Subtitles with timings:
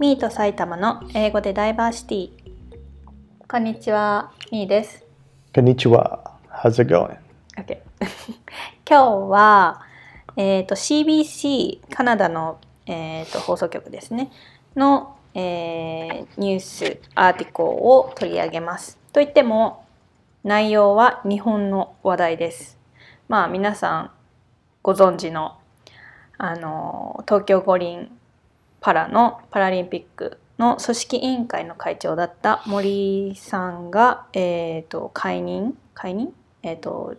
[0.00, 2.30] ミート埼玉の英語でダイバーシティ。
[3.48, 5.04] こんにちは、ミーです。
[5.52, 6.20] Konnichiwa.
[6.62, 7.16] How's it going?
[7.56, 7.78] OK
[8.88, 9.82] 今日は、
[10.36, 14.30] えー、と CBC カナダの、えー、と放送局ですね
[14.76, 19.00] の、えーニュースアーティコを取り上げます。
[19.12, 19.84] といっても
[20.44, 22.78] 内容は日本の話題です。
[23.26, 24.10] まあ皆さん
[24.80, 25.56] ご存知の
[26.36, 28.16] あの東京五輪
[28.80, 36.32] パラのパラリンピックの組織委員会の会長だった森さんが、えー、と解任解任、
[36.62, 37.14] えー、と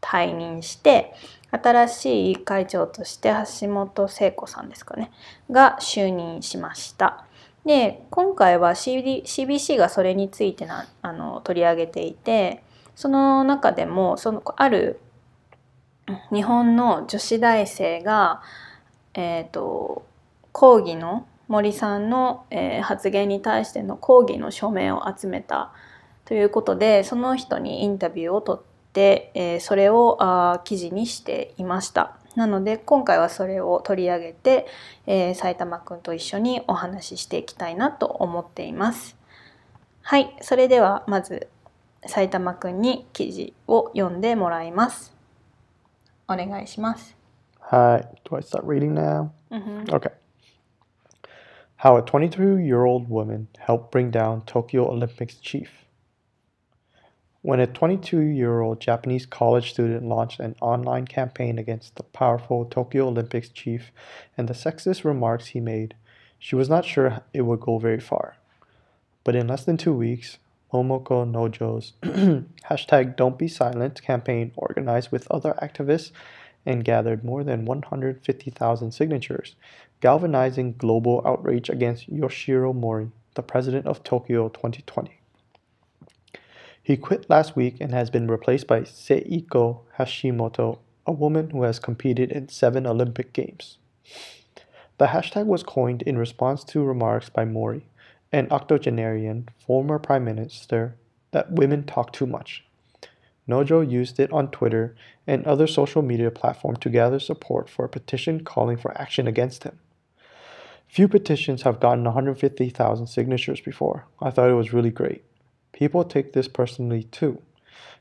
[0.00, 1.14] 退任して
[1.50, 5.10] 新しい会長として橋本聖子さんですかね？
[5.50, 7.24] が就任しました。
[7.64, 12.62] で今回は CD CBC がそれについてなあの取り上げていて
[12.94, 15.00] その中でもそのある
[16.32, 18.40] 日本の女子大生が、
[19.14, 20.06] えー、と
[20.58, 25.70] 抗議の森さんの、えー発言に対しての抗議の署名を集めた
[26.24, 28.62] ということでその人にインタビューを取っ
[28.94, 32.16] て、えーそれをあー記事にしていました。
[32.36, 34.66] なので今回はそれを取り上げて、
[35.06, 39.14] えー、埼玉くんと一緒にお話ししていきたいなと思っています。
[40.00, 41.48] はい、それではまず
[42.06, 45.14] 埼玉くんに記事を読んでもらいます。
[46.28, 47.14] お願いします。
[47.60, 48.08] Hi.
[48.24, 49.28] Do I start reading now?
[49.50, 50.12] うんふん Okay.
[51.80, 55.84] How a 22 year old woman helped bring down Tokyo Olympics chief.
[57.42, 62.64] When a 22 year old Japanese college student launched an online campaign against the powerful
[62.64, 63.92] Tokyo Olympics chief
[64.38, 65.94] and the sexist remarks he made,
[66.38, 68.36] she was not sure it would go very far.
[69.22, 70.38] But in less than two weeks,
[70.72, 71.92] Momoko Nojo's
[72.70, 76.10] hashtag Don't Be Silent campaign, organized with other activists
[76.66, 79.54] and gathered more than 150,000 signatures,
[80.00, 85.20] galvanizing global outrage against Yoshiro Mori, the president of Tokyo 2020.
[86.82, 91.78] He quit last week and has been replaced by Seiko Hashimoto, a woman who has
[91.78, 93.78] competed in seven Olympic Games.
[94.98, 97.86] The hashtag was coined in response to remarks by Mori,
[98.32, 100.96] an octogenarian former prime minister,
[101.32, 102.64] that women talk too much.
[103.48, 104.94] Nojo used it on Twitter
[105.26, 109.64] and other social media platforms to gather support for a petition calling for action against
[109.64, 109.78] him.
[110.96, 114.06] Few petitions have gotten 150,000 signatures before.
[114.18, 115.24] I thought it was really great.
[115.72, 117.42] People take this personally too,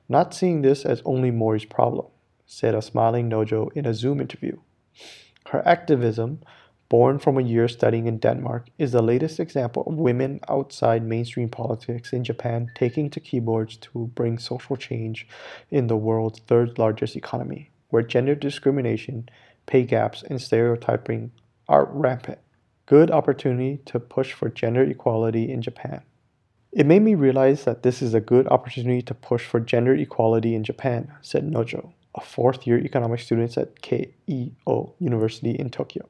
[0.07, 2.05] not seeing this as only Mori's problem,
[2.45, 4.59] said a smiling Nojo in a Zoom interview.
[5.47, 6.39] Her activism,
[6.87, 11.49] born from a year studying in Denmark, is the latest example of women outside mainstream
[11.49, 15.27] politics in Japan taking to keyboards to bring social change
[15.69, 19.27] in the world's third largest economy, where gender discrimination,
[19.65, 21.33] pay gaps, and stereotyping
[21.67, 22.39] are rampant.
[22.87, 26.03] Good opportunity to push for gender equality in Japan.
[26.71, 30.53] It made me realize that this is a good opportunity to push for gender equality
[30.53, 36.07] in Japan, said Nojo, a fourth year economics student at Keio University in Tokyo.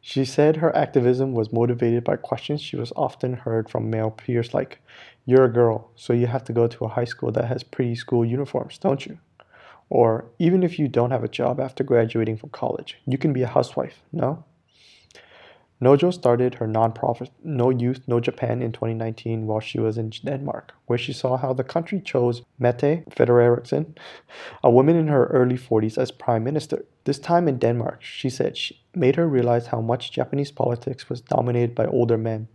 [0.00, 4.54] She said her activism was motivated by questions she was often heard from male peers
[4.54, 4.80] like,
[5.24, 7.94] You're a girl, so you have to go to a high school that has pretty
[7.94, 9.18] school uniforms, don't you?
[9.88, 13.42] Or, even if you don't have a job after graduating from college, you can be
[13.42, 14.42] a housewife, no?
[15.82, 20.72] Nojo started her nonprofit No Youth No Japan in 2019 while she was in Denmark,
[20.86, 23.96] where she saw how the country chose Mette Frederiksen,
[24.62, 26.84] a woman in her early 40s, as prime minister.
[27.04, 31.20] This time in Denmark, she said, she made her realize how much Japanese politics was
[31.20, 32.48] dominated by older men.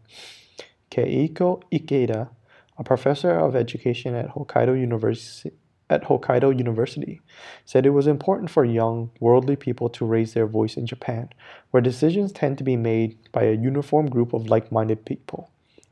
[0.89, 2.29] Keiko Ikeda,
[2.77, 5.51] a professor of education at Hokkaido University,
[5.89, 7.21] at Hokkaido University,
[7.65, 11.29] said it was important for young, worldly people to raise their voice in Japan,
[11.71, 15.49] where decisions tend to be made by a uniform group of like minded people.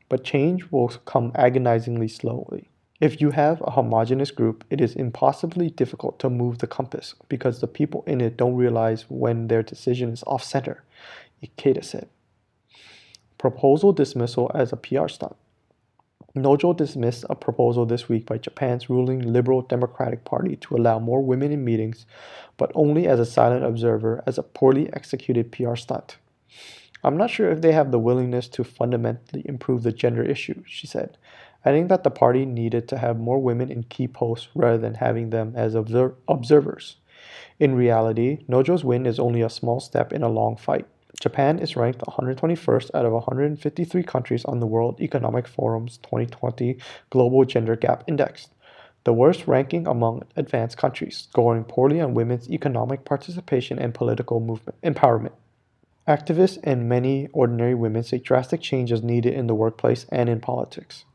[0.09, 2.69] But change will come agonizingly slowly.
[2.99, 7.61] If you have a homogenous group, it is impossibly difficult to move the compass because
[7.61, 10.83] the people in it don't realize when their decision is off center,
[11.43, 12.09] Ikeda said.
[13.37, 15.35] Proposal dismissal as a PR stunt.
[16.43, 21.21] Nojo dismissed a proposal this week by Japan's ruling Liberal Democratic Party to allow more
[21.21, 22.05] women in meetings,
[22.57, 26.17] but only as a silent observer as a poorly executed PR stunt.
[27.03, 30.87] I'm not sure if they have the willingness to fundamentally improve the gender issue, she
[30.87, 31.17] said,
[31.63, 35.29] adding that the party needed to have more women in key posts rather than having
[35.29, 36.97] them as obser- observers.
[37.59, 40.87] In reality, Nojo's win is only a small step in a long fight.
[41.19, 46.77] Japan is ranked 121st out of 153 countries on the World Economic Forum's 2020
[47.09, 48.49] Global Gender Gap Index,
[49.03, 54.79] the worst ranking among advanced countries, scoring poorly on women's economic participation and political movement
[54.83, 55.33] empowerment.
[56.07, 60.39] Activists and many ordinary women say drastic change is needed in the workplace and in
[60.39, 61.05] politics.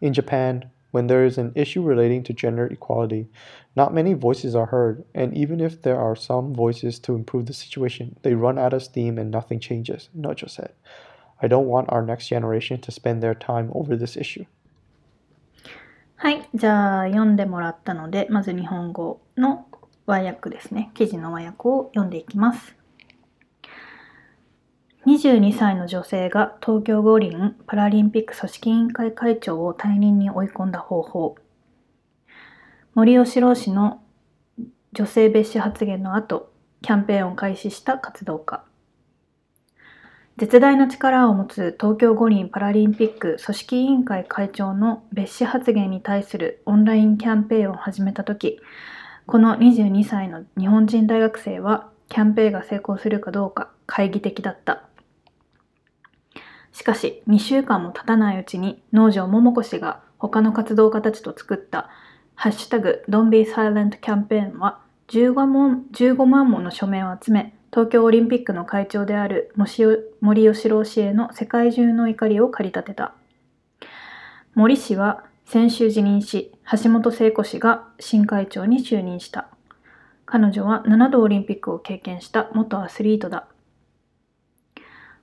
[0.00, 3.28] In Japan, when there is an issue relating to gender equality,
[3.75, 7.53] not many voices are heard, and even if there are some voices to improve the
[7.53, 10.71] situation, they run out of steam and nothing changes, Nojo said.
[11.41, 14.45] I don't want our next generation to spend their time over this issue.
[16.15, 16.49] はい。
[16.55, 19.67] じゃあ、読んでもらったので、まず日本語の
[20.07, 20.89] 和訳ですね。
[20.95, 22.75] 記事の和訳を読んでいきます。
[25.05, 31.35] 22歳の女性が東京五輪パラリンピック組織委員会会長を退任に追い込んだ方法。
[32.94, 34.02] 森喜朗氏の
[34.92, 36.52] 女性蔑視発言の後、
[36.82, 38.62] キャンペーンを開始した活動家。
[40.36, 48.58] 絶大な力を持つ東京五輪パラリンピック組織委員会会長の蔑視発言に対するオンラインキャンペーンを始めた時
[49.26, 54.84] この22歳の日本人大学生はキャンペーンが成功するかどうか懐疑的だった
[56.72, 61.90] しかし2週間も経たないうちに農場桃子氏が他の活動家たちと作った
[62.34, 73.14] 「ハッシュタグ Don't be silent キャンペーンは15万 ,15 万もの署名を集め東京オリンピックの会長である森喜朗氏への世界中の怒りを駆り立てた。
[74.54, 79.48] 森氏は先週辞任し、橋本聖子氏が新会長に就任した。
[80.26, 83.48] 彼女は7度オリンピックを経験した元アスリートだ。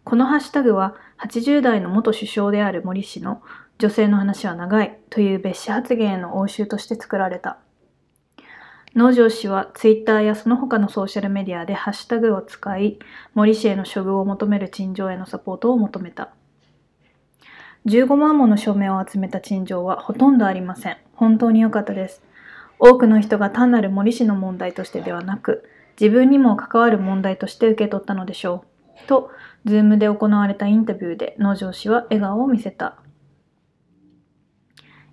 [0.04, 3.44] このハッシュタグは80代の元首相である森氏の
[3.80, 7.60] 女性の話は長いという別紙発言への応酬として作られた。
[8.94, 13.00] 農場氏はツイッターやその他のソーシャルメディアでハッシュタグを使い、
[13.36, 16.34] 森氏への処遇を求める陳情へのサポートを求めた。
[17.86, 20.98] 15万もの署名を集めた陳情はほとんどありません。
[21.14, 22.22] 本当に良かったです。
[22.80, 25.64] 多くの人が単なる森氏の問題としてではなく、
[25.98, 28.66] 自分にも関わる問題として受け取ったのでしょ
[29.06, 29.08] う。
[29.08, 29.32] と、
[29.64, 32.98] ズームで行われたインタビューで農場氏は笑顔を見せた。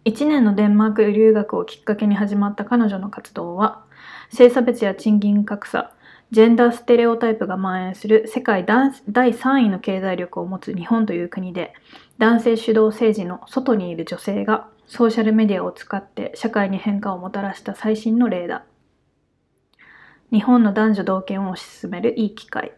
[0.07, 3.85] 1年のデンマーク留学をきっかけに始まった彼女の活動は、
[4.31, 5.93] 性差別や賃金格差、
[6.31, 8.93] ジェンダーステレオタイプが蔓延する世界第
[9.33, 11.75] 3位の経済力を持つ日本という国で、
[12.19, 18.65] 男性主導政治の外にいる女性がソーシャルメディアを使って社会に変化をもたらした最新の例だ。
[20.31, 22.73] 日本の男女同権を推し進めるいい機会。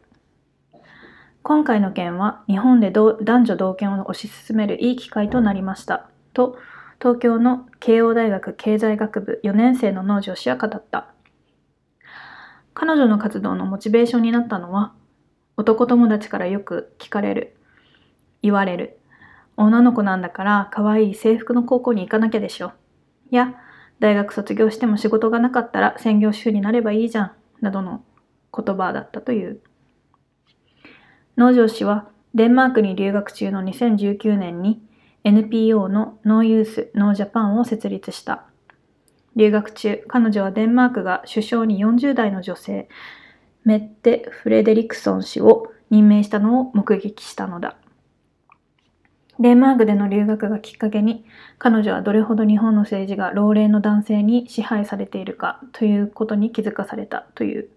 [1.42, 6.08] 今回の件は日本で男女同権を推し進めるいい機会となりました。
[6.32, 6.56] と
[7.00, 11.14] 東京の慶応大学経済学部4年生の農場氏は語った。
[12.74, 14.94] 彼女の活動のモチベーションになったのは、
[15.56, 17.56] 男友達からよく聞かれる、
[18.42, 18.98] 言われる、
[19.56, 22.72] 女の子なんだから可愛い制服の高校に行かなきゃでしょ。
[23.30, 23.54] や、
[24.00, 28.02] 大学卒業しても仕事がなかったら専業主婦になればいいじゃん、などの
[28.52, 29.60] 言葉だったという。
[31.36, 34.82] 農場氏はデンマークに留学中の2019年に
[35.24, 38.44] NPO の NO YOUTH NO JAPAN を設立した。
[39.36, 42.88] 留学中、彼女はデンマークが首相に40代の女性、
[43.64, 47.76] メッテ・フレデリクソン氏を任命したのを目撃したのだ。
[49.40, 51.24] デンマークでの留学がきっかけに、
[51.58, 57.68] 彼女はどれほど日本の政治が老齢の男性に支配されているかということに気づかされたという。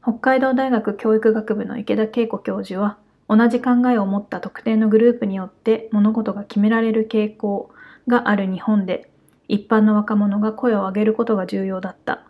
[0.00, 7.70] 北海道大学教育学部の池田恵子教授は、同じ考えを持った特定のグループによって物事が決められる傾向
[8.06, 9.10] がある日本で
[9.48, 12.26] 一般の若者が声を上げることが重要だった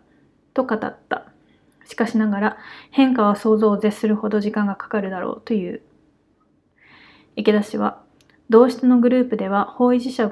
[0.53, 1.25] と語った。
[1.85, 2.57] しかしながら
[2.91, 5.81] 変化は想像を絶するほど時間がかかるだろうという。
[7.35, 8.01] 池田氏は
[8.49, 10.29] 同質のグループでは方位磁石を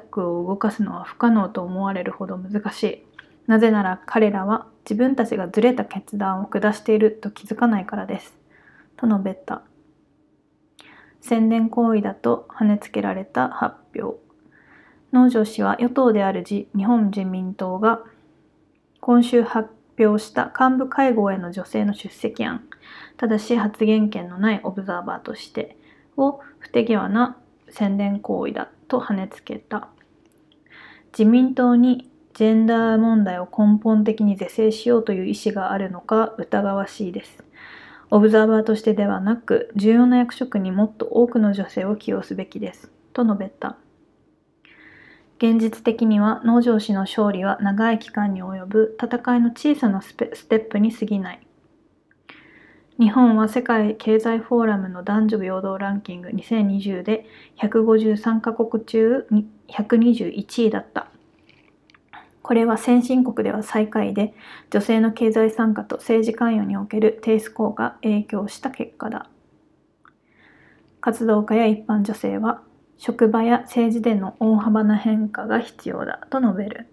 [0.48, 3.03] 動かすのは不可能と思われるほど難しい。
[3.48, 8.34] なぜなら彼らは自分たちがずれた決断を下していると気づかないからです。
[8.98, 9.63] と述べた。
[11.24, 14.20] 宣伝行為だと跳ねつけられた発表。
[15.13, 18.01] 農場氏は与党である日本自民党が
[19.00, 22.65] 今週発表した幹部会合への女性の出席案、
[23.15, 25.77] ただし発言権のないオブザーバーとして
[26.18, 27.38] を不手際な
[27.70, 29.88] 宣伝行為だと跳ねつけた。
[31.13, 37.44] 自民党にジェンダー問題を根本的に是正しようという意思があるのか疑わしいです。
[38.15, 42.91] オブザーバーとしてではなく、重要な役職にもっと多くの女性を起用すべきです。
[43.12, 43.75] と述べた。
[45.39, 51.48] 現実的には農場氏の勝利は長い期間に及ぶ戦いの小さなステップに過ぎない。
[53.00, 57.25] 日本は世界経済フォーラムの男女平等ランキング2020で
[57.63, 59.25] 153カ国中
[59.70, 61.12] 121位だった。
[62.44, 64.34] これは先進国では最下位で
[64.70, 69.28] 女性の経済参加と政治関与における低スコアが影響した結果だ。
[71.00, 72.62] 活動家や一般女性は
[72.98, 76.88] 職場や政治での大幅な変化が必要だと述べる。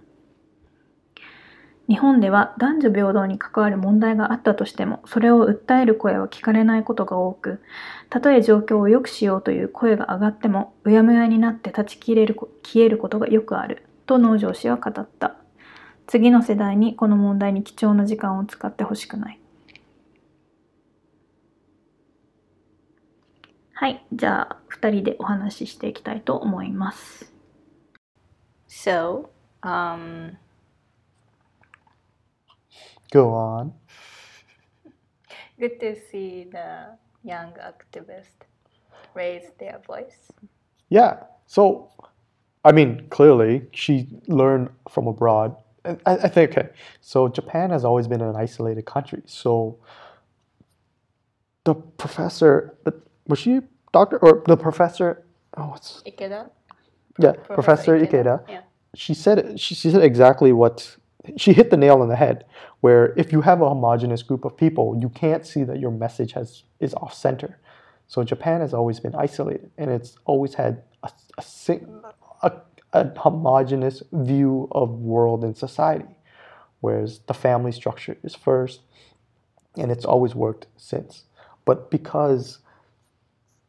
[1.89, 7.61] 日本では男女平等に関わる問題があったとしてもそれを訴える声は聞かれないことが多く
[8.09, 15.40] たとえ状況を良くしようという声が上がってもうやむやになって断ち切れる消えることがよくあると農場氏は語った。
[16.11, 19.41] 次の世代にこの問題に貴重な時間を使ってほしくない
[23.75, 27.33] はいじゃあ2人でお話ししていきたいと思います
[28.67, 29.29] So,
[29.63, 30.37] um,
[33.13, 33.73] Go on.
[35.61, 38.49] good to see the young activists
[39.15, 40.33] raise their voice.
[40.89, 41.19] Yeah.
[41.47, 41.91] So,
[42.65, 45.55] I mean, clearly she learned from abroad.
[45.85, 46.69] I, I think, okay,
[47.01, 49.23] so Japan has always been an isolated country.
[49.27, 49.79] So,
[51.65, 52.95] the professor, the,
[53.27, 53.61] was she
[53.93, 55.25] doctor or the professor?
[55.57, 56.51] Oh, what's Ikeda?
[57.19, 58.49] yeah, Professor, Ikeda.
[58.49, 58.61] Yeah.
[58.95, 60.97] She said she, she said exactly what
[61.37, 62.45] she hit the nail on the head.
[62.81, 66.33] Where if you have a homogenous group of people, you can't see that your message
[66.33, 67.59] has is off center.
[68.09, 72.03] So Japan has always been isolated, and it's always had a, a, sing-
[72.43, 72.53] a,
[72.93, 76.17] a homogenous view of world and society,
[76.81, 78.81] whereas the family structure is first,
[79.77, 81.25] and it's always worked since.
[81.65, 82.59] But because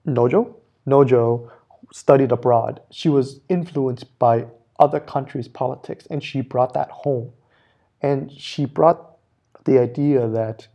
[0.07, 0.55] Nojo,
[0.87, 1.51] Nojo
[1.93, 4.47] studied abroad, she was influenced by
[4.79, 7.31] other countries' politics, and she brought that home.
[8.01, 9.17] And she brought
[9.65, 10.67] the idea that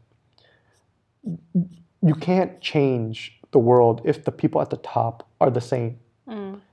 [2.02, 5.98] you can't change the world if the people at the top are the same.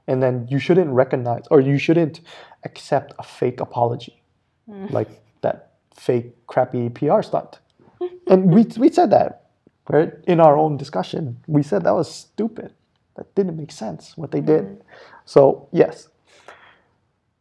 [0.08, 2.22] And then you shouldn't recognize or you shouldn't
[2.64, 4.22] accept a fake apology,
[4.70, 4.92] mm.
[4.92, 5.10] like
[5.42, 7.60] that fake, crappy PR stunt.
[8.28, 9.48] and we, we said that,
[9.90, 10.14] right?
[10.28, 12.74] In our own discussion, we said that was stupid.
[13.16, 14.66] That didn't make sense what they did.
[14.66, 14.82] Mm.
[15.26, 16.10] So, yes,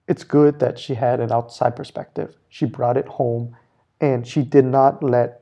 [0.06, 2.36] it's good that she had an outside perspective.
[2.48, 3.56] She brought it home
[4.00, 5.41] and she did not let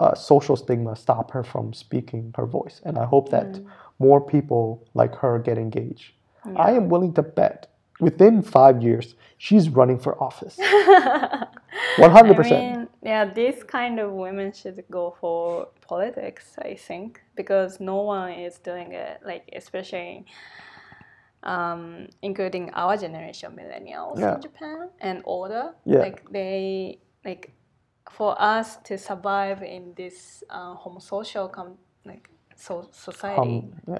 [0.00, 2.80] uh, social stigma stop her from speaking her voice.
[2.84, 3.60] And I hope that
[3.98, 6.12] more people like her get engaged.
[6.56, 10.56] I am willing to bet within five years, she's running for office.
[10.58, 10.60] 100%.
[11.98, 17.96] I mean, yeah, this kind of women should go for politics, I think, because no
[18.02, 20.24] one is doing it, like, especially
[21.42, 24.34] um, including our generation, millennials Yeah.
[24.34, 25.74] in Japan and older.
[25.84, 25.98] Yeah.
[25.98, 27.52] Like, they, like,
[28.16, 33.98] for us to survive in this uh, homosocial, com- like, so society, Hom- yeah,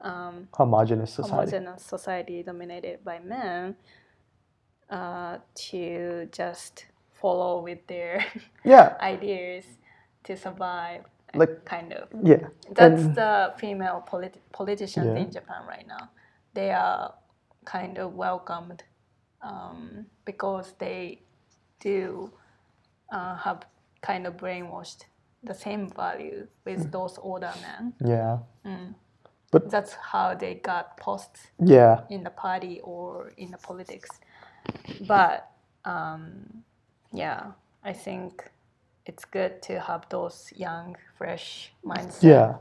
[0.00, 1.34] um, homogenous society.
[1.52, 3.76] homogeneous society dominated by men
[4.90, 6.86] uh, to just
[7.20, 8.24] follow with their
[8.64, 9.64] Yeah, ideas
[10.24, 11.04] to survive
[11.34, 12.48] Like- kind of yeah.
[12.78, 15.22] that's And- the female polit- politicians Yeah.
[15.22, 16.10] in japan right now
[16.54, 17.14] they are
[17.64, 18.82] kind of welcomed
[19.40, 21.22] um, because they
[21.80, 22.30] do
[23.12, 23.66] uh, have
[24.02, 25.04] kind of brainwashed
[25.44, 26.92] the same value with Mm.
[26.92, 28.38] those older men yeah,
[29.52, 34.10] But that's how they got posts yeah, in the party or in the politics.
[35.08, 35.50] But
[35.84, 36.64] um,
[37.12, 37.52] yeah,
[37.84, 38.50] I think
[39.06, 42.54] it's good to have those young, fresh mindset yeah.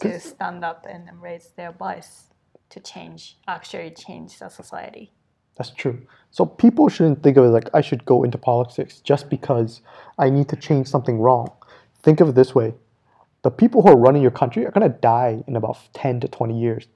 [0.00, 2.26] to stand up and raise their voice
[2.70, 5.12] to change, actually change the society.
[5.56, 6.02] That's true.
[6.30, 9.82] So people shouldn't think of it like I should go into politics just because
[10.18, 11.50] I need to change something wrong.
[12.02, 12.74] Think of it this way.
[13.42, 16.28] The people who are running your country are going to die in about 10 to
[16.28, 16.86] 20 years.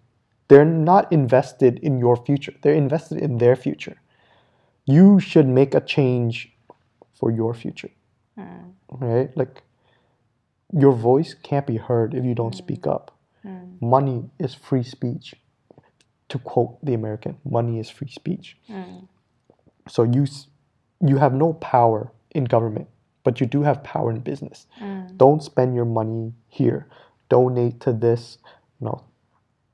[0.49, 2.55] They're not invested in your future.
[2.63, 4.01] They're invested in their future.
[4.87, 6.53] You should make a change
[7.15, 7.91] for your future.
[8.39, 8.73] Mm.
[8.89, 9.37] Right?
[9.37, 9.63] Like
[10.73, 12.59] your voice can't be heard if you don't mm.
[12.59, 13.19] speak up.
[13.45, 13.83] Mm.
[13.83, 15.35] Money is free speech
[16.29, 18.57] to quote the American, money is free speech.
[18.69, 19.09] Mm.
[19.89, 20.27] So you
[21.01, 22.89] you have no power in government,
[23.23, 24.67] but you do have power in business.
[24.81, 25.17] Mm.
[25.17, 26.89] Don't spend your money here.
[27.29, 28.39] Donate to this.
[28.81, 29.05] You know,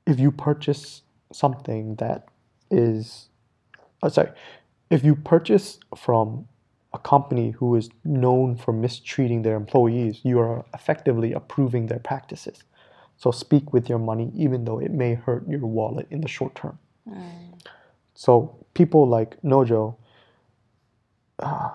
[0.05, 2.27] if you purchase something that
[2.69, 3.29] is,
[4.01, 4.31] oh, sorry,
[4.89, 6.47] if you purchase from
[6.93, 12.63] a company who is known for mistreating their employees, you are effectively approving their practices.
[13.23, 16.55] So speak with your money, even though it may hurt your wallet in the short
[16.55, 16.77] term.
[17.09, 17.53] Mm.
[18.15, 19.95] So people like Nojo,
[21.39, 21.69] uh,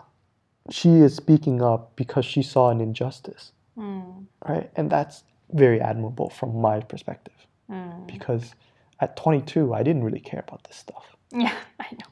[0.68, 4.26] she is speaking up because she saw an injustice, mm.
[4.46, 4.70] right?
[4.76, 8.06] And that's very admirable from my perspective, mm.
[8.06, 8.54] because
[9.00, 11.16] at 22, I didn't really care about this stuff.
[11.32, 12.10] Yeah, I know.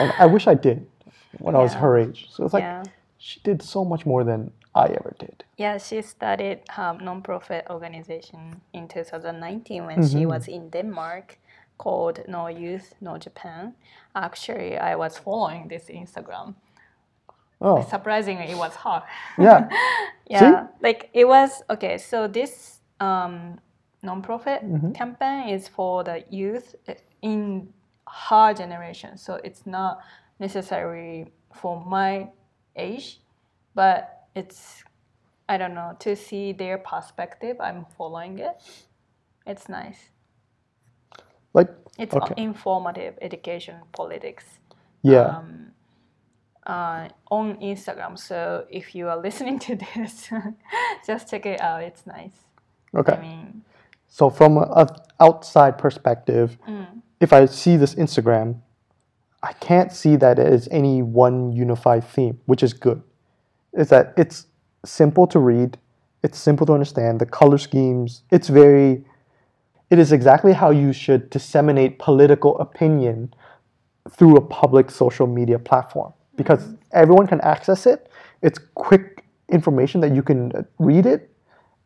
[0.00, 0.86] and I wish I did
[1.38, 2.28] when I was her age.
[2.30, 2.82] So it's like yeah.
[3.16, 5.44] she did so much more than I ever did.
[5.56, 10.28] Yeah, she started her non-profit organization in 2019 when she Mhm.
[10.28, 11.38] was in Denmark
[11.78, 13.74] called No Youth No Japan.
[14.14, 16.54] Actually, I was following this Instagram.
[17.60, 19.02] Oh, Surprisingly, it was her.
[19.38, 19.68] yeah.
[20.30, 21.98] yeah, like it was okay.
[21.98, 23.60] So this um,
[24.02, 24.92] non-profit Mm-hmm.
[24.92, 27.72] campaign is for the youth uh, in
[28.26, 29.16] her generation.
[29.18, 29.98] So it's not
[30.38, 32.28] necessarily for my
[32.76, 33.20] age,
[33.74, 34.84] but it's
[35.48, 37.56] I don't know to see their perspective.
[37.60, 38.56] I'm following it.
[39.46, 40.10] It's nice.
[41.52, 42.34] Like, It's Okay.
[42.42, 44.44] informative education politics
[45.02, 45.26] yeah.
[45.38, 45.70] um,
[46.66, 48.18] uh, on Instagram.
[48.18, 50.30] So if you are listening to this,
[51.06, 51.82] just check it out.
[51.82, 52.32] It's nice.
[52.96, 53.12] okay.
[53.12, 53.62] I mean,
[54.08, 54.88] So from an
[55.20, 56.86] outside perspective, mm,
[57.20, 58.60] if I see this Instagram,
[59.42, 63.02] I can't see that it is any one unified theme, which is good.
[63.76, 64.46] Is that it's
[64.84, 65.78] simple to read,
[66.22, 69.04] it's simple to understand, the color schemes, it's very
[69.90, 73.32] it is exactly how you should disseminate political opinion
[74.10, 76.12] through a public social media platform.
[76.36, 78.10] Because everyone can access it.
[78.42, 81.30] It's quick information that you can uh, read it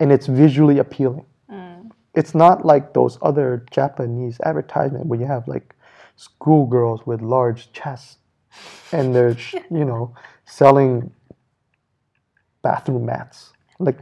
[0.00, 1.26] and it's visually appealing.
[1.50, 5.74] Mm, it's not like those other Japanese advertisement where you have like
[6.16, 8.18] schoolgirls with large chests
[8.92, 9.36] and they're
[9.70, 10.14] you know
[10.46, 11.12] selling
[12.68, 13.52] bathroom mats.
[13.78, 13.98] Like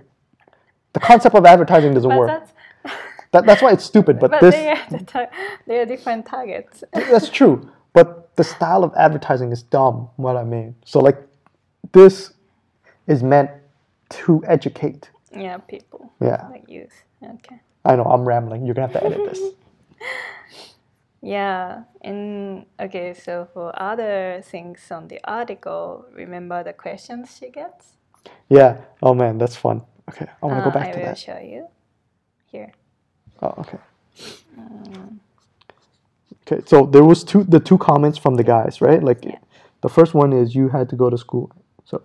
[0.95, 2.29] the concept of advertising doesn't but work.
[2.29, 2.53] that's
[3.33, 4.19] That, that's why it's stupid.
[4.19, 5.29] But, but this they are the
[5.67, 6.85] they are different targets.
[6.93, 7.55] that's true.
[7.93, 9.97] But the style of advertising is dumb.
[10.17, 10.75] What I mean.
[10.85, 11.19] So like
[11.93, 12.33] this
[13.07, 13.51] is meant
[14.21, 15.11] to educate.
[15.47, 16.97] yeah, people Yeah, like youth.
[17.37, 17.59] Okay.
[17.85, 18.05] I know.
[18.15, 18.65] I'm rambling.
[18.65, 19.41] You're gonna have to edit this.
[21.23, 27.96] Yeah, and okay, so for other things on the article, remember the questions she gets?
[28.49, 28.79] Yeah.
[29.03, 29.83] Oh man, that's fun.
[30.09, 31.19] Okay, I want to Uh, go back I to will that.
[31.19, 31.67] show you
[32.47, 32.73] here.
[33.43, 33.79] Oh, okay.
[36.47, 39.03] Okay, so there was two the two comments from the guys, right?
[39.03, 39.39] Like Yeah.
[39.83, 41.51] the first one is you had to go to school.
[41.85, 42.03] So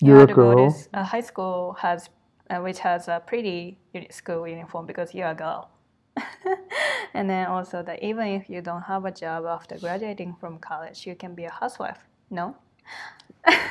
[0.00, 0.74] You you're a to go to girl.
[0.94, 2.10] a high school has
[2.50, 3.78] uh, which has a pretty
[4.10, 5.68] school uniform because you're a girl.
[7.14, 11.06] and then also that even if you don't have a job after graduating from college,
[11.06, 11.98] you can be a housewife.
[12.30, 12.56] No?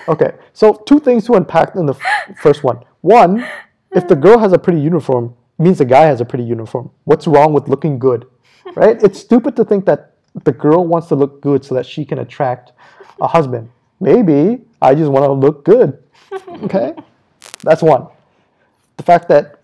[0.07, 2.83] Okay, so two things to unpack in the f- first one.
[3.01, 3.45] One,
[3.91, 6.89] if the girl has a pretty uniform, means the guy has a pretty uniform.
[7.03, 8.25] What's wrong with looking good?
[8.75, 9.01] Right?
[9.03, 12.19] It's stupid to think that the girl wants to look good so that she can
[12.19, 12.71] attract
[13.19, 13.69] a husband.
[13.99, 15.97] Maybe I just want to look good.
[16.63, 16.93] Okay?
[17.63, 18.07] That's one.
[18.97, 19.57] The fact that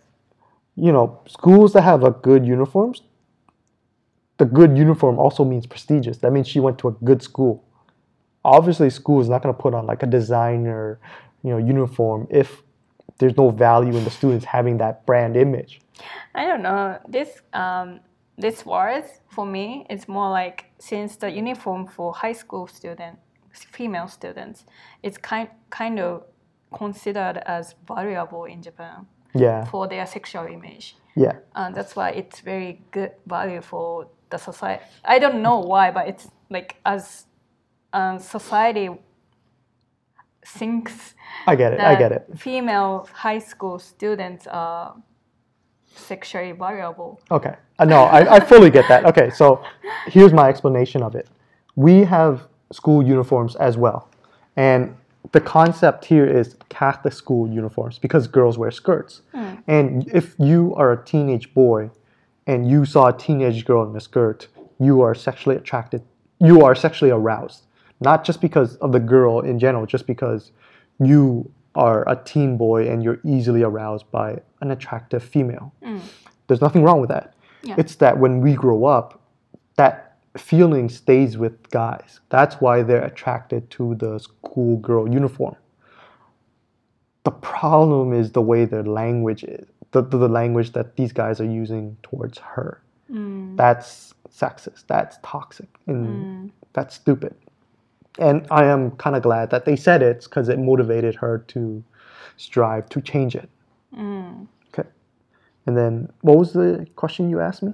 [0.76, 3.04] you know, schools that have a good uniforms,
[4.38, 6.18] the good uniform also means prestigious.
[6.18, 7.64] That means she went to a good school
[8.46, 11.00] obviously school is not going to put on like a designer
[11.44, 12.62] you know uniform if
[13.20, 15.80] there's no value in the students having that brand image
[16.36, 17.00] I don't know.
[17.08, 18.00] This um,
[18.38, 23.20] this words for me it's more like since the uniform for high school student
[23.52, 24.66] female students
[25.04, 26.24] it's kind kind of
[26.74, 30.96] considered as valuable in Japan yeah for their sexual image.
[31.16, 34.84] yeah And that's why it's very good value for the society.
[35.06, 37.26] I don't know why, but it's like as
[37.94, 38.90] um, society
[40.46, 41.14] thinks
[41.48, 42.28] i get it that i get it.
[42.38, 44.96] female high school students are
[45.96, 47.22] sexually variable.
[47.32, 47.56] okay.
[47.80, 49.06] Uh, no I, I fully get that.
[49.06, 49.64] Okay so
[50.08, 51.28] here's my explanation of it.
[51.76, 54.10] We have school uniforms as well.
[54.56, 54.96] And
[55.32, 59.22] the concept here is catholic school uniforms because girls wear skirts.
[59.68, 61.90] And if you are a teenage boy
[62.48, 64.48] and you saw a teenage girl in a skirt
[64.80, 66.02] you are sexually attracted
[66.40, 67.64] you are sexually aroused
[68.04, 70.52] not just because of the girl in general just because
[71.00, 75.74] you are a teen boy and you're easily aroused by an attractive female.
[75.84, 76.02] Mm.
[76.48, 77.34] There's nothing wrong with that.
[77.64, 77.76] Yeah.
[77.78, 79.22] it's that when we grow up
[79.78, 82.20] that feeling stays with guys.
[82.30, 85.56] That's why they're attracted to the schoolgirl uniform.
[87.24, 91.40] The problem is the way their language is the, the, the language that these guys
[91.40, 92.82] are using towards her.
[93.12, 93.56] Mm.
[93.56, 94.86] That's sexist.
[94.88, 96.52] That's toxic and mm.
[96.74, 97.36] that's stupid
[98.20, 101.84] and i am kind of glad that they said it because it motivated her to
[102.38, 103.50] strive to change it
[103.96, 104.48] mm.
[104.74, 104.88] okay
[105.66, 107.74] and then what was the question you asked me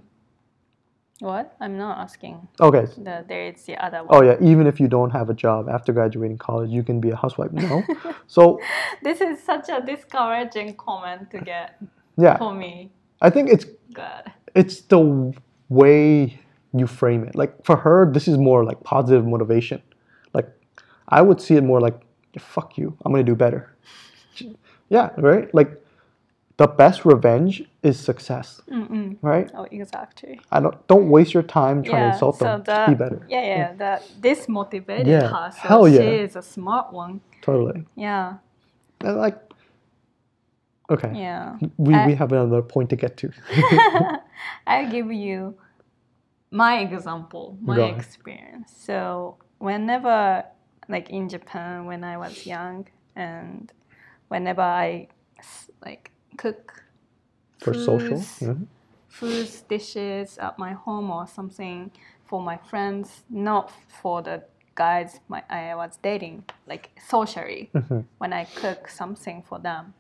[1.22, 1.56] What?
[1.60, 2.48] I'm not asking.
[2.62, 4.16] okay The, there is the other oh, one.
[4.18, 7.10] oh yeah even if you don't have a job after graduating college you can be
[7.10, 7.84] a housewife no
[8.28, 8.60] so
[9.04, 11.76] This is such a discouraging comment to get
[12.18, 12.92] yeah for me.
[13.22, 14.32] i think it's God.
[14.56, 15.34] it's the
[15.70, 16.40] way
[16.74, 17.36] you frame it.
[17.36, 19.82] Like for her, this is more like positive motivation.
[21.10, 22.00] I would see it more like,
[22.40, 23.76] fuck you, I'm gonna do better.
[24.90, 25.54] Yeah, right?
[25.54, 25.72] Like
[26.58, 29.18] the best revenge is success, Mm-mm.
[29.22, 29.50] right?
[29.56, 30.40] Oh, exactly.
[30.52, 32.64] I don't don't waste your time trying to insult them.
[32.64, 33.26] Just be better.
[33.30, 35.52] Yeah, yeah, that this motivated Yeah, her.
[35.52, 36.10] So hell she yeah.
[36.24, 37.22] is a smart one.
[37.42, 37.84] Totally.
[37.96, 38.38] Yeah,
[39.02, 39.38] And like
[40.92, 41.12] Okay.
[41.16, 41.58] yeah.
[41.78, 43.32] We, I- we have another point to get to.
[44.68, 45.56] I'll give you
[46.52, 48.00] my example, my Go ahead.
[48.00, 48.74] experience.
[48.76, 50.44] So whenever,
[50.90, 53.72] like in Japan, when I was young, and
[54.28, 55.08] whenever I
[55.86, 56.84] like cook
[57.60, 58.18] For social.
[58.18, 58.68] foods, Mhm.
[59.08, 61.92] foods dishes at my home or something
[62.26, 63.72] for my friends, not
[64.02, 64.44] for the
[64.76, 67.70] guys my I was dating, like socially.
[67.74, 68.06] Mhm.
[68.18, 69.94] When I cook something for them,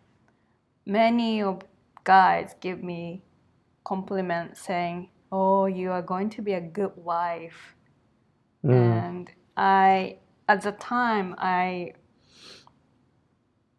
[0.85, 1.61] many of
[2.03, 3.21] guys give me
[3.83, 7.75] compliments saying, "Oh, you are going to be a good wife,"
[8.63, 8.73] Mm.
[8.73, 10.17] and I
[10.49, 11.93] at the time I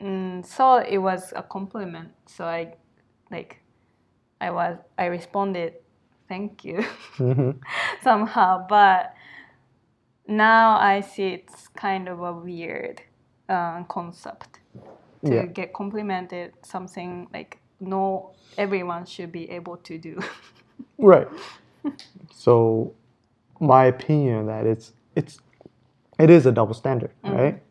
[0.00, 2.74] mm, thought it was a compliment, so I
[3.30, 3.62] like
[4.40, 5.74] I was I responded,
[6.28, 6.85] "Thank you."
[7.18, 7.61] Mhm.
[8.02, 9.14] somehow, but
[10.28, 13.02] now I see it's kind of a weird
[13.48, 14.61] uh, concept
[15.26, 15.46] to Yeah.
[15.46, 20.20] get complimented something like no everyone should be able to do.
[20.98, 21.28] Right.
[22.35, 22.94] so,
[23.61, 25.40] my opinion that it's it's
[26.20, 27.35] it is a double standard, Mm.
[27.37, 27.62] right?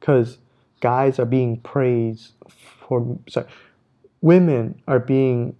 [0.00, 0.38] Because
[0.80, 3.46] guys are being praised for sorry,
[4.20, 5.56] women are being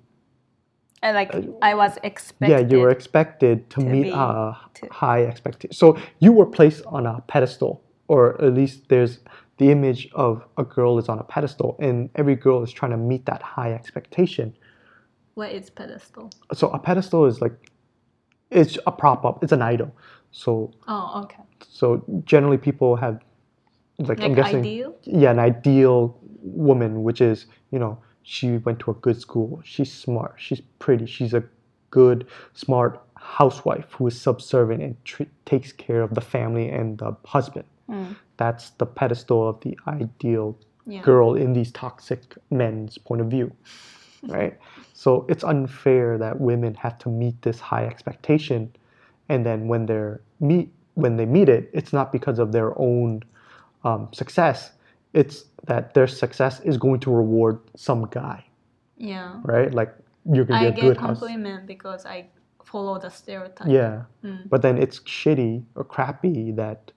[1.03, 2.51] and like I was expected.
[2.53, 5.75] yeah you were expected to, to meet a to- high expectation.
[5.75, 9.21] So you were placed on a pedestal, or at least there's
[9.59, 12.97] the image of a girl is on a pedestal, and every girl is trying to
[12.97, 14.55] meet that high expectation.
[15.35, 16.31] what is pedestal?
[16.53, 17.53] So a pedestal is like
[18.51, 19.91] it's a prop up, it's an idol.
[20.37, 21.43] So Oh, okay.
[21.81, 23.21] so generally people have
[23.99, 24.91] like, I'm guessing ideal?
[25.05, 29.93] yeah an ideal woman which is you know she went to a good school she's
[29.93, 31.45] smart she's pretty she's a
[31.91, 33.01] good smart
[33.39, 38.17] housewife who is subservient and tr- takes care of the family and the husband Mm,
[38.39, 41.03] that's the pedestal of the ideal yeah.
[41.03, 43.49] girl in these toxic men's point of view
[44.37, 44.55] right
[44.95, 48.61] so it's unfair that women have to meet this high expectation
[49.29, 53.23] and then when they're meet when they meet it it's not because of their own
[53.85, 54.73] um, success
[55.13, 58.45] it's that their success is going to reward some guy
[58.97, 59.41] Yeah.
[59.43, 59.95] right like
[60.33, 62.27] you're gonna I get good house compliment because I
[62.65, 63.69] follow the stereotype.
[63.69, 64.49] yeah Mm.
[64.49, 66.93] but then it's shitty or crappy that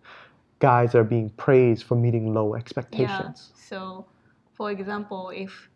[0.60, 3.52] guys are being praised for meeting low expectations.
[3.54, 3.62] Yeah.
[3.70, 4.06] So,
[4.54, 5.70] for example, if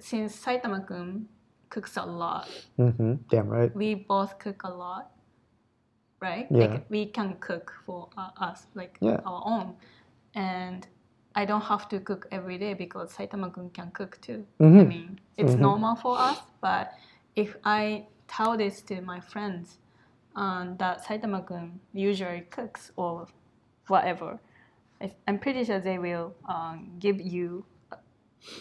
[0.00, 1.26] since Saitama-kun
[1.70, 5.12] cooks a lot, hmm damn right we both cook a lot,
[6.20, 6.46] right?
[6.50, 6.58] Yeah.
[6.58, 9.20] Like we can cook for uh, us, like Yeah.
[9.24, 9.74] our own,
[10.34, 10.86] and
[11.34, 14.44] I don't have to cook every day because Saitama-kun can cook too.
[14.60, 14.88] I Mhm.
[14.88, 15.60] mean, it's Mhm.
[15.60, 16.92] normal for us, but
[17.36, 19.78] if I tell this to my friends,
[20.34, 23.26] um, that Saitama-kun usually cooks or
[23.88, 24.38] whatever,
[25.00, 27.64] I, I'm pretty sure they will um, give you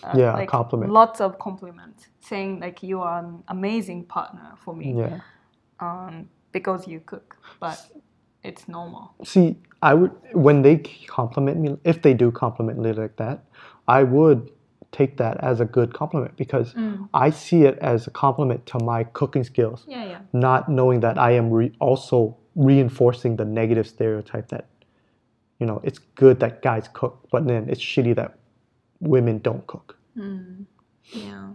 [0.04, 0.92] uh, Yeah, like compliment.
[0.92, 5.20] lots of compliments, saying like you are an amazing partner for me yeah
[5.80, 7.78] um, because you cook, but
[8.50, 9.04] it's normal.
[9.24, 9.48] See,
[9.90, 10.78] I would when they
[11.20, 13.38] compliment me, if they do compliment me like that,
[13.88, 14.40] I would
[14.92, 17.10] take that as a good compliment because Mm.
[17.26, 20.22] I see it as a compliment to my cooking skills, Yeah, yeah.
[20.48, 22.18] not knowing that I am re- also
[22.56, 24.66] reinforcing the negative stereotype that
[25.60, 28.32] you know it's good that guys cook, but then it's shitty that
[29.00, 29.88] women don't cook.
[30.16, 30.66] Mm.
[31.14, 31.48] Yeah.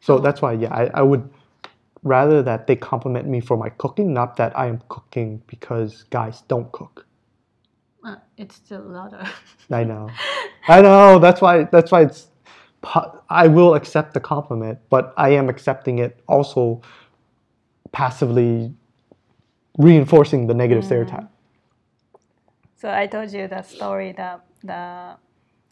[0.00, 0.20] So Oh.
[0.24, 1.22] that's why, yeah, I, I would
[2.02, 6.42] rather that they compliment me for my cooking, not that I am cooking because guys
[6.48, 7.06] don't cook.
[8.04, 9.24] Uh, it's still a louder.
[9.70, 10.08] I know.
[10.68, 11.18] I know.
[11.18, 11.64] That's why.
[11.64, 12.28] That's why it's.
[13.28, 16.80] I will accept the compliment, but I am accepting it also
[17.90, 18.72] passively
[19.78, 21.26] reinforcing the negative stereotype.
[22.76, 25.16] so I told you the story that the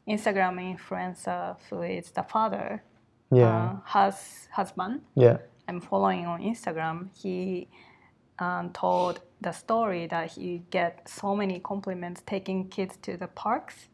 [0.08, 2.82] Instagram influencer who is the father,
[3.30, 3.46] Yeah.
[3.46, 5.02] uh, has husband.
[5.14, 5.38] Yeah.
[5.68, 7.08] I'm following on Instagram.
[7.16, 7.68] He
[8.38, 13.88] um, told the story that he get so many compliments taking kids to the parks,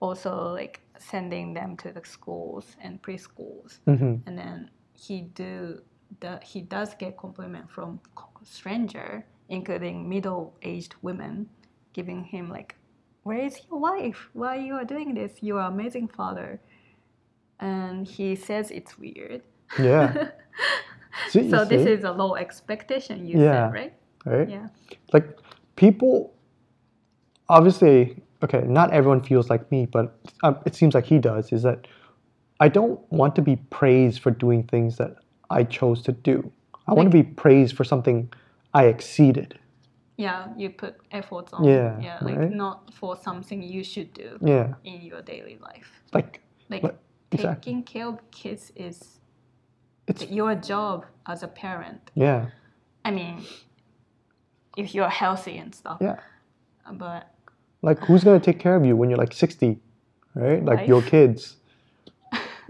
[0.00, 5.80] also like sending them to the schools and preschools, hmm and then he do
[6.20, 8.00] the he does get compliment from
[8.42, 11.48] stranger, including middle-aged women,
[11.92, 12.76] giving him like,
[13.22, 14.28] "Where is your wife?
[14.32, 15.42] Why you are doing this?
[15.42, 16.60] You are amazing father."
[17.60, 19.42] And he says it's weird.
[19.78, 20.28] Yeah.
[21.28, 21.92] See, so this see?
[21.92, 23.68] is a low expectation you Yeah.
[23.68, 23.94] said, right?
[24.24, 24.48] right?
[24.48, 24.68] Yeah.
[25.12, 25.38] Like
[25.76, 26.34] people,
[27.48, 31.52] obviously, okay, not everyone feels like me, but um, it seems like he does.
[31.52, 31.86] Is that
[32.60, 35.16] I don't want to be praised for doing things that
[35.50, 36.50] I chose to do.
[36.86, 38.32] I want to be praised for something
[38.74, 39.58] I exceeded.
[40.16, 41.64] Yeah, you put efforts on.
[41.64, 42.50] Yeah, Yeah, like right?
[42.50, 46.02] not for something you should do Yeah, in your daily life.
[46.12, 46.96] like Like Like,
[47.32, 47.72] exactly.
[47.72, 49.20] taking care of kids is
[50.06, 52.10] It's- your job as a parent.
[52.14, 52.46] yeah,
[53.04, 53.44] I mean,
[54.76, 55.98] if you're healthy and stuff.
[56.00, 56.18] yeah.
[56.92, 57.28] But
[57.82, 59.78] Like who's gonna take care of you when you're like 60,
[60.34, 60.64] right?
[60.64, 61.56] Like your kids.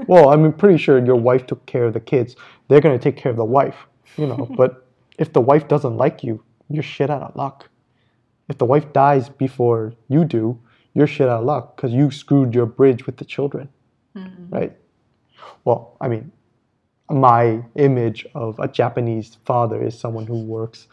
[0.07, 2.37] well, I'm pretty sure your wife took care of the kids.
[2.69, 4.49] They're gonna take care of the wife, you know.
[4.57, 4.87] but
[5.19, 7.69] if the wife doesn't like you, you're shit out of luck.
[8.49, 10.59] If the wife dies before you do,
[10.95, 13.69] you're shit out of luck because you screwed your bridge with the children,
[14.17, 14.55] mm-hmm.
[14.55, 14.77] right?
[15.65, 16.33] Well, I mean,
[17.13, 20.89] my image of a Japanese father is someone who works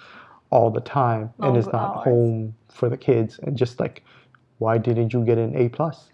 [0.49, 2.03] all the time and is not hours.
[2.03, 4.03] home for the kids and just like,
[4.57, 6.09] why didn't you get an A plus?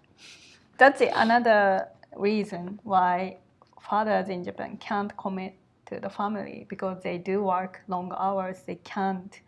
[0.78, 3.36] that's the another reason why
[3.80, 5.54] fathers in Japan can't commit
[5.86, 8.60] to the family because they do work long hours.
[8.66, 9.40] They can't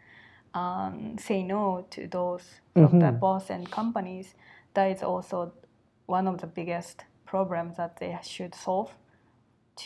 [0.55, 2.45] um, say no to those
[2.75, 4.35] from the boss and companies.
[4.75, 5.53] That is also
[6.07, 8.93] one of the biggest problems that they should solve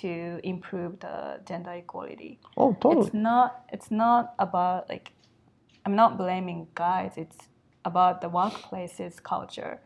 [0.01, 2.39] to improve the gender equality.
[2.57, 3.07] Oh, totally.
[3.07, 3.65] It's not.
[3.73, 5.13] It's not about like.
[5.85, 7.15] I'm not blaming guys.
[7.17, 7.39] It's
[7.85, 9.81] about the workplace's culture.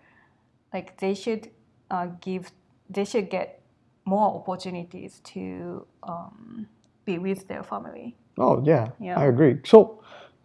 [0.73, 1.51] Like they should
[1.91, 2.53] uh, give.
[2.89, 3.63] They should get
[4.05, 6.69] more opportunities to um,
[7.05, 8.17] be with their family.
[8.39, 9.19] Oh yeah, Yeah.
[9.19, 9.59] I agree.
[9.65, 10.03] So,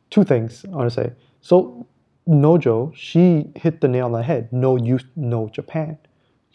[0.10, 1.14] two things I want to say.
[1.42, 1.86] So,
[2.28, 4.52] Nojo, she hit the nail on the head.
[4.52, 5.98] No youth, no Japan.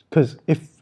[0.08, 0.75] Because if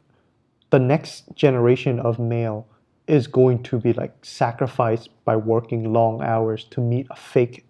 [0.75, 2.67] the next generation of male
[3.07, 7.65] is going to be like sacrificed by working long hours to meet a fake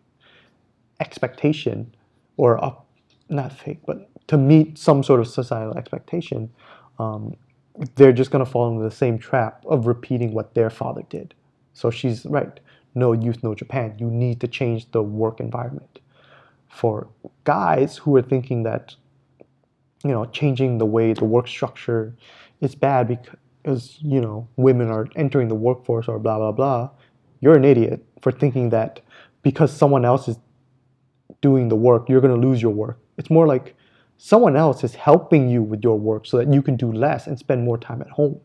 [1.00, 1.94] expectation,
[2.38, 2.72] or a
[3.28, 6.50] not fake, but to meet some sort of societal expectation,
[6.98, 7.36] um,
[7.96, 11.34] they're just going to fall into the same trap of repeating what their father did.
[11.74, 12.58] So she's right.
[12.94, 13.96] No youth, no Japan.
[13.98, 15.98] You need to change the work environment.
[16.70, 17.06] For
[17.42, 18.94] guys who are thinking that,
[20.02, 22.14] you know, changing the way the work structure
[22.64, 26.90] is bad because, you know, women are entering the workforce or blah, blah, blah,
[27.40, 29.00] you're an idiot for thinking that
[29.42, 30.38] because someone else is
[31.40, 32.98] doing the work, you're going to lose your work.
[33.18, 33.76] It's more like
[34.16, 37.38] someone else is helping you with your work so that you can do less and
[37.38, 38.40] spend more time at home.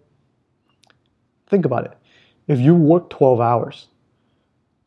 [1.48, 1.98] Think about it.
[2.48, 3.88] If you work 12 hours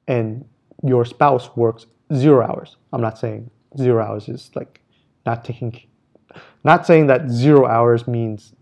[0.09, 0.45] and
[0.83, 4.81] your spouse works zero hours, I'm not saying zero hours is like
[5.25, 5.81] not taking,
[6.65, 8.53] not saying that zero hours means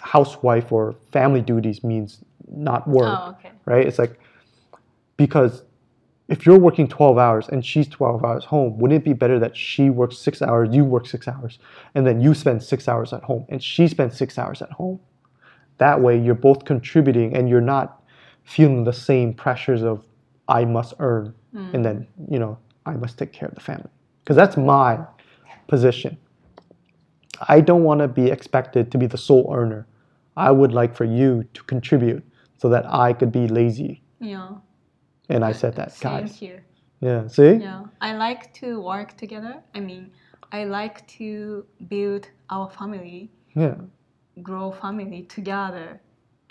[0.00, 3.52] housewife or family duties means not work Oh, okay.
[3.64, 3.86] right?
[3.86, 4.18] It's like
[5.16, 5.62] because
[6.28, 9.56] if you're working 12 hours and she's 12 hours home, wouldn't it be better that
[9.56, 11.58] she works six hours, you work six hours,
[11.94, 14.98] and then you spend six hours at home and she spends six hours at home?
[15.78, 18.02] That way you're both contributing and you're not
[18.44, 20.04] feeling the same pressures of
[20.48, 21.82] I must earn and hmm.
[21.82, 23.88] then, you know, I must take care of the family.
[24.22, 24.98] Because that's my
[25.68, 26.16] position.
[27.48, 29.86] I don't want to be expected to be the sole earner.
[30.36, 32.24] I would like for you to contribute
[32.58, 34.02] so that I could be lazy.
[34.20, 34.48] Yeah.
[35.28, 36.36] And I said that, Same guys.
[36.38, 36.64] here.
[37.00, 37.54] Yeah, see?
[37.54, 39.62] Yeah, I like to work together.
[39.74, 40.12] I mean,
[40.52, 43.74] I like to build our family, Yeah.
[44.42, 46.00] grow family together,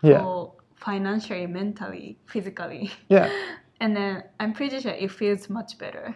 [0.04, 0.20] Yeah.
[0.22, 2.92] for financially, mentally, physically.
[3.10, 3.30] Yeah.
[3.82, 6.16] And then I'm pretty sure it feels much better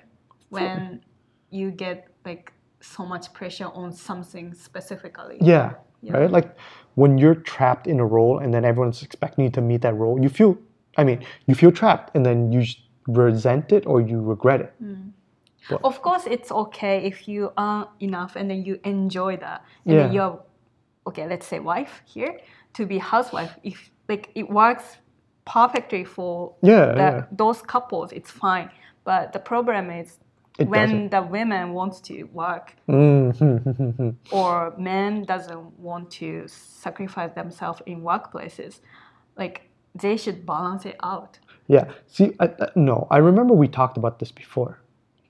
[0.50, 1.02] when
[1.50, 5.38] you get like so much pressure on something specifically.
[5.42, 5.74] Yeah.
[6.02, 6.18] Yeah.
[6.18, 6.32] Right?
[6.32, 6.56] Like
[6.96, 10.22] when you're trapped in a role and then everyone's expecting you to meet that role,
[10.22, 10.58] you feel,
[10.98, 12.63] I mean, you feel trapped and then you
[13.08, 14.74] resent it or you regret it.
[14.84, 15.12] Mm.
[15.84, 19.63] Of course, it's okay if you earn enough and then you enjoy that.
[19.86, 20.30] And then Yeah.
[20.30, 20.39] you're,
[21.08, 22.39] okay, let's say wife here,
[22.74, 23.58] to be housewife.
[23.63, 24.98] If like it works
[25.46, 27.26] perfectly for Yeah, the, yeah.
[27.32, 28.70] those couples, it's fine.
[29.04, 30.20] But the problem is
[30.60, 34.10] It when the women wants to work Mm-hmm.
[34.32, 38.80] or men doesn't want to sacrifice themselves in workplaces,
[39.38, 41.39] like they should balance it out.
[41.67, 41.86] Yeah.
[42.08, 44.80] See, I, I, no, I remember we talked about this before.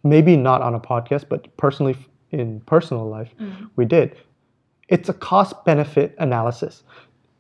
[0.04, 1.96] Maybe not on a podcast, but personally
[2.32, 3.30] in personal life,
[3.76, 4.16] we did.
[4.88, 6.84] It's a cost benefit analysis.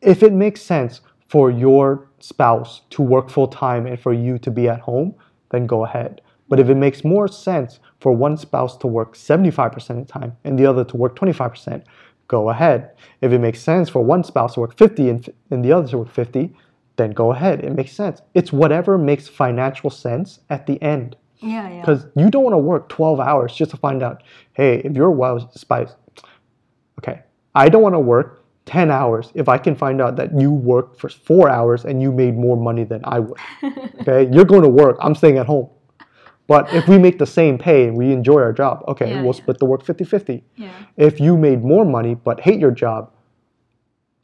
[0.02, 4.52] If it makes sense for your spouse to work full time and for you to
[4.52, 5.16] be at home,
[5.52, 6.22] then go ahead.
[6.50, 10.36] But if it makes more sense for one spouse to work 75% of the time
[10.44, 11.84] and the other to work 25%,
[12.28, 12.92] go ahead.
[13.22, 16.00] If it makes sense for one spouse to work 50 and, and the other to
[16.00, 16.54] work 50,
[16.96, 17.64] then go ahead.
[17.64, 18.22] It makes sense.
[18.34, 21.16] It's whatever makes financial sense at the end.
[21.38, 21.80] Yeah, yeah.
[21.82, 25.08] Because you don't want to work 12 hours just to find out, hey, if you're
[25.08, 25.96] a wild spice,
[27.00, 27.22] okay,
[27.56, 31.00] I don't want to work 10 hours if I can find out that you worked
[31.00, 33.40] for four hours and you made more money than I would.
[34.02, 35.70] okay, you're going to work, I'm staying at home.
[36.50, 39.36] But if we make the same pay and we enjoy our job, okay, Yeah, we'll
[39.36, 39.42] yeah.
[39.44, 40.44] split the work 50 50.
[40.56, 40.72] Yeah.
[40.98, 43.12] If you made more money but hate your job,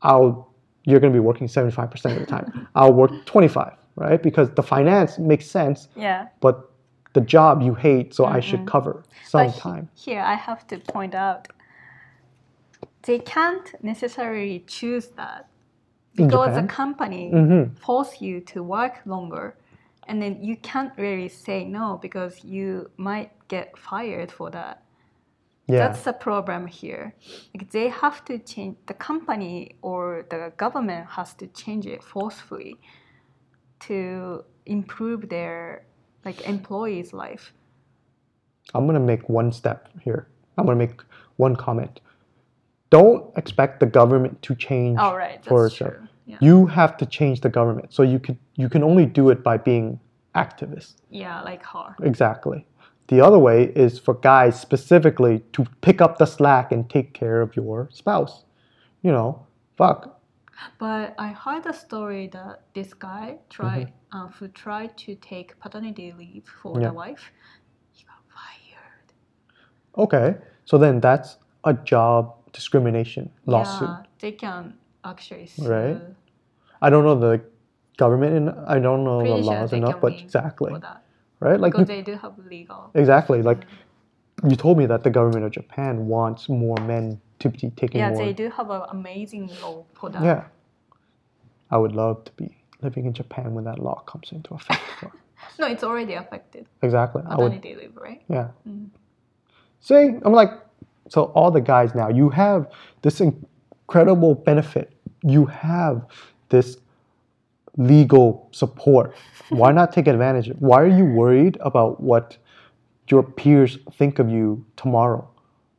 [0.02, 0.52] I'll
[0.88, 2.68] you're going to be working 75% of the time.
[2.76, 4.22] I'll work 25, right?
[4.22, 6.28] Because the finance makes sense, Yeah.
[6.42, 6.70] but
[7.14, 9.90] the job you hate, so I should cover some But he- time.
[9.96, 11.48] here I have to point out
[13.04, 15.48] they can't necessarily choose that
[16.16, 17.78] because the company Mhm.
[17.80, 19.56] force you to work longer
[20.08, 24.84] and then you can't really say no because you might get fired for that.
[25.68, 25.80] Yeah.
[25.80, 27.16] That's the problem here.
[27.56, 32.78] Like they have to change the company or the government has to change it forcefully
[33.82, 35.86] to improve their
[36.24, 37.52] like employees' life.
[38.74, 40.28] I'm going to make one step here.
[40.58, 41.02] I'm going to make
[41.38, 42.00] one comment.
[42.90, 45.94] Don't expect the government to change All right, for that's itself.
[45.94, 46.08] true.
[46.26, 46.38] Yeah.
[46.42, 47.94] You have to change the government.
[47.94, 50.00] So you could you can only do it by being
[50.34, 50.96] activists.
[51.10, 51.96] Yeah, like her.
[52.02, 52.66] Exactly.
[53.08, 57.42] The other way is for guys specifically to pick up the slack and take care
[57.42, 58.46] of your spouse.
[59.04, 59.46] You know,
[59.78, 60.20] fuck.
[60.80, 66.14] But I heard a story that this guy tried uh, who tried to take paternity
[66.18, 66.88] leave for Yeah.
[66.88, 67.32] the wife,
[67.92, 69.08] he got fired.
[69.98, 70.38] Okay.
[70.64, 73.90] So then that's a job discrimination lawsuit.
[73.90, 75.68] Yeah, they can actually sue.
[75.68, 76.02] Right.
[76.82, 77.42] I don't know the
[77.98, 80.74] government and I don't know Pretty the laws they enough, but exactly.
[81.40, 81.60] Right?
[81.60, 82.92] Like because you, they do have legal.
[82.94, 83.42] exactly.
[83.42, 83.66] Like
[84.48, 88.10] you told me that the government of Japan wants more men to be taking Yeah,
[88.10, 88.18] more.
[88.26, 90.24] they do have an amazing law for that.
[90.24, 90.46] Yeah.
[91.72, 94.82] I would love to be living in Japan when that law comes into effect.
[95.60, 96.66] No, it's already affected.
[96.82, 97.22] exactly.
[97.28, 98.22] I would leave, right?
[98.28, 98.48] Yeah.
[98.68, 98.88] Mm.
[99.80, 100.50] See, I'm like,
[101.08, 102.68] so all the guys now, you have
[103.04, 104.92] this incredible benefit.
[105.24, 106.06] You have
[106.50, 106.78] this
[107.78, 109.16] legal support.
[109.50, 110.62] Why not take advantage of it?
[110.62, 112.38] Why are you worried about what
[113.10, 115.28] your peers think of you tomorrow?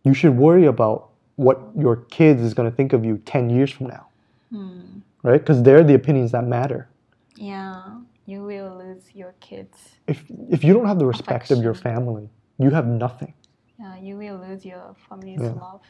[0.04, 3.70] You should worry about what your kids is going to think of you 10 years
[3.70, 4.06] from now.
[4.50, 4.80] Hmm.
[5.22, 5.40] Right?
[5.40, 6.88] Because they're the opinions that matter.
[7.34, 7.82] Yeah,
[8.26, 9.76] you will lose your kids.
[10.06, 12.28] If, if you don't have the respect of your family,
[12.58, 13.34] you have nothing.
[13.78, 15.50] Yeah, you will lose your family's Yeah.
[15.52, 15.80] love.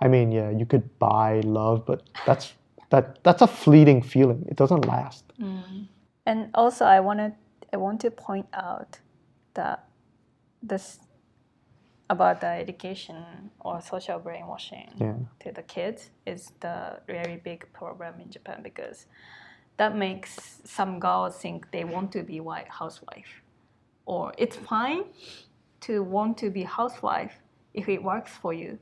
[0.00, 2.52] I mean, yeah, you could buy love, but that's
[2.92, 4.44] that that's a fleeting feeling.
[4.48, 5.24] It doesn't last.
[5.40, 5.88] Mm.
[6.26, 7.32] And also, I wanted
[7.72, 9.00] I want to point out
[9.54, 9.78] that
[10.62, 11.00] this
[12.10, 15.14] about the education or social brainwashing Yeah.
[15.40, 19.06] to the kids is the very big problem in Japan because
[19.78, 23.32] that makes some girls think they want to be white housewife,
[24.04, 25.04] or it's fine
[25.80, 27.34] to want to be housewife
[27.72, 28.78] if it works for you,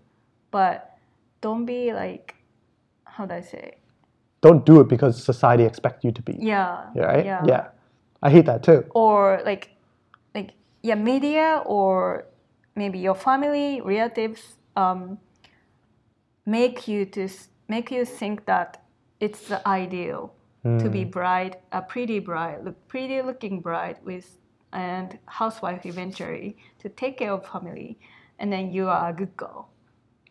[0.51, 0.99] but
[1.41, 2.35] don't be like
[3.05, 3.80] how do I say
[4.43, 6.37] Don't do it because society expects you to be.
[6.41, 7.25] yeah Yeah, right?
[7.25, 7.67] yeah Yeah.
[8.23, 8.85] I hate that too.
[8.95, 9.71] or like
[10.35, 10.51] like
[10.83, 12.25] yeah media or
[12.75, 15.19] maybe your family relatives um,
[16.47, 17.29] make you to
[17.69, 18.83] make you think that
[19.21, 24.37] it's the ideal to be bride a pretty bride look pretty looking bride with
[24.73, 27.97] and housewife eventually to take care of family
[28.39, 29.69] and then you are a good girl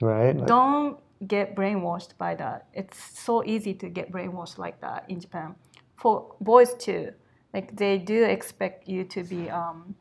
[0.02, 0.38] Right?
[0.46, 2.68] Don't get brainwashed by that.
[2.74, 5.56] It's so easy to get brainwashed like that in Japan.
[5.98, 7.12] For boys too,
[7.54, 9.96] like they do expect you to be um,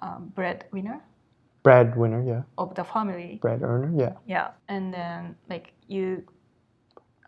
[0.00, 1.00] um, breadwinner
[1.62, 2.42] breadwinner, yeah.
[2.58, 3.38] of the family.
[3.40, 4.14] Bread earner, yeah.
[4.26, 6.24] Yeah, and then like you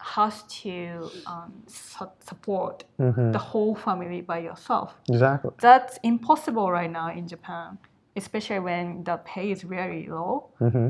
[0.01, 3.33] has to um, su- support Mm-hmm.
[3.33, 4.95] the whole family by yourself.
[5.09, 5.51] Exactly.
[5.61, 7.79] That's impossible right now in Japan,
[8.17, 10.51] especially when the pay is very low.
[10.61, 10.89] Mm-hmm.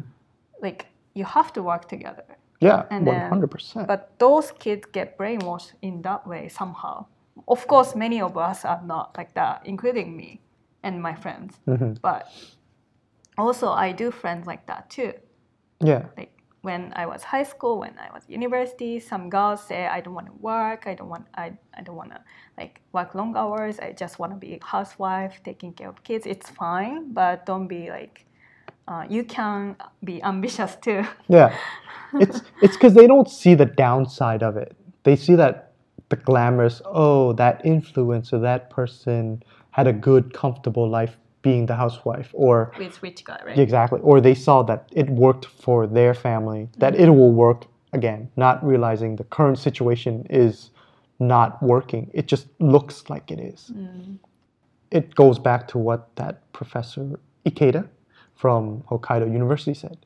[0.60, 2.24] Like you have to work together.
[2.60, 3.86] Yeah, And hundred percent.
[3.88, 7.06] But those kids get brainwashed in that way somehow.
[7.48, 10.40] Of course, many of us are not like that, including me
[10.82, 11.58] and my friends.
[11.66, 12.00] Mhm.
[12.00, 12.28] But
[13.36, 15.12] also, I do friends like that too.
[15.80, 16.04] Yeah.
[16.16, 16.30] Like
[16.62, 20.26] when I was high school, when I was university, some girls say, "I don't want
[20.28, 20.86] to work.
[20.86, 21.26] I don't want.
[21.34, 22.20] I, I don't want to
[22.56, 23.78] like work long hours.
[23.80, 26.24] I just want to be a housewife, taking care of kids.
[26.26, 28.26] It's fine, but don't be like."
[28.86, 31.04] Uh, you can be ambitious too.
[31.28, 31.56] Yeah.
[32.20, 34.76] It's it's because they don't see the downside of it.
[35.02, 35.72] They see that
[36.10, 42.30] the glamorous, oh, that influencer, that person had a good, comfortable life being the housewife,
[42.32, 43.58] or with rich guy, right?
[43.58, 48.30] exactly, or they saw that it worked for their family, that it will work again,
[48.36, 50.70] not realizing the current situation is
[51.18, 52.10] not working.
[52.14, 53.72] It just looks like it is.
[54.90, 57.88] It goes back to what that professor Ikeda
[58.34, 59.98] from Hokkaido University said.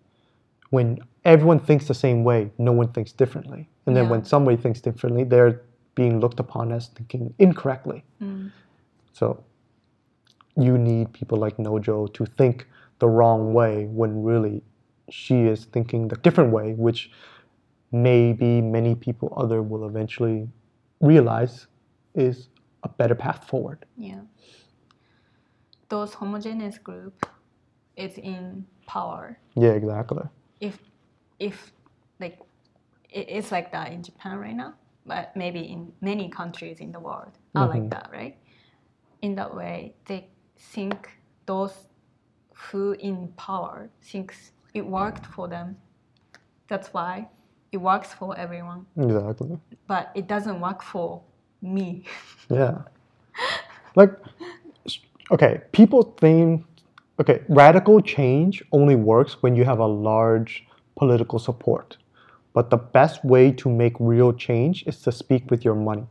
[0.70, 3.68] When everyone thinks the same way, no one thinks differently.
[3.86, 4.10] And then Yeah.
[4.10, 5.62] when somebody thinks differently, they're
[5.94, 8.04] being looked upon as thinking incorrectly.
[8.22, 8.52] Mm.
[9.12, 9.42] So
[10.56, 12.66] you need people like Nojo to think
[12.98, 14.62] the wrong way when really
[15.08, 17.10] she is thinking the different way, which
[17.90, 20.48] maybe many people other will eventually
[21.00, 21.66] realize
[22.14, 22.48] is
[22.82, 23.86] a better path forward.
[23.96, 24.20] Yeah.
[25.88, 27.26] Those homogeneous group
[27.98, 29.38] is in power.
[29.54, 30.22] Yeah, exactly.
[30.60, 30.78] If
[31.38, 31.72] if
[32.20, 32.38] like
[33.10, 34.74] it is like that in Japan right now,
[35.06, 37.88] but maybe in many countries in the world are like mm-hmm.
[37.90, 38.36] that, right?
[39.22, 40.28] In that way, they
[40.58, 41.10] think
[41.46, 41.88] those
[42.54, 45.76] who in power thinks it worked for them.
[46.68, 47.28] That's why
[47.72, 49.58] it works for everyone, Exactly.
[49.86, 51.22] but it doesn't work for
[51.62, 52.04] me.
[52.50, 52.78] Yeah.
[53.94, 54.12] Like,
[55.30, 56.64] okay, people think,
[57.20, 60.66] okay, radical change only works when you have a large
[60.96, 61.96] political support.
[62.52, 66.06] But the best way to make real change is to speak with your money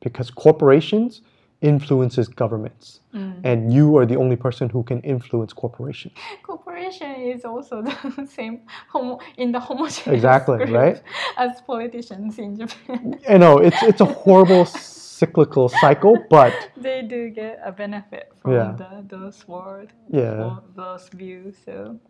[0.00, 1.22] because corporations
[1.64, 3.40] influences governments mm.
[3.42, 8.60] and you are the only person who can influence corporations Corporation is also the same
[8.90, 11.02] homo in the homogeneous Exactly, group right?
[11.38, 13.18] as politicians in Japan.
[13.28, 14.66] i know it's it's a horrible
[15.18, 18.72] cyclical cycle but they do get a benefit from Yeah.
[18.80, 20.58] the, those words Yeah.
[20.74, 21.54] those views.
[21.64, 22.00] So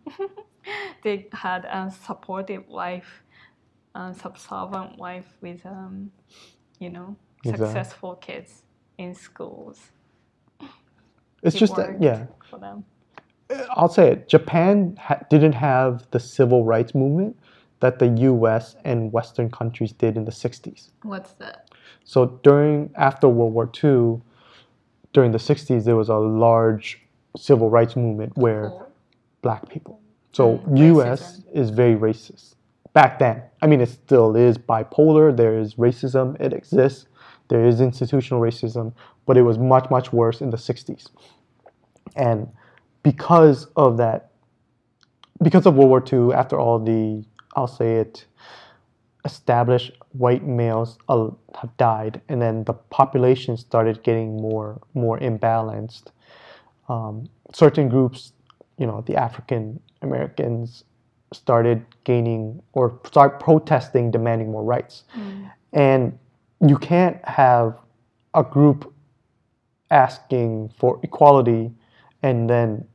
[1.05, 3.23] they had a supportive wife,
[3.95, 6.11] a subservient wife with, um,
[6.79, 7.67] you know, Exactly.
[7.67, 8.63] successful kids
[8.99, 9.79] in schools.
[11.43, 12.85] it's It just that yeah for them.
[13.77, 14.29] I'll say it.
[14.29, 17.37] Japan ha- didn't have the civil rights movement
[17.81, 18.77] that the U.S.
[18.85, 20.91] and Western countries did in the '60s.
[21.03, 21.64] What's that?
[22.05, 24.21] So during after World War II,
[25.13, 27.01] during the '60s, there was a large
[27.37, 28.87] civil rights movement where For?
[29.43, 30.01] black people.
[30.33, 31.39] So Mm, U.S.
[31.39, 31.45] racism.
[31.53, 32.55] is very racist
[32.93, 33.43] back then.
[33.63, 35.37] I mean, it still is bipolar.
[35.37, 36.41] There is racism.
[36.41, 37.07] It exists.
[37.49, 38.93] There is institutional racism,
[39.27, 41.09] but it was much much worse in the '60s.
[42.17, 42.49] And
[43.03, 44.31] because of that,
[45.43, 47.25] because of World War II, after all the,
[47.57, 48.27] I'll say it,
[49.25, 56.09] established white males uh, have died, and then the population started getting more more imbalanced.
[56.89, 58.33] Um, certain groups,
[58.79, 60.85] you know, the African Americans,
[61.33, 65.05] started gaining or start protesting, demanding more rights,
[65.73, 66.19] and
[66.67, 67.79] you can't have
[68.35, 68.93] a group
[69.91, 71.71] asking for equality
[72.23, 72.87] and then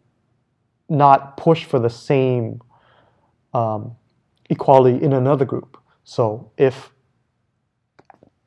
[0.89, 2.61] not push for the same
[3.53, 3.95] um,
[4.49, 5.78] equality in another group.
[6.09, 6.91] So if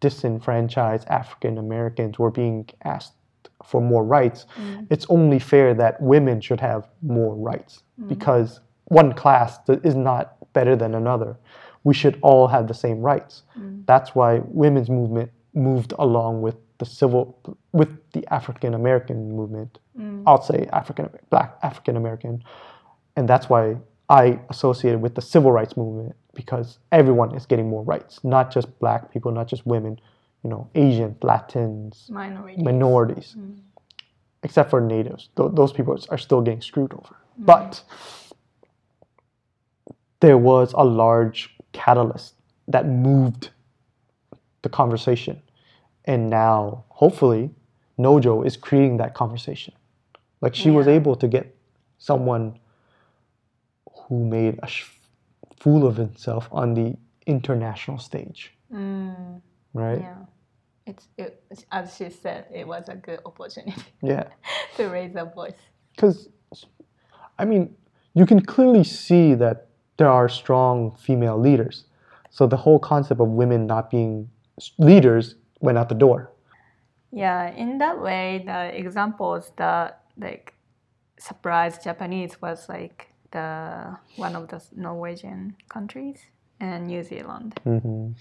[0.01, 3.15] disenfranchised African Americans were being asked
[3.65, 4.85] for more rights, mm.
[4.91, 8.09] it's only fair that women should have more rights mm.
[8.09, 11.37] because one class is not better than another.
[11.85, 13.45] We should all have the same rights.
[13.57, 13.87] Mm.
[13.87, 17.39] That's why women's movement moved along with the civil
[17.71, 19.79] with the African American movement.
[20.27, 22.43] I'll say African black African American,
[23.15, 23.77] and that's why
[24.09, 28.79] I associated with the civil rights movement because everyone is getting more rights, not just
[28.79, 30.01] black people, not just women,
[30.43, 32.65] you know, Asian, Latins, Minorities.
[32.65, 33.59] minorities, mm.
[34.43, 35.29] except for natives.
[35.37, 37.17] Th- those people are still getting screwed over.
[37.41, 37.47] Mm.
[37.47, 37.83] But
[40.21, 42.35] there was a large catalyst
[42.69, 43.51] that moved
[44.63, 45.43] the conversation.
[46.05, 47.51] And now, hopefully,
[47.99, 49.75] Nojo is creating that conversation.
[50.41, 51.55] Like she was able to get
[51.99, 52.59] someone
[53.93, 54.91] who made a sh-
[55.63, 56.97] fool of himself on the
[57.27, 59.41] international stage, Mm,
[59.75, 60.01] right?
[60.01, 60.25] yeah.
[60.87, 64.25] It's, it, as she said, it was a good opportunity yeah.
[64.77, 65.61] to raise a voice.
[65.95, 66.29] because
[67.39, 67.75] I mean,
[68.15, 71.85] you can clearly see that there are strong female leaders.
[72.31, 74.29] So the whole concept of women not being
[74.79, 76.31] leaders went out the door.
[77.13, 80.55] Yeah, in that way, the examples that like
[81.19, 86.21] surprised Japanese was like the one of the Norwegian countries
[86.61, 88.13] and New Zealand hmm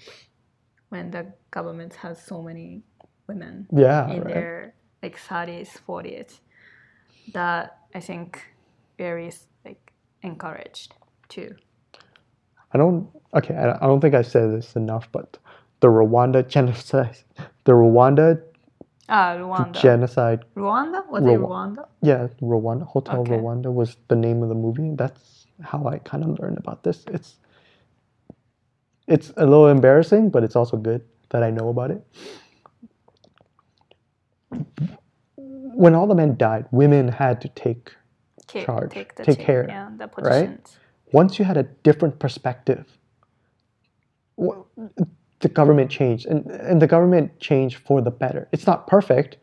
[0.89, 2.83] when the government has so many
[3.27, 4.33] women Yeah, in right.
[4.33, 6.39] their like 30s, 40s
[7.33, 8.43] that I think
[8.97, 9.31] very
[9.65, 10.95] like encouraged
[11.29, 11.55] too.
[12.73, 13.09] I don't.
[13.33, 15.37] Okay, I I don't think I said this enough, but
[15.81, 17.17] the Rwanda genocide,
[17.65, 18.41] the Rwanda
[19.11, 19.81] Ah, Rwanda.
[19.81, 20.45] genocide.
[20.57, 21.07] Rwanda?
[21.09, 21.87] Was it Rwa- Rwanda?
[22.03, 23.37] Yeah, Rwanda Hotel Okay.
[23.37, 24.95] Rwanda was the name of the movie.
[24.95, 27.05] That's how I kind of learned about this.
[27.07, 27.37] It's
[29.07, 32.03] it's a little embarrassing, but it's also good that I know about it.
[35.75, 37.93] when all the men died, women had to take
[38.49, 38.91] Ca- Charge.
[38.91, 40.49] Take, Take care, Yeah, the right?
[41.13, 42.85] once you had a different perspective,
[45.41, 48.47] the government changed, and, and the government changed for the better.
[48.51, 49.37] It's not perfect,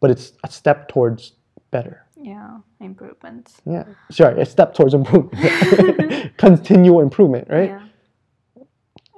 [0.00, 1.32] but it's a step towards
[1.70, 2.04] better.
[2.20, 3.60] Yeah, improvements.
[3.64, 7.70] Yeah, sorry, a step towards improvement, continual improvement, right?
[7.70, 7.82] Yeah.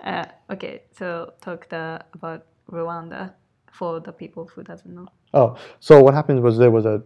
[0.05, 3.33] Uh, okay, so talk the, about Rwanda
[3.73, 5.07] for the people who doesn't know.
[5.35, 7.03] Oh, so what happened was there was a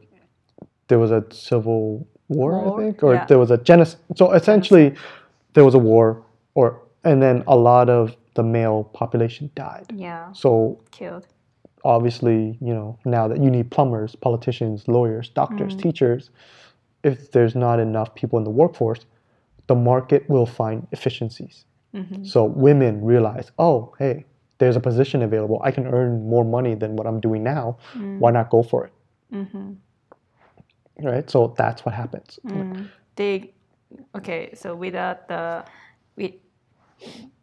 [0.89, 3.25] there was a civil war, War, I think, or yeah.
[3.27, 4.01] there was a genocide.
[4.17, 4.95] So essentially,
[5.55, 9.87] there was a war, or and then a lot of the male population died.
[9.95, 11.27] Yeah, So killed.
[11.85, 15.83] obviously, you know, now that you need plumbers, politicians, lawyers, doctors, mm-hmm.
[15.83, 16.31] teachers,
[17.03, 19.07] if there's not enough people in the workforce,
[19.67, 21.65] the market will find efficiencies.
[21.95, 22.25] Mm-hmm.
[22.25, 24.25] So women realize, oh, hey,
[24.59, 25.61] there's a position available.
[25.65, 27.79] I can earn more money than what I'm doing now.
[27.95, 28.19] Mm.
[28.19, 28.93] Why not go for it?
[29.33, 31.07] Mm-hmm.
[31.07, 31.29] Right?
[31.31, 32.39] So that's what happens.
[32.47, 32.89] Mm.
[33.17, 33.53] They
[34.17, 34.51] okay.
[34.55, 35.65] So without the
[36.17, 36.33] with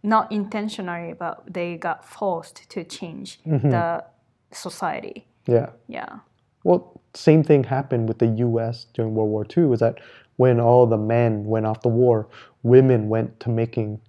[0.03, 3.69] not intentionally, but they got forced to change mm-hmm.
[3.69, 4.03] the
[4.51, 5.27] society.
[5.47, 5.69] Yeah.
[5.87, 6.19] Yeah.
[6.63, 8.85] Well, same thing happened with the U.S.
[8.93, 9.73] during World War II.
[9.73, 9.99] Is that
[10.37, 12.27] when all the men went off the war,
[12.63, 13.99] women went to making,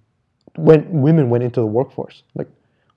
[0.55, 2.23] when women went into the workforce.
[2.35, 2.49] Like,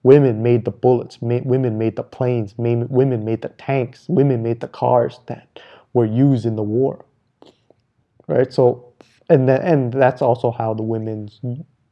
[0.02, 4.42] women made the bullets, ma- women made the planes, ma- women made the tanks, women
[4.42, 5.60] made the cars that
[5.92, 7.04] were used in the war.
[8.28, 8.52] Right.
[8.52, 8.92] So,
[9.28, 11.40] and and that's also how the women's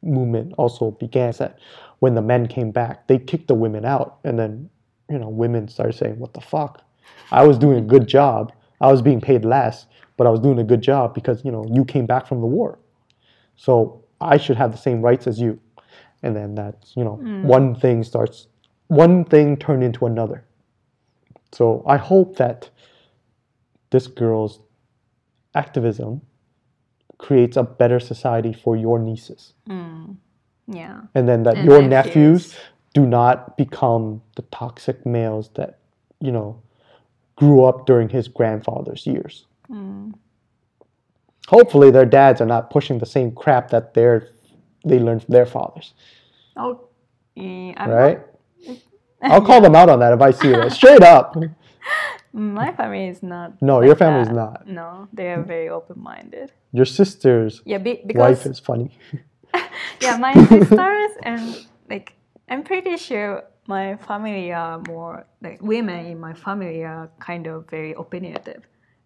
[0.05, 1.33] movement also began.
[1.39, 1.59] That
[1.99, 4.69] when the men came back, they kicked the women out, and then
[5.09, 6.83] you know women started saying, "What the fuck."
[7.31, 8.53] I was doing a good job.
[8.81, 9.87] I was being paid less,
[10.17, 12.47] but I was doing a good job because you know you came back from the
[12.47, 12.79] war,
[13.55, 15.59] so I should have the same rights as you.
[16.23, 17.43] And then that's you know mm.
[17.43, 18.47] one thing starts,
[18.87, 20.45] one thing turned into another.
[21.51, 22.69] So I hope that
[23.91, 24.59] this girl's
[25.53, 26.21] activism
[27.17, 31.01] creates a better society for your nieces, Yeah.
[31.15, 32.51] and then that And your nephews.
[32.51, 32.55] nephews
[32.93, 35.79] do not become the toxic males that
[36.19, 36.61] you know
[37.35, 39.45] grew up during his grandfather's years.
[41.49, 44.29] Hopefully, their dads are not pushing the same crap that their
[44.85, 45.93] they learned from their fathers,
[46.55, 46.79] Oh,
[47.35, 48.19] yeah, right?
[49.21, 50.71] I'll call them out on that if I see it.
[50.71, 51.35] Straight up.
[52.35, 53.61] my family is not.
[53.61, 54.33] No, like your family that.
[54.35, 54.67] not.
[54.67, 56.51] No, they are very open-minded.
[56.73, 58.91] Your sister's Yeah, be, wife is funny.
[60.01, 62.13] yeah, my sisters and like
[62.49, 67.69] I'm pretty sure my family are more like women in my family are kind of
[67.69, 68.61] very opinionative,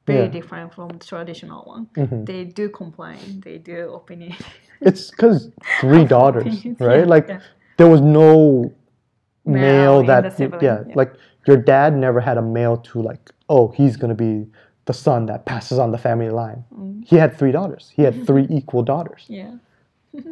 [0.08, 0.28] very Yeah.
[0.38, 1.88] different from traditional one.
[1.96, 2.26] Mhm.
[2.26, 4.36] They do complain, they do opinion.
[4.82, 5.50] It's because
[5.82, 7.06] three daughters, right?
[7.06, 7.42] like yeah.
[7.78, 8.72] there was no
[9.46, 10.94] Male male that yeah, yeah.
[10.96, 11.14] like
[11.48, 14.46] your dad never had a male to like oh he's gonna be
[14.86, 16.64] the son that passes on the family line.
[16.76, 17.06] Mm.
[17.06, 17.92] He had three daughters.
[17.96, 19.26] He had three equal daughters.
[19.28, 19.56] yeah.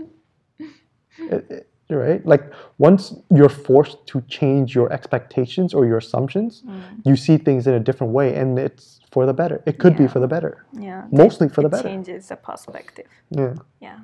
[1.20, 2.24] It- it- right?
[2.26, 2.43] Like
[2.78, 6.82] once you're forced to change your expectations or your assumptions, Mm.
[7.05, 9.64] you see things in a different way, and it's for the better.
[9.66, 11.05] It could be for the better, Yeah.
[11.12, 11.88] mostly for the it better.
[11.89, 13.08] changes the perspective.
[13.30, 13.53] Yeah.
[13.80, 13.99] Yeah.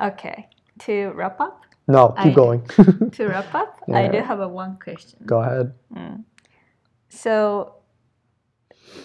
[0.00, 0.48] Okay.
[0.80, 2.66] To wrap up, No, keep I- going.
[3.12, 5.18] to wrap up, I do have a one question.
[5.26, 5.74] Go ahead.
[7.08, 7.74] So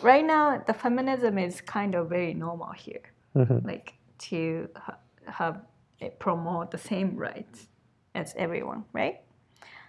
[0.01, 3.01] right now, the feminism is kind of very normal here,
[3.35, 3.65] Mhm.
[3.65, 3.93] like
[4.29, 5.61] to ha- have
[5.99, 7.67] it promote the same rights
[8.15, 9.21] as everyone, right?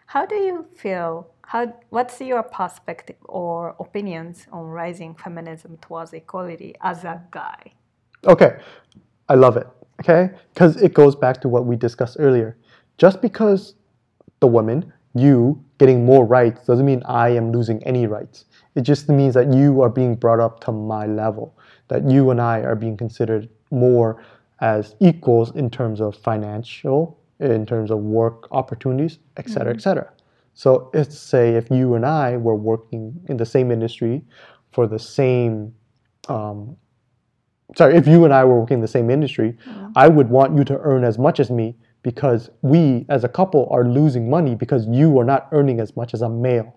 [0.06, 1.28] How do you feel?
[1.42, 7.72] How what's your perspective or opinions on rising feminism towards equality as a guy?
[8.24, 8.58] Okay,
[9.28, 9.66] I love it.
[10.00, 12.56] Okay, because it goes back to what we discussed earlier.
[12.98, 13.74] Just because
[14.40, 18.44] the woman, you, getting more rights doesn't mean I am losing any rights.
[18.74, 21.56] It just means that you are being brought up to my level,
[21.88, 24.22] that you and I are being considered more
[24.60, 30.12] as equals in terms of financial, in terms of work opportunities, et cetera, et cetera.
[30.54, 34.22] So it's say if you and I were working in the same industry
[34.72, 35.72] for the same
[36.28, 36.76] um,
[37.76, 39.56] sorry, if you and I were working in the same industry,
[39.94, 43.68] I would want you to earn as much as me because we as a couple
[43.70, 46.74] are losing money because you are not earning as much as a male.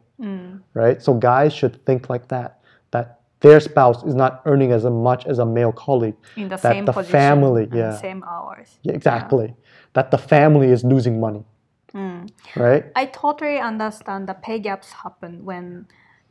[0.73, 1.01] Right?
[1.01, 2.59] So guys should think like that.
[2.91, 6.15] That their spouse is not earning as much as a male colleague.
[6.35, 7.97] In the that same the position, family, yeah.
[7.97, 8.77] same hours.
[8.83, 9.55] Yeah, exactly.
[9.93, 11.43] That the family is losing money.
[12.55, 12.85] Right?
[12.95, 15.87] I totally understand the pay gaps happen when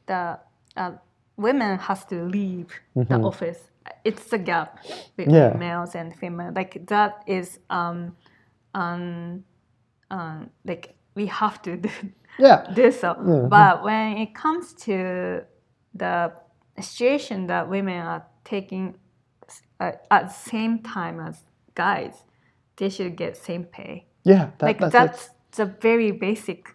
[0.06, 0.38] the
[0.76, 0.92] uh,
[1.36, 3.70] women has to leave the office.
[4.04, 4.78] It's a gap
[5.16, 5.58] between Mm-hmm.
[5.58, 5.58] Yeah.
[5.58, 6.52] males and female.
[6.54, 8.16] Like that is um,
[8.74, 9.44] um,
[10.10, 11.90] um, like we have to do,
[12.38, 12.66] Yeah.
[12.74, 13.14] do so.
[13.48, 15.44] But when it comes to
[15.94, 16.32] the
[16.80, 18.96] situation that women are taking
[19.80, 21.44] uh, at the same time as
[21.74, 22.24] guys,
[22.76, 24.06] they should get same pay.
[24.24, 24.50] Yeah.
[24.58, 26.74] That, like that's, that's, the very basic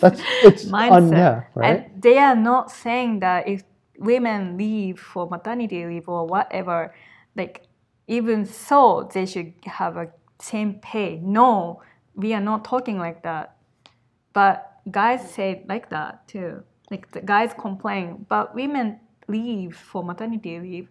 [0.00, 0.92] that's it's mindset.
[0.96, 1.84] un, yeah, right?
[1.92, 3.62] And they are not saying that if
[3.98, 6.94] women leave for maternity leave or whatever,
[7.36, 7.62] like
[8.08, 10.10] even so they should have a
[10.40, 11.18] same pay.
[11.22, 11.82] No,
[12.14, 13.56] we are not talking like that.
[14.32, 16.62] But guys say like that too.
[16.90, 20.88] Like the guys complain, but women leave for maternity leave.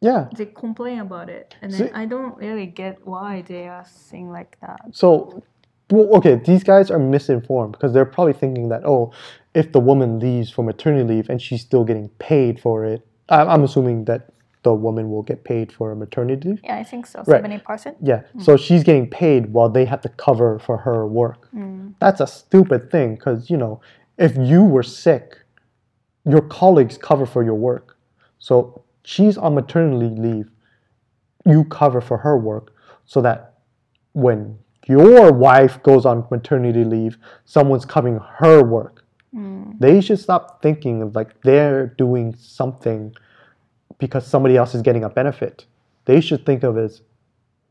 [0.00, 0.28] yeah.
[0.36, 4.80] They complain about it, and I don't really get why they are saying like that.
[4.92, 5.42] So,
[5.90, 9.12] well, okay, these guys are misinformed because they're probably thinking that, oh,
[9.54, 13.64] if the woman leaves for maternity leave and she's still getting paid for it, I'm
[13.64, 14.30] assuming that
[14.66, 16.60] the woman will get paid for a maternity leave.
[16.64, 17.20] Yeah, I think so.
[17.20, 17.36] Right.
[17.36, 17.96] Seventy percent.
[18.02, 21.48] Yeah, so she's getting paid while they have to cover for her work.
[21.54, 21.94] Mm.
[22.00, 23.80] That's a stupid thing because, you know,
[24.18, 25.38] if you were sick,
[26.24, 27.96] your colleagues cover for your work.
[28.40, 30.50] So she's on maternity leave,
[31.44, 33.54] you cover for her work so that
[34.14, 34.58] when
[34.88, 39.04] your wife goes on maternity leave, someone's covering her work.
[39.32, 39.78] Mm.
[39.78, 43.14] They should stop thinking of like they're doing something
[43.98, 45.66] because somebody else is getting a benefit.
[46.04, 47.02] They should think of as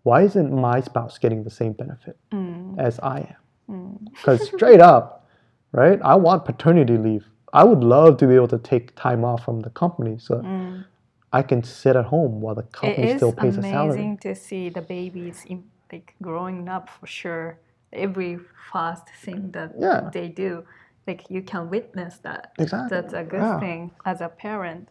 [0.03, 2.78] why isn't my spouse getting the same benefit Mm.
[2.80, 3.36] as I am?
[3.76, 4.11] Mm.
[4.11, 5.28] Because straight up,
[5.71, 5.99] right?
[6.03, 7.26] I want paternity leave.
[7.53, 10.86] I would love to be able to take time off from the company so Mm.
[11.34, 13.88] I can sit at home while the company still pays a salary.
[13.88, 17.57] It's amazing to see the babies in, like growing up for sure.
[17.91, 18.39] Every
[18.71, 20.09] fast thing that Yeah.
[20.13, 20.63] they do,
[21.07, 22.51] like you can witness that.
[22.59, 22.89] Exactly.
[22.89, 23.59] That's a good Yeah.
[23.59, 24.89] thing as a parent.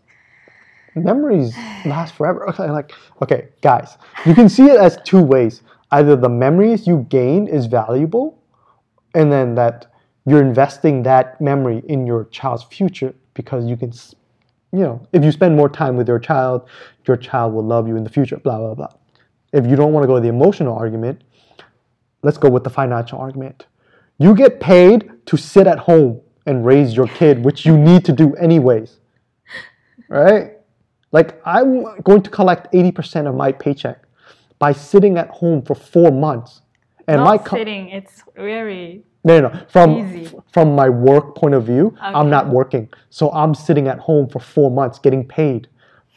[0.94, 2.48] Memories last forever.
[2.48, 2.92] Okay, like
[3.22, 5.62] okay, guys, you can see it as two ways.
[5.90, 8.42] Either the memories you gain is valuable,
[9.14, 9.86] and then that
[10.26, 13.92] you're investing that memory in your child's future because you can,
[14.72, 16.68] you know, if you spend more time with your child,
[17.06, 18.36] your child will love you in the future.
[18.38, 18.92] Blah blah blah.
[19.52, 21.22] If you don't want to go the emotional argument,
[22.22, 23.66] let's go with the financial argument.
[24.18, 28.12] You get paid to sit at home and raise your kid, which you need to
[28.12, 28.98] do anyways.
[30.08, 30.53] Right?
[31.14, 31.70] Like I'm
[32.02, 33.98] going to collect 80% of my paycheck
[34.58, 36.62] by sitting at home for four months.
[37.06, 39.60] And Not my co- sitting, it's very no, no, no.
[39.74, 39.90] From
[40.24, 42.88] f- from my work point of view, I'm not working.
[43.10, 45.68] So I'm sitting at home for four months getting paid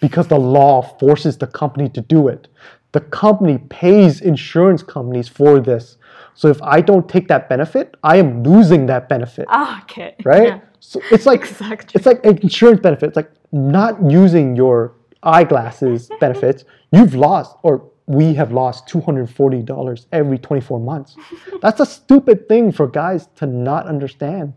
[0.02, 2.48] because the law forces the company to do it.
[2.94, 5.98] The company pays insurance companies for this.
[6.34, 9.46] So if I don't take that benefit, I am losing that benefit.
[9.50, 10.16] ah, okay.
[10.24, 10.48] Right?
[10.50, 11.94] Yeah, So it's like exactly.
[11.96, 13.08] it's like an insurance benefit.
[13.10, 14.94] It's like not using your
[15.24, 16.64] eyeglasses benefits.
[16.92, 21.18] You've lost, or we have lost $240 every 24 months.
[21.62, 24.54] That's a stupid thing for guys to not understand,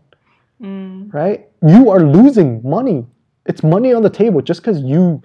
[0.61, 1.49] Mm, right?
[1.65, 3.05] You are losing money.
[3.47, 5.23] It's money on the table just because you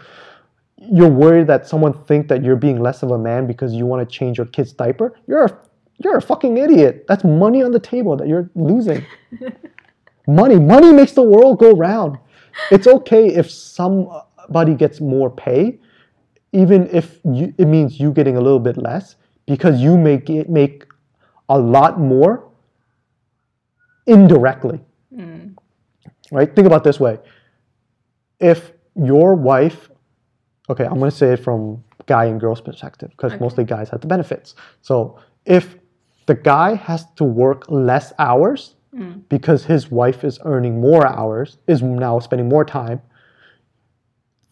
[0.78, 4.08] you're worried that someone think that you're being less of a man because you want
[4.08, 5.14] to change your kid's diaper.
[5.26, 5.58] You're a
[5.98, 7.04] you're a fucking idiot.
[7.08, 9.04] That's money on the table that you're losing.
[10.26, 12.18] money, money makes the world go round.
[12.70, 15.78] It's okay if somebody gets more pay,
[16.52, 20.48] even if you, it means you getting a little bit less, because you make it
[20.48, 20.84] make
[21.48, 22.50] a lot more
[24.06, 24.80] indirectly
[25.14, 25.54] mm,
[26.32, 26.54] right?
[26.54, 27.18] Think about this way.
[28.40, 29.90] If your wife,
[30.68, 33.42] okay, I'm going to say it from guy and girl's perspective because Okay.
[33.44, 34.54] mostly guys have the benefits.
[34.82, 35.76] So if
[36.26, 41.58] the guy has to work less hours mm, because his wife is earning more hours,
[41.66, 43.00] is now spending more time,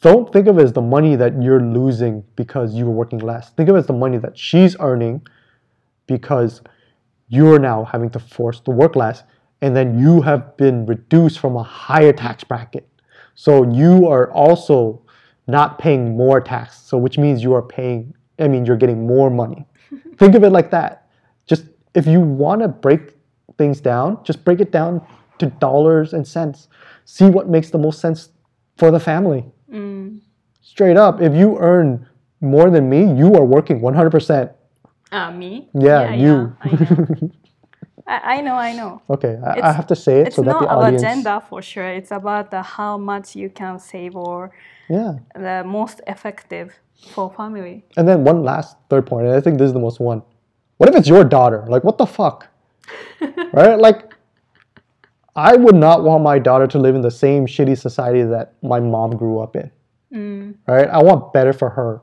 [0.01, 3.51] don't think of it as the money that you're losing because you were working less.
[3.51, 5.27] Think of it as the money that she's earning
[6.07, 6.61] because
[7.29, 9.23] you're now having to force to work less
[9.63, 12.87] and then you have been reduced from a higher tax bracket.
[13.35, 15.01] So you are also
[15.47, 16.79] not paying more tax.
[16.83, 19.65] So which means you are paying I mean you're getting more money.
[20.19, 21.09] Think of it like that.
[21.47, 21.65] Just
[21.95, 23.14] if you want to break
[23.59, 25.01] things down, just break it down
[25.39, 26.69] to dollars and cents.
[27.05, 28.31] See what makes the most sense
[28.77, 29.45] for the family.
[29.73, 30.21] mm.
[30.63, 32.07] Straight up, if you earn
[32.41, 34.53] more than me, you are working 100%.
[35.13, 35.69] Ah, me?
[35.75, 36.57] Yeah, you.
[36.61, 37.31] I, know.
[38.07, 39.03] I, I know, I know.
[39.09, 41.63] Okay, I, I have to say it It's so that not the about gender for
[41.63, 41.87] sure.
[41.89, 44.51] It's about the how much you can save or
[44.89, 45.15] Yeah.
[45.35, 46.75] the most effective
[47.13, 47.85] for family.
[47.97, 50.23] And then one last third point, and I think this is the most one.
[50.79, 51.65] What if it's your daughter?
[51.69, 52.49] Like, what the fuck?
[53.53, 53.79] right?
[53.79, 54.15] Like,
[55.37, 58.81] I would not want my daughter to live in the same shitty society that my
[58.81, 59.71] mom grew up in.
[60.13, 60.89] Mm, Right?
[60.89, 62.01] I want better for her.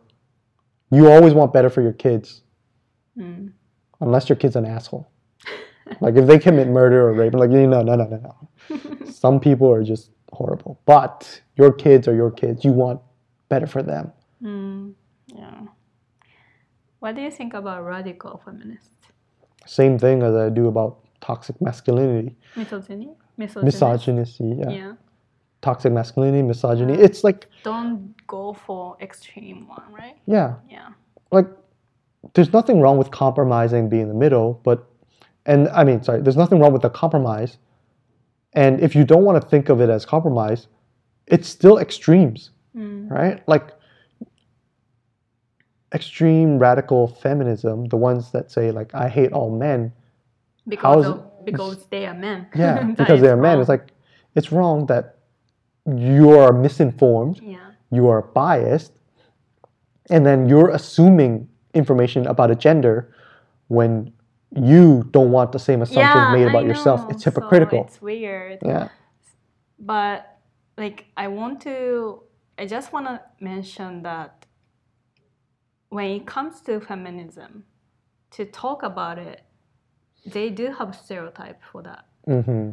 [0.92, 2.42] You always want better for your kids,
[3.18, 3.52] mm.
[4.02, 5.10] unless your kid's an asshole.
[6.02, 9.06] like if they commit murder or rape, like you know, no, no, no, no.
[9.12, 12.66] Some people are just horrible, but your kids are your kids.
[12.66, 13.00] You want
[13.48, 14.12] better for them.
[14.44, 14.94] Mm,
[15.28, 15.62] yeah.
[17.00, 19.01] What do you think about radical feminists?
[19.66, 23.10] Same thing as I do about toxic masculinity, Misogyny?
[23.38, 24.56] Misogyny.
[24.60, 24.70] Yeah.
[24.70, 24.94] Yeah.
[25.62, 26.94] toxic masculinity, misogyny.
[26.94, 30.18] It's like Don't go for extreme one, right?
[30.26, 30.90] yeah, Yeah.
[31.32, 31.48] like
[32.34, 34.88] there's nothing wrong with compromising, being in the middle, but
[35.46, 37.58] and I mean, sorry, there's nothing wrong with the compromise.
[38.54, 40.68] And if you don't want to think of it as compromise,
[41.28, 43.10] it's still extremes, Mm.
[43.10, 43.42] right?
[43.48, 43.72] Like
[45.94, 49.94] extreme radical feminism, the ones that say like I hate all men,
[50.68, 52.48] Because, of, because they are men.
[52.56, 53.60] yeah, because they're men.
[53.60, 53.88] It's like
[54.36, 55.18] it's wrong that
[55.86, 57.72] you are misinformed yeah.
[57.92, 58.94] you are biased
[60.10, 63.14] and then you're assuming information about a gender
[63.68, 64.14] when
[64.56, 68.60] you don't want the same assumptions yeah, made about yourself it's So hypocritical it's weird.
[68.64, 68.90] yeah
[69.80, 70.38] But
[70.78, 72.24] like I want to
[72.58, 74.41] I just want to mention that
[75.92, 77.64] when it comes to feminism
[78.32, 79.42] to talk about it
[80.26, 82.06] they do have stereotype for that.
[82.26, 82.72] Hmm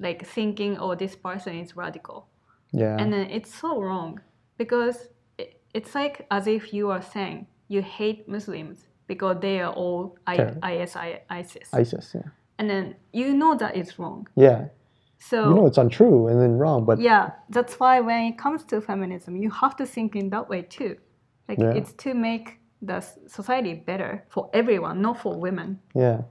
[0.00, 2.28] like thinking oh this person is radical.
[2.72, 2.96] Yeah.
[2.98, 4.20] And then it's so wrong
[4.56, 5.08] because
[5.38, 10.18] it, it's like as if you are saying you hate muslims because they are all
[10.26, 10.34] I.
[10.62, 11.68] ISI, ISIS.
[11.72, 12.30] Isis yeah.
[12.58, 14.28] And then you know that it's wrong.
[14.36, 14.66] Yeah.
[15.18, 18.62] So you know it's untrue and then wrong but yeah that's why when it comes
[18.64, 20.96] to feminism you have to think in that way too
[21.48, 21.72] like Yeah.
[21.72, 25.80] it's to make the society better for everyone not for women.
[25.94, 26.22] Yeah.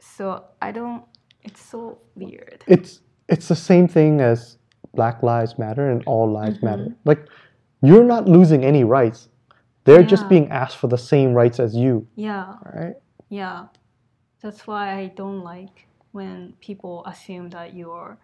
[0.00, 1.04] So i don't
[1.42, 2.64] it's so weird.
[2.66, 4.58] It's it's the same thing as
[4.94, 6.62] black lives matter and all lives Mhm.
[6.62, 6.88] matter.
[7.04, 7.26] Like
[7.82, 9.28] you're not losing any rights.
[9.84, 12.06] They're just being asked for the same rights as you.
[12.16, 12.56] Yeah.
[12.74, 12.96] Right
[13.30, 13.66] yeah.
[14.42, 18.18] That's why i don't like when people assume that you're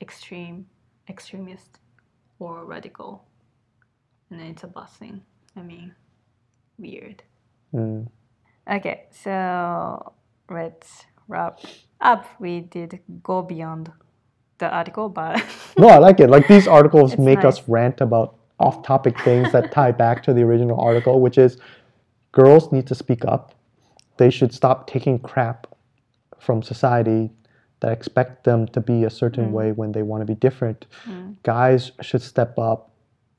[0.00, 0.66] extreme
[1.08, 1.78] extremist
[2.38, 3.24] or radical
[4.32, 5.22] and it's a bad thing
[5.56, 5.94] i mean
[6.78, 7.22] weird
[7.74, 8.06] Mm.
[8.70, 10.12] Okay, so
[10.50, 11.58] let's wrap
[12.02, 12.26] up.
[12.38, 13.90] We did go beyond
[14.58, 15.42] the article, but
[15.78, 16.28] No, I like it.
[16.28, 17.58] Like these articles make nice.
[17.60, 21.56] us rant about off-topic things that tie back to the original article, which is
[22.30, 23.54] girls need to speak up.
[24.18, 25.66] They should stop taking crap
[26.38, 27.30] from society
[27.80, 29.52] that expect them to be a certain Mm.
[29.52, 30.86] way when they want to be different.
[31.06, 31.36] Mm.
[31.42, 32.90] Guys should step up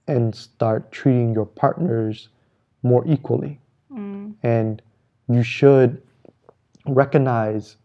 [0.08, 2.30] and start treating your partners
[2.84, 3.60] more equally.
[3.92, 4.82] Mm, And
[5.30, 6.02] you should
[6.86, 7.78] recognize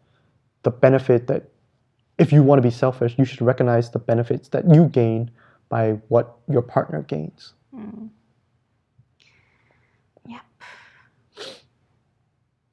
[0.62, 1.48] the benefit that
[2.18, 5.30] if you want to be selfish, you should recognize the benefits that you gain
[5.68, 7.54] by what your partner gains.
[7.74, 8.08] mm.
[10.26, 10.40] Yep.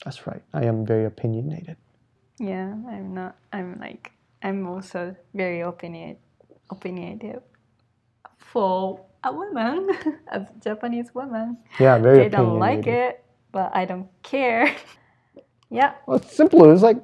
[0.03, 0.41] That's right.
[0.53, 1.77] I am very opinionated.
[2.39, 3.37] Yeah, I'm not.
[3.53, 4.11] I'm like
[4.43, 6.17] I'm also very opinion
[6.69, 7.41] opinionated
[8.37, 9.89] for a woman,
[10.31, 11.57] a Japanese woman.
[11.79, 14.73] Yeah, very They don't like it, but I don't care.
[15.69, 15.93] yeah.
[16.05, 16.71] Well, it's simple.
[16.71, 16.97] It's like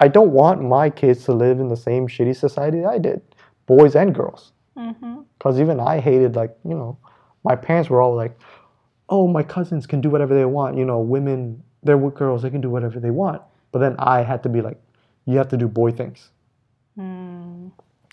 [0.00, 3.20] I don't want my kids to live in the same shitty society I did,
[3.66, 4.52] boys and girls.
[4.76, 5.22] Mm-hmm.
[5.36, 6.98] Because even I hated, like, you know,
[7.44, 8.38] my parents were all like,
[9.08, 10.76] oh, my cousins can do whatever they want.
[10.76, 13.42] You know, women, they're with girls, they can do whatever they want.
[13.72, 14.78] But then I had to be like,
[15.26, 16.30] you have to do boy things.
[16.98, 17.72] Mm,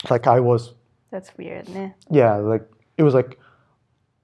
[0.10, 0.74] Like, I was,
[1.12, 1.68] that's weird,
[2.10, 2.68] yeah, like,
[2.98, 3.40] it was like,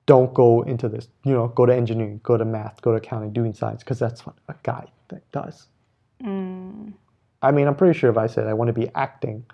[0.05, 3.32] don't go into this, you know, go to engineering, go to math, go to accounting,
[3.32, 5.67] doing science, because that's what a guy that does.
[6.24, 6.93] Mm,
[7.41, 9.45] I mean, I'm pretty sure if I said I want to be acting,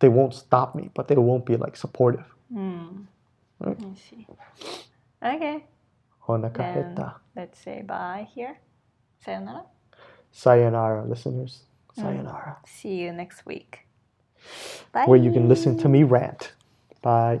[0.00, 2.24] they won't stop me, but they won't be like supportive.
[2.52, 3.06] mm.
[3.60, 3.78] Right.
[3.78, 4.26] I see.
[5.22, 5.64] Okay.
[6.26, 8.58] Then let's say bye here.
[9.24, 9.64] Sayonara.
[10.32, 11.62] Sayonara, listeners.
[11.96, 12.02] Mm.
[12.02, 12.56] Sayonara.
[12.66, 13.86] See you next week.
[14.92, 15.04] Bye.
[15.06, 16.52] Where you can listen to me rant.
[17.02, 17.40] Bye.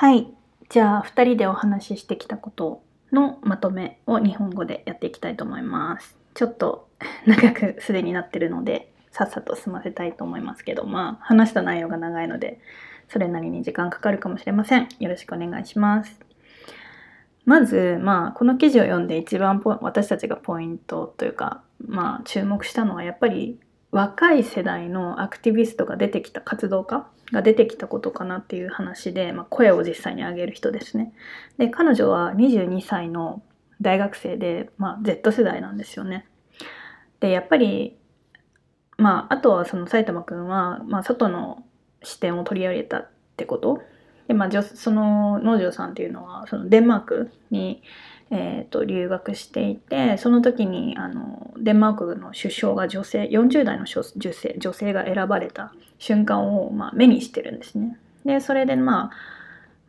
[0.00, 0.28] はい。
[0.68, 6.16] じゃあ、2人でお話ししてきたことのまとめを日本語でやっていきたいと思います。
[6.34, 6.88] ちょっと
[7.26, 12.60] 長くすでになってるので、さっさと済ませたいと思いますけど、まあ、話した内容が長いので、
[13.08, 14.86] それなりに時間かかるかもしれません。
[15.00, 16.20] よろしくお願いします。
[17.44, 23.58] まず、まあ、この記事を読んで一番ポ私たちがポイントというか、まあ、注目したのはやっぱり
[23.90, 31.12] 若い世代のアクティビストが出てきた活動家が出てきたことかなっていう話で、まあ、声を実際に上げる人ですね。
[31.58, 33.42] で彼女は22歳の
[33.80, 36.26] 大学生で、まあ、Z 世代なんですよね。
[37.20, 37.96] でやっぱり
[38.96, 41.64] まああとはその埼玉くんは、まあ、外の
[42.02, 43.82] 視点を取り上げたってこと
[44.28, 47.82] で、まあ、その農場さんっていうのはそのデンマークに、
[48.30, 54.02] えー、と留学していてその時にあのデンマークの首相が女性40代の女
[54.32, 57.98] 性女性が選ばれた瞬間を、まあ、目にしてるんですね。
[58.24, 59.10] でそれで、まあ、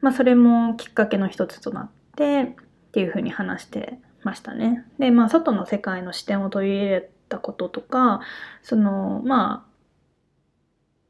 [0.02, 2.56] まあそれもきっかけの一つとなってっ
[2.94, 4.86] ていうふうに話してましたね。
[4.98, 8.22] でまあ外の世界の視点を取り入れたこととか
[8.64, 9.70] そのまあ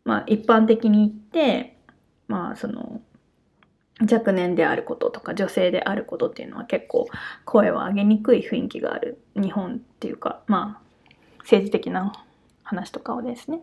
[0.04, 1.78] まあ一般的に言って
[2.28, 3.02] まあその
[4.02, 7.08] 若年であることとか女性であることっていうのは結構
[7.45, 10.89] 声を上げにくい雰囲気がある日本っていうかまあ
[11.39, 12.14] 政治的な
[12.64, 13.62] 話とかをですね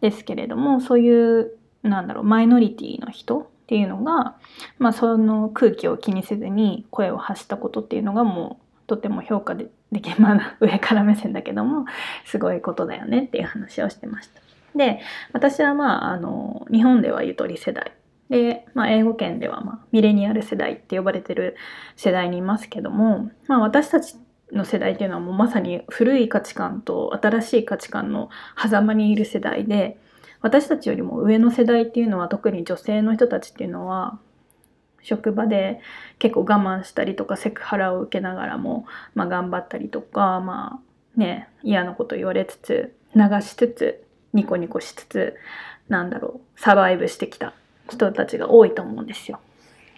[0.00, 4.36] ですけれどもそういうなんだろうマイノリティの人っていうのが、
[4.78, 11.86] まあ、その空気を気にせずに声を発したことっていうのがもうとても評価ででき まあ上から目線だけども
[12.24, 14.40] すごいことだよねっていう話をしてました。
[14.76, 15.00] で
[15.32, 17.92] 私はまああの日本ではゆとり世代
[18.30, 21.56] で、まあ、英語圏では、まあ、ミレニアル世代って呼ばれてる
[21.96, 24.16] 世代にいますけども、まあ、私たち
[24.52, 29.98] の世代っていうのはもうまさに古い価値観と新しい価値観の狭間にいる世代で
[30.40, 34.18] 私たちよりも上の世代っていうのは特に女性の人たちっていうのは
[35.02, 35.80] 職場で
[36.18, 40.80] 結構我慢したりとかセクハラを受けながらも、まあ、頑張ったりとか、ま
[41.16, 45.34] あね、嫌なこと言われつつ流しつつニコニコしつつ
[45.88, 47.54] なんだろうサバイブしてきた。
[47.88, 49.40] 人たちが多いと思うんですよ。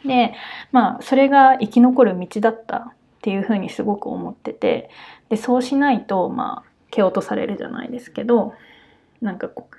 [0.04, 0.34] で
[0.72, 4.90] まあそれが生き残る道だったっていうふうにすごく思ってて
[5.28, 8.54] でそうしないとまあ蹴落とされるじゃないですけど
[9.20, 9.76] なんかこう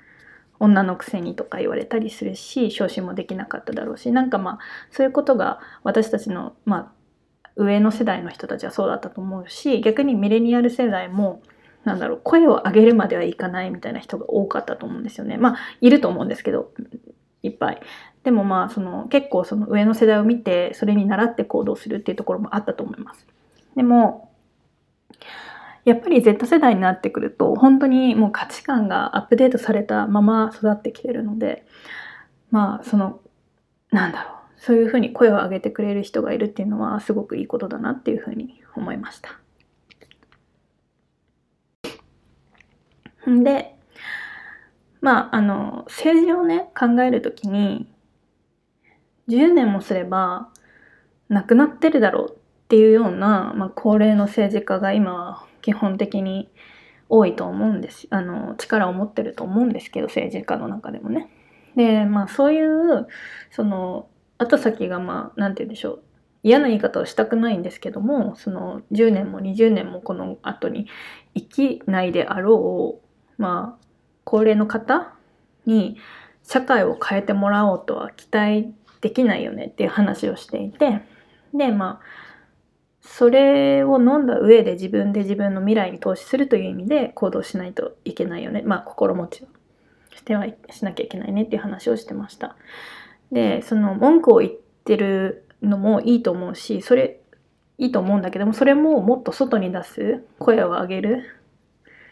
[0.60, 4.58] 女のくせにとか言われたりするし昇進もできなかっただろうしなんかまあ
[4.90, 6.92] そういうことが私たちのまあ
[7.56, 11.42] 上の世代の人たちはそうだったと思うし逆にミレニアル世代も
[11.84, 16.72] なんだろう声を上げるまではいかないみたいな人が多かったと思うんですよねまあいると思うんですけど
[17.42, 17.82] いっぱい。
[18.24, 23.26] でもまあその結構その上の世代を見てそれに倣って行動するっていうところもあったと思います。
[23.76, 24.30] でも
[25.84, 31.64] やっぱり Z 世代になってくると本当にもう価値観がアップデートされたまま育ってきてるので
[32.50, 33.20] まあその
[33.90, 39.30] なんだろうそういうふうに声を上げてくれる人がいるっていうのはすごくいいことだなっていうふうに思いました。
[43.26, 43.79] で
[45.00, 47.86] まああの政治をね考える時に
[49.28, 50.48] 10年もすれば
[51.28, 52.34] なくなってるだろうっ
[52.68, 56.48] ていうような、まあ、高齢の政治家が今基本的に
[57.08, 61.28] 多いと思うんですあの力を持ってると思うんですけど政治家の中でもね。
[61.76, 63.06] でまあそういう
[63.50, 66.02] その後先がまあ何て言うんでしょう
[66.42, 70.86] 嫌な言い方をしたくないんですけどもその10年も20年もこの後に
[71.34, 73.00] 生きないであろ
[73.38, 73.89] うまあ
[74.24, 75.12] 高齢の方
[75.66, 75.96] に
[76.42, 81.02] 社会を変えてもらおうとは期待できないよねっていう話をしていて
[81.54, 82.06] でまあ
[83.02, 88.62] それを飲んだ上で自分で自分の未来に投資するという意味で行動しないといけないよね。
[88.62, 89.46] まあ心持ちを
[90.14, 92.56] してはしなきゃいけないねっていう話をしてました。
[93.32, 94.52] でその文句を言っ
[94.84, 97.20] てるのもいいと思うしそれ
[97.78, 101.39] いいと思うんだけどもそれももっと外に出す声を上げる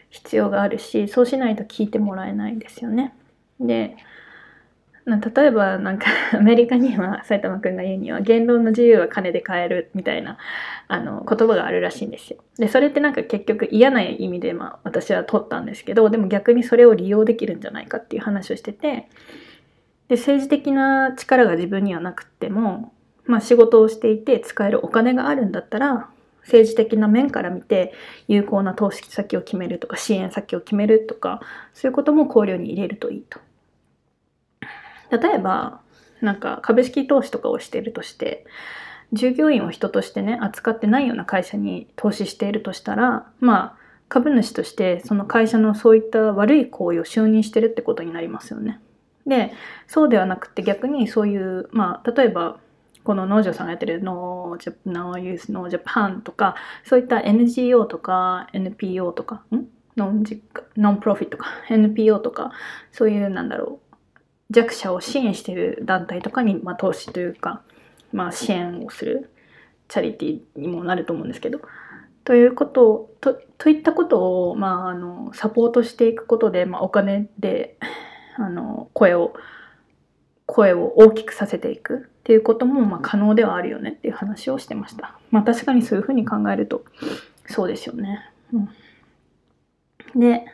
[0.09, 3.13] 必要があるしそうしないと聞いてもらえないんですよね
[3.59, 3.95] で
[5.17, 6.07] 例えばなんか
[6.37, 10.37] アメリカには埼玉くんが言うには言論の自由は金で買えるみたいな
[10.87, 12.37] あの言葉があるらしいんですよ。
[12.57, 19.07] でそれってなんか結局嫌な意味でまあ私は取ったんですけどでも逆にそれを利用できるんじゃないかっていう話をしてて
[20.09, 22.93] で政治的な力が自分にはなくっても、
[23.25, 26.09] まあ、仕事をしていて使えるお金があるんだったら
[26.43, 27.93] 政治的な面から見て
[28.27, 31.41] 有効な投資先を決めるとか支援先を決めるとか
[31.73, 33.39] そういうことも考慮に入れるといいと。
[35.11, 35.81] 例えば
[36.21, 38.45] なんか株式投資とかをしているとして
[39.13, 48.79] 従業員を人としてね扱ってないような会社に投資しているとしたらまあ株主としてその会社のそういった悪い行為を承認してるってことになりますよね。
[49.25, 49.53] で
[49.87, 52.57] そうではなくて逆にそういうまあ例えば
[53.03, 59.65] この農場さんがやってる No Youth No Japan とかそういった NGO とか NPO とかん？
[59.97, 60.41] ノンジ
[60.77, 62.51] ノンプロフィットとか NPO とか
[62.91, 63.89] そういうなんだろう
[64.51, 67.61] 弱者を支援している団体とかに、まあ、投資というか、
[68.11, 69.29] まあ、支援をする
[69.87, 71.59] チャリティーにもなると思うんですけど。
[72.25, 77.75] ということとといったことを、まあ、あのサポートしていくことで、まあ、お金で
[78.37, 79.33] あの声を
[80.49, 85.15] 声を大きくさせていくっていうこともまあ可能ではあるよねっていう話をしてました。
[85.29, 86.83] まあ確かにそういうふうに考えると
[87.45, 88.19] そうですよね。
[88.51, 90.45] うん、で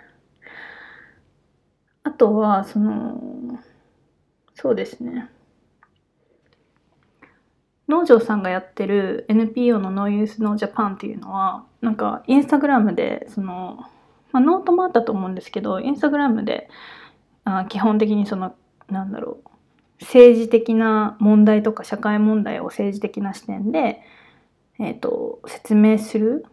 [2.04, 3.60] あとはその
[4.54, 5.30] そうですね
[7.88, 13.86] 農場さんがやってる NPO のノーユースノージャパンっていうのはなんかインスタグラムでその、
[14.34, 16.68] まあ、ノートもあったと思うんですけどインスタグラムで
[17.46, 18.56] あ基本的にその
[18.90, 19.55] なんだろう
[20.02, 24.02] 政治的な問題とか社会問題を政治的な視点で、
[24.80, 26.46] えーと、説明する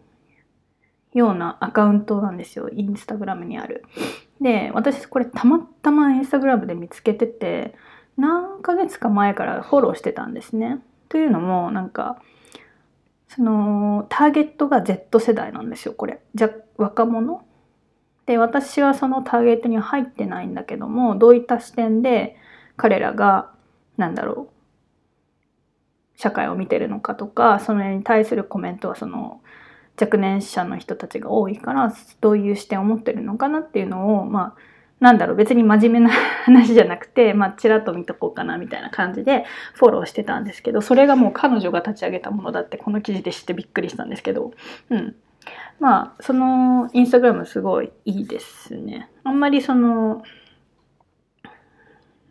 [1.12, 3.84] ようなアカウントなんですよインスタグラムにある。
[4.40, 7.74] で私これたまたまインスタグラムで見つけてて
[8.16, 10.80] 何ヶ月か前からフォローしてたんですね。
[11.08, 12.20] というのもなんか
[13.28, 16.20] そのターゲットが Z 世代なんですよこれ。
[16.34, 17.44] じゃ若者
[18.26, 22.36] で私はそのターゲットには入ってないんだけどもどういった視点で
[22.76, 23.50] 彼らが
[23.96, 29.40] なんだろう社会を見てるのかとかそれに対するコメントはその
[30.00, 36.10] 若年者の人たちが多いからどういう視点を持ってるのかなっていうのをまあなんだろう別に真面目な
[36.44, 39.44] 話じゃなくてまあちらっと見とこうかなみたいな感じで
[39.74, 44.52] フォローしてたんですけどそれがもう彼女が立ち上げたものだってこの記事で知ってびっくりしたんですけど。
[44.90, 45.16] うん。
[45.80, 49.10] まあそのインスタグラムすごいいいですね。
[49.24, 50.22] あんまりその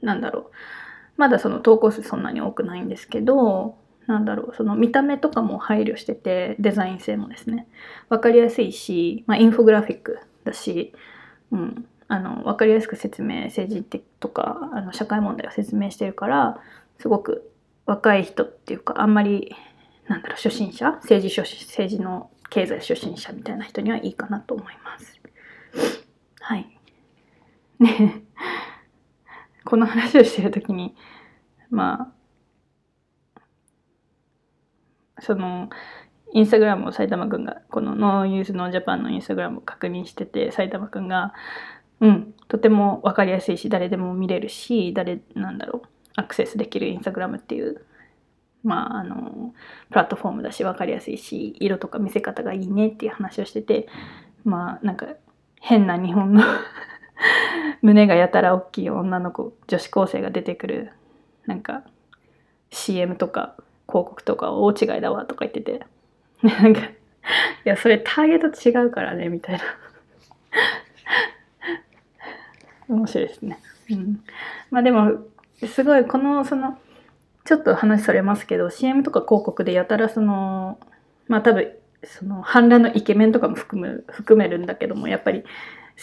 [0.02, 0.46] なんだろう。
[1.18, 3.76] まだその投稿数そんなに多くないんですけど
[4.08, 4.56] なんだろう。
[4.56, 7.68] その見た目とかも配慮しててデザイン性もですね。
[8.10, 10.94] 分かりやすいし、まあ、インフォグラフィックだし、
[11.52, 16.60] うん、あの分かりやすく説明政治的とかあの社会問題を説明してるから
[17.00, 17.52] すごく
[17.86, 19.56] 若い人っていうかあんまり
[20.08, 20.92] なんだろう初心者？
[21.04, 25.20] 政治初政治の経済初心者みたいな人にはいいかなと思います。
[26.42, 26.78] はい。
[27.80, 28.24] ね。
[29.72, 30.94] この話をしてる時に
[31.70, 32.12] ま
[33.38, 33.42] あ
[35.22, 35.70] その
[36.34, 41.34] インスタグラムを埼玉くんがこのノーユースノージャパンのインスタグラムを確認してて埼玉くんが
[42.02, 47.86] うんとても分かりやすいし誰でも見れるし誰なんだろうアクセスできるインスタグラムっていう
[48.66, 49.54] まああの
[49.90, 53.88] プラットフォームだし分かりやすいし色とか見せ方がいいねっていう話をしてて
[54.44, 55.08] まあなんか
[55.62, 56.44] 変な日本の
[57.82, 60.92] 胸がやたら大きい女の子女子高生が出てくる
[61.46, 61.84] なんか
[62.72, 63.56] CM とか
[63.88, 65.86] 広告とか大違いだわとか言ってて。
[66.42, 66.94] なんかい
[67.66, 69.64] やそれターゲット違うからねみたいな。
[72.96, 73.60] 面白いですね、
[73.90, 74.24] うん、
[74.70, 75.22] まあでも
[75.66, 76.78] すごいこのその
[77.46, 80.78] ちょっと話されますけど CM とか広告でやたらその
[81.28, 81.72] まあ多分
[82.04, 85.46] その反乱のイケメンとかも含む含めるんだけどもやっぱり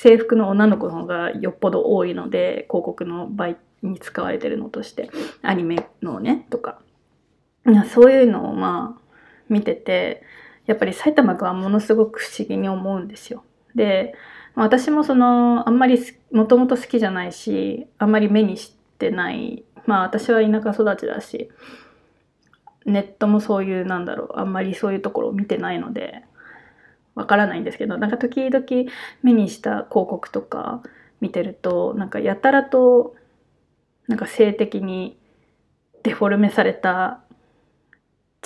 [0.00, 5.10] 制服の女の子の方がよっぽど多いので広告の場合に使われてるのとして
[5.42, 6.78] アニメのねとか
[7.92, 9.02] そういうのをまあ
[9.48, 10.22] 見てて
[10.66, 13.42] やっぱり埼玉くんはものすごく不思議に思うんですよ。
[13.74, 14.14] で
[14.54, 15.98] 私もそのあんまり
[16.30, 21.50] もともと好きじゃないしあんまり目にしてないまあ私は田舎育ちだし
[22.86, 26.22] ネットもそういうなんだろうあんまりそういうところを見てないので
[27.18, 28.64] わからないんですけどなんか時々
[29.22, 30.82] 目にした広告とか
[31.20, 33.16] 見てるとなんかやたらと
[34.06, 35.18] なんか性的に
[36.04, 37.20] デフォルメされた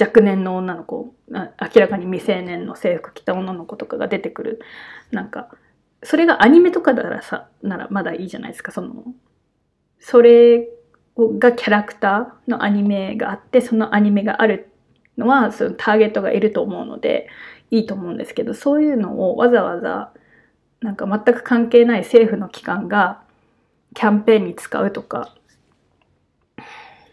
[0.00, 1.46] 若年の女の子明
[1.76, 4.60] らかに未成年の制服着た女の子とかが出てくる。
[5.10, 5.50] なんか
[6.02, 8.72] それがアニメとかならさならまだいいじゃないですか。
[8.72, 9.04] その
[10.00, 10.66] それ
[11.16, 14.72] がキャラクターのアニメがあってそのアニメがある
[15.18, 17.28] のはそのターゲットがいると思うので
[17.72, 20.12] いいと思うんですけどそういうのをわざわざ
[20.82, 23.22] なんか全く関係ない政府の機関が
[23.94, 25.34] キャンペーンに使うとか、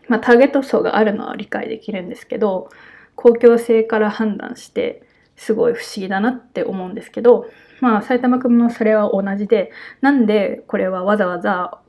[0.10, 2.70] まあ、ターゲット層があるのは理解できるんですけど
[3.16, 5.04] 公共性から判断して
[5.38, 7.50] すごい不思議だなって思うんですけど
[7.80, 11.80] まあ埼玉君もそれは同じでなんでこれはわざわざ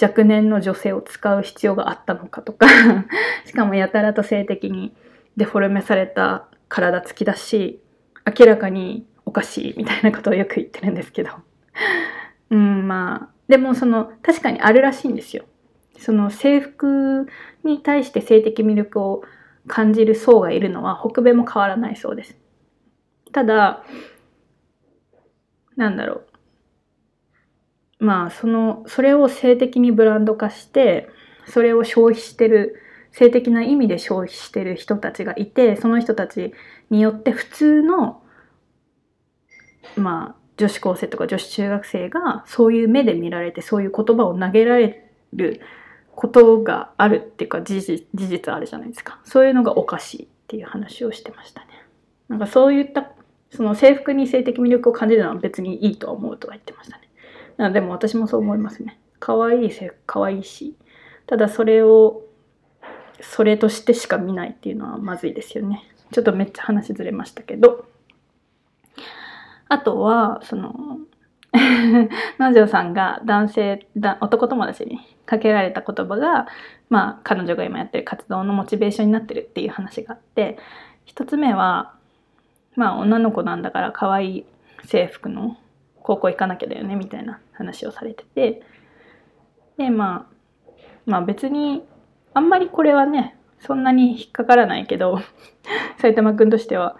[0.00, 2.66] 若年の女性を使う必要があったのかとか
[3.46, 4.92] しかもやたらと性的に
[5.36, 7.80] デフォルメされた体つきだし
[8.26, 11.30] 明らかにおかしいみたいなことをよく言ってるんですけど。
[12.50, 15.44] うんまあでもその確かにあるらしいんですよ。
[15.98, 17.26] その制服
[17.62, 19.22] に対して性的魅力を
[19.66, 22.36] 感じる層がいるのは北米も変わらないそうです。
[23.32, 23.84] ただ
[25.76, 26.22] なんだろ
[28.00, 28.04] う。
[28.04, 31.08] まあそのそれを性的にブランド化して
[31.46, 32.80] それを消費してる
[33.14, 36.52] 性的な意味で消費してる人たちがいてその人たち
[36.90, 38.22] によって普通の
[39.96, 45.60] まあ女子高生とか女子中学生がそういう目で見られてそういう言葉を投げられる
[46.16, 49.20] ことがあるっていうか事実事実あるじゃないですか。
[49.24, 51.68] そういうのがおかしいっていう話をしてましたね。
[52.28, 53.12] なんかそういった
[53.50, 56.98] その制服に性的魅力を感じるのは別にいいとは思うとは言ってました
[57.58, 57.70] ね。
[57.72, 58.98] でも私もそう思いますね。
[59.20, 60.74] 可愛い制服可愛いし。
[61.26, 62.23] ただそれを
[63.20, 65.82] それとしてしか見ないっていうのはまずいですよね。
[66.12, 67.86] ちょっとめっちゃ話ずれましたけど。
[69.68, 70.98] あとはその
[72.38, 76.46] 南條さんが男性だ男友達にかけられた言葉が、
[76.90, 80.58] まあ、彼女が今やってる活動のモチベーションになってるっていう話があって
[81.04, 81.94] 一つ目は
[82.76, 84.46] まあ女の子なんだから可愛い
[84.84, 85.56] 制服の
[86.02, 88.62] 高校行かなきゃだよねみたいな話をされてて。
[89.76, 90.34] でまあ
[91.06, 91.82] まあ別に
[92.34, 95.20] あんまりこれはねそんなに引っかからないけど
[95.98, 96.96] 埼玉くんとしては。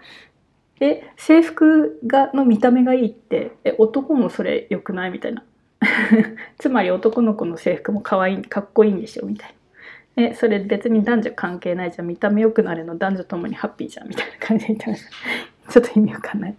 [0.81, 5.43] え制服がの見た目がいいってえ男もそれ良くないみたいな。
[6.57, 9.55] つまり男の子の制服も可愛いかっこいいんでしょみたい
[10.17, 10.23] な。
[10.23, 12.07] えそれ別に男女関係ないじゃん。
[12.07, 15.05] 見た目良くなるの男女ともにハッピーじゃんみたいな感じで言ってまし
[15.65, 16.55] た ちょっと意味わかんない。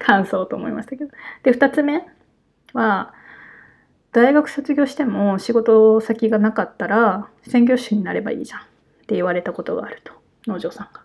[0.00, 1.10] 感想と思いましたけど。
[1.44, 2.04] で2つ目
[2.72, 3.14] は
[4.12, 8.64] 大学卒業しても仕事先がなかったら専業主になればいいじゃんっ
[9.06, 10.12] て言われたことがあると
[10.46, 11.02] 農場さんが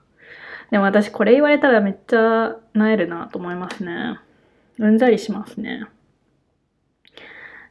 [0.71, 4.19] でも私これ言われたらめっちゃなえるなと思いますね。
[4.79, 5.85] うんざりしますね。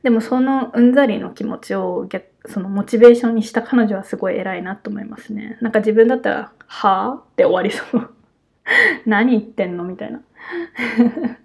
[0.03, 5.59] でもそのうんざりの気持ちを逆そのモチベーションにした彼女はすごい偉いなと思いますね。
[5.61, 8.11] なんか自分だったら、はぁって終わりそう。
[9.07, 10.20] 何言ってんのみたいな。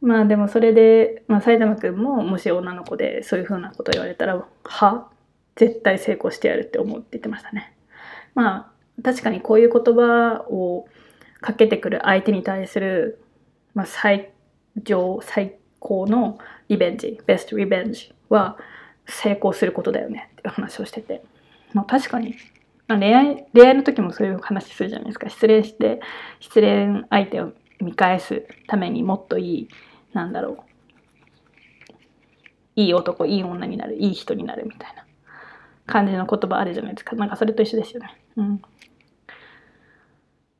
[0.00, 5.08] まあでもそれで、まあ、埼玉くんももし女の子でそういう風なこと言われたら、は？
[5.56, 7.74] 絶対成功してやるって思うって言ってましたね。
[8.34, 10.86] まあ確かにこういう言葉を
[11.40, 13.20] かけてくる相手に対する、
[13.74, 14.30] まあ、最
[14.76, 16.38] 上最高の
[16.68, 18.56] リベンジベストリベンジは
[19.06, 21.24] 成功することだよねっていう話をしてて、
[21.72, 22.36] まあ、確かに、
[22.86, 25.28] まあ、恋愛恋愛の時もそういう話するじゃないですか。
[25.28, 26.00] 失恋して
[26.38, 29.68] 失恋相手を見返すためにもっといい
[30.18, 30.56] なんだろう。
[32.76, 35.04] いい男いい女になるいい人になるみたいな。
[35.86, 37.16] 感じの言葉あるじゃないですか。
[37.16, 38.14] なんかそれと一緒ですよね。
[38.36, 38.62] うん。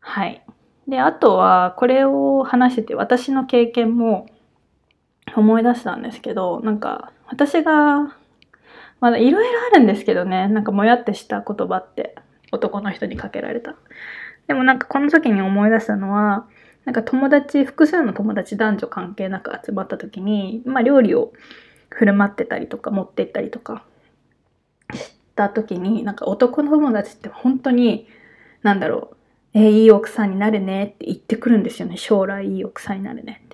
[0.00, 0.42] はい。
[0.88, 4.26] で、あとは、これを話してて、私の経験も
[5.36, 8.16] 思い出したんですけど、なんか、私が、
[9.00, 12.16] まだいろいろあるんですけどね、なんかもやってした言葉って、
[12.50, 13.76] 男の人にかけられた。
[14.46, 16.48] でもなんかこの時に思い出したのは、
[16.88, 21.34] なんか友達、複数の友達男女関係なく集まった時に、まあ料理を
[21.90, 23.84] 振る舞ってたりとか持って行ったりとか
[24.94, 28.08] した時に、なんか男の友達って本当に、
[28.62, 29.10] なんだろ
[29.52, 31.98] う、えー、いい奥さんになるねって言ってくるんですよね。
[31.98, 33.48] 将来いい奥さんになるねっ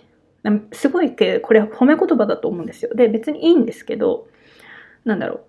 [0.70, 0.76] て。
[0.76, 2.95] すごいけこれは褒め言葉だと思うんですよ。
[2.95, 4.28] で、別にいいんですけど、
[5.05, 5.45] なんだろう。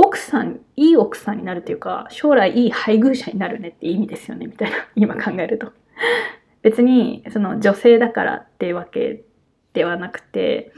[0.00, 4.76] 奥さん、いい奥さんになるというか、将来いい配偶者になるねって意味ですよね、みたいな。
[4.94, 5.72] 今考えると。
[6.62, 9.24] 別に、その女性だからっていうわけ
[9.72, 10.72] ではなくて、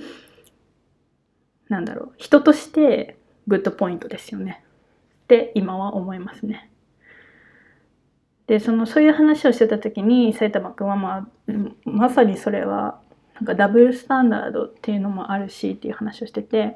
[1.68, 2.14] なんだろう。
[2.16, 3.16] 人として
[3.46, 4.64] グッドポイントですよね。
[5.24, 6.70] って今は思いますね。
[8.50, 11.26] でそのそういう話をしてた時に埼玉君は、まあ、
[11.84, 13.00] まさにそれは
[13.36, 16.74] なんかダブルスタンダードっていうのもあるしっていう話をしてて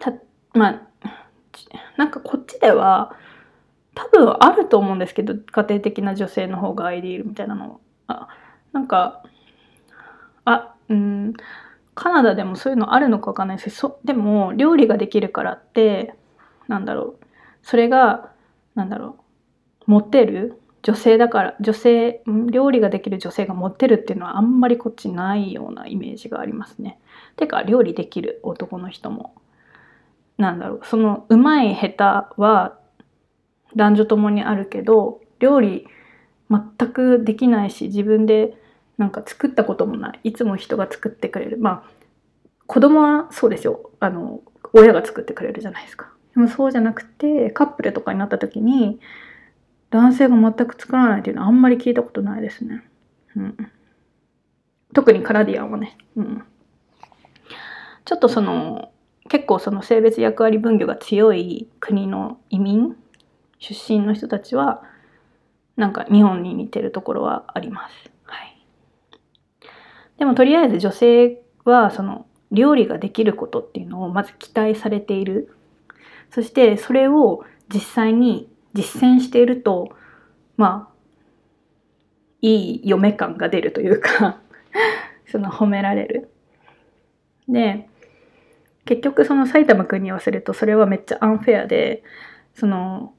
[0.00, 0.14] た
[0.54, 0.82] まあ
[1.98, 3.14] なんかこっちでは
[3.94, 8.28] 多分あると思うんですけど家庭的な女性の方がアイディールみたいなのあ
[8.72, 9.22] なんか
[10.44, 11.34] あうん
[11.94, 13.80] カナダでもそういうのあるのかわかんないです。
[13.80, 16.14] けどでも料理ができるからって
[16.66, 17.24] なんだろう。
[17.62, 18.32] それが
[18.74, 19.16] なんだろ
[19.86, 19.90] う。
[19.90, 20.60] モテる？
[20.82, 26.98] 女性だから女性料理ができる女性がモテるっていうのはあんまりこっちないようなイメージがありますね。
[27.36, 29.34] てか料理できる男の人も。
[30.36, 30.80] なんだろう。
[30.84, 31.90] そのうまい下
[32.34, 32.76] 手は
[33.76, 35.86] 男女ともにあるけど料理
[36.50, 38.56] 全くできないし自分で
[38.98, 40.20] なんか作ったこともない。
[40.24, 41.58] いつも人が作ってくれる。
[41.58, 41.90] まあ
[42.66, 43.90] 子供はそうですよ。
[44.00, 44.40] あの
[44.72, 46.12] 親が作ってくれるじゃないですか。
[46.34, 48.98] でもそうじゃなくてカップルとかになった時に
[49.90, 52.82] 男性が全く作らないっていうのはあんまり聞いたことないですね。
[53.36, 53.70] うん、
[54.92, 55.96] 特にカナディアンはね。
[56.16, 56.44] うん、
[58.04, 58.90] ちょっとその
[59.28, 62.96] 結構その性別役割分業が強い国の移民
[63.58, 64.82] 出身の人たちは
[65.76, 67.94] なんか日本に似てるところはあります。
[68.24, 68.56] はい、
[70.18, 75.56] でもとりあえず女性はその料理ができることっていうのをまず期待されている
[76.30, 79.90] そしてそれを実際に実践していると、
[80.56, 80.94] まあ、
[82.42, 84.40] いい嫁感が出るというか
[85.30, 86.30] その褒められる。
[87.48, 87.88] で、
[88.84, 92.02] 結局その埼玉くんに言わせるとそれはめっちゃアンフェアで、
[92.54, 93.14] その、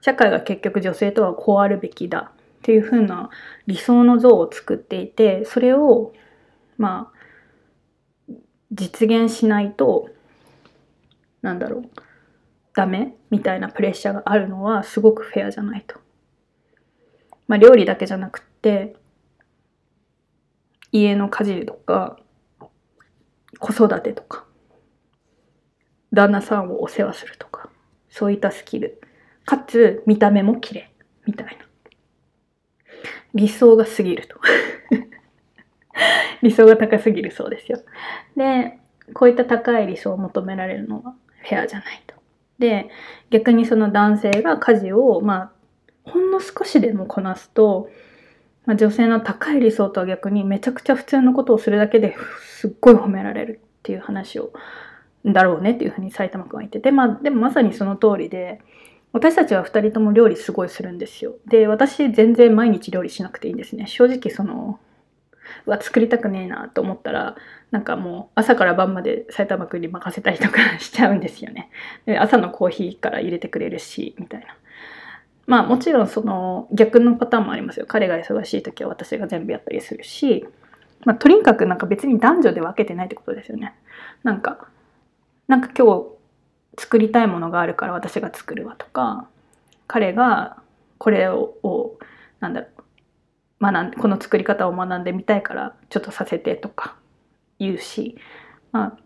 [0.00, 3.30] 社会が結局女性とはこうあるべきだっていう風な
[3.66, 6.12] 理想の像を作っていて、それを、
[6.76, 8.34] まあ、
[8.72, 10.08] 実現しないと、
[11.42, 11.90] なんだろう。
[12.74, 13.16] ダメ？
[13.30, 15.98] みたいなプレッシャーがあるのはすごくフェアじゃないと。
[17.48, 18.94] まあ料理だけじゃなくって
[20.92, 22.18] 家の家事とか
[23.58, 24.44] 子育てとか
[26.12, 27.68] 旦那さんをお世話するとか
[28.10, 29.00] そういったスキル
[29.48, 30.90] かつ見た目も綺麗。
[31.24, 31.52] みたいな。
[33.32, 34.36] 理想が過ぎると。
[36.42, 37.78] 理想が高すぎるそうですよ。
[38.36, 38.78] で
[39.14, 41.14] こういった高い理想を求められるのは
[41.44, 42.14] フェアじゃないと。
[42.58, 42.90] で
[43.30, 45.50] 逆にその男性が家事をまあ
[46.04, 47.88] ほんの少しでもこなすと、
[48.66, 54.52] まあ、女性の高い理想とは逆にめちゃくちゃ普通のことをするだけですっごい褒められるっていう話を
[55.24, 58.60] だろうねっていうふうに埼玉くんは言ってて、まあ、でもまさにその通りで
[59.12, 61.34] 私たちは2人とも料理すごいするんですよ。
[61.46, 63.86] で私全然毎日料理しなくていいんですね。
[63.86, 64.78] 正直その
[65.66, 67.36] うわ作りたくねえなと思ったら
[67.70, 71.70] なんかもう朝から晩まで埼玉くんに任せたりとかしちゃうんですよね。
[72.06, 74.46] で朝のコーヒーから入れてくれるしみたいな。
[75.46, 77.86] まあもちろんその逆のパターンもありますよ。
[77.88, 80.46] 彼が忙しい時は私が全部やったりするし。
[81.04, 83.74] まあ、とにかくなんか別に男女で分けてないってことですよね。
[84.24, 84.68] なんか
[85.46, 86.17] なんか今日
[86.78, 89.28] 作りたいものがあるから私が作るわとか
[89.86, 90.62] 彼が
[90.98, 91.98] これをを
[92.40, 92.66] なんだろ
[93.60, 96.96] う学んこの作り方を学んでみたいからちょっとさせてとか
[97.58, 98.16] 言うし
[98.70, 98.98] まあ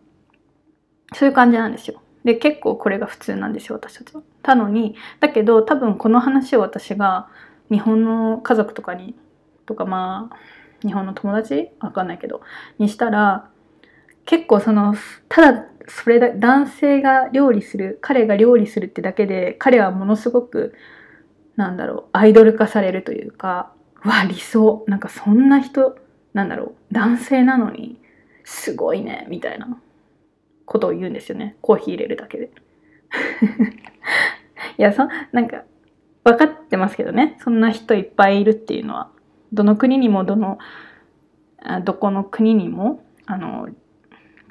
[1.14, 2.02] そういう感じなんですよ。
[2.24, 4.22] で結構これが普通なんですよ私たちは。
[4.42, 7.28] たのにだけど多分この話を私が
[7.70, 9.14] 日本の家族とかに
[9.66, 10.36] とかまあ
[10.86, 11.70] 日本の友達？
[11.80, 12.42] わかんないけど
[12.78, 13.48] にしたら
[14.24, 14.94] 結構その
[15.28, 20.74] ただそれだ男性が料理する彼が料理するってだけで彼はものすごく
[21.56, 23.72] なんだろうアイドル化されるというか
[24.04, 24.84] わ理想。
[24.88, 25.96] なんかそんな人
[26.34, 28.00] なんだろう男性なのに
[28.44, 29.80] すごいねみたいな
[30.64, 31.56] ことを言うんですよね。
[31.60, 32.50] コーヒー入れるだけで。
[34.78, 35.64] いやそなんか
[36.24, 37.36] 分かってますけどね。
[37.40, 39.10] そんな人いっぱいいるっていうのは。
[39.52, 40.59] どの国にもどの
[41.62, 43.68] あどこの国にもあの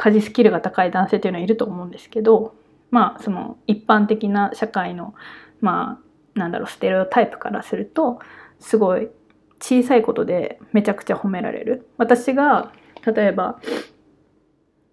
[0.01, 2.55] 家事スキルが高い男性というのはいると思うんですけど
[2.89, 5.13] まあその一般的な社会の
[5.59, 6.01] ま
[6.35, 8.17] あなんだろうステレオタイプからすると
[8.59, 9.09] すごい
[9.59, 11.87] 小さいことでめちゃくちゃ褒められる。
[11.97, 12.71] 私が
[13.05, 13.59] 例えば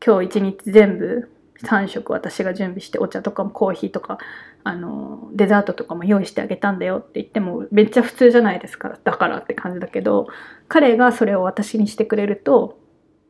[0.05, 1.31] 今日一日全部
[1.63, 4.19] 3食私が準備してお茶とかもコーヒーとか
[4.63, 8.99] あのデザートとかも用意してあげたんだよって言ってもめっちゃ普通じゃないですか。
[9.05, 10.27] だからって感じだけど
[10.69, 12.79] 彼がそれを私にしてくれると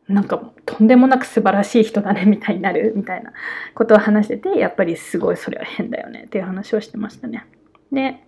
[0.08, 3.32] なんかとんでもなく素晴らしい人だねみたいになるみたいな
[3.74, 7.46] ことを話しててやっぱりすごいそれは変だよねっていう話をしてましたね。
[7.92, 8.24] で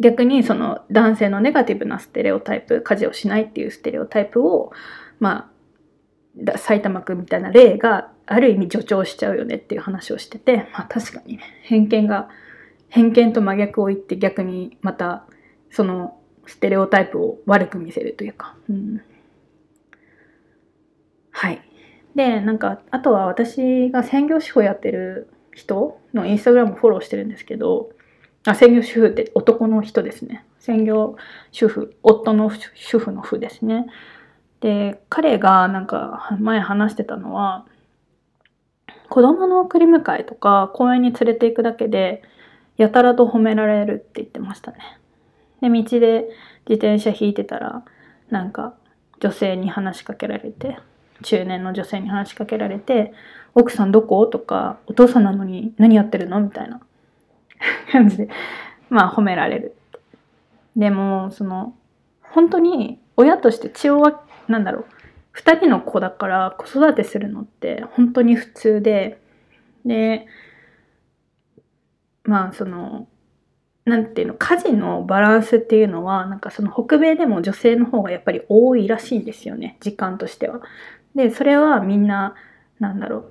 [0.00, 4.72] 逆にその男性のネガティブなステレオタイプ家事をしないっていうステレオタイプを
[5.18, 5.50] ま
[6.46, 12.28] あ埼玉くんみたいな例がある意味助長しちゃうよねっていう話をしてて、まあ確かにね、偏見が、
[12.88, 15.26] 偏見と真逆を言って逆にまた
[15.70, 18.54] そのステレオタイプを悪く見せるというか。
[18.68, 19.02] うん、
[21.38, 21.62] はい。
[22.16, 27.90] で、なんか、あとは私が専業主婦やってる人のインスタグラムフォローしてるんですけど、
[28.44, 30.44] あ、専業主婦って男の人ですね。
[30.58, 31.14] 専業
[31.52, 33.86] 主婦、夫の主婦の婦ですね。
[34.58, 37.66] で、彼がなんか前話してたのは、
[39.08, 42.24] 子供の送り迎えとか公園に連れて行くだけで
[42.76, 44.78] やたらと褒められるって言ってましたね。
[45.60, 46.28] で、道で
[46.68, 47.84] 自転車引いてたら
[48.28, 48.74] なんか
[49.20, 50.78] 女性に話しかけられて
[51.22, 53.12] 中年の女性に話しかけられて
[53.54, 56.80] 「奥さんどこ?」とか「お父さんなのに何やってるの?」みたいな
[57.92, 58.28] 感じで
[58.90, 59.74] まあ褒められる。
[60.76, 61.74] でもその
[62.22, 64.84] 本当に親として血をなんだろう
[65.38, 69.20] 2人の子だから子育てするのって本当に普通で
[69.84, 70.26] で
[72.22, 73.08] まあその
[73.88, 80.60] なんていうの家事のバランスっていうのはなんかその北米でも女性の方がやっぱり多いらしいんですよね時間としては。
[81.14, 82.34] でそれはみんな
[82.78, 83.30] なんだろ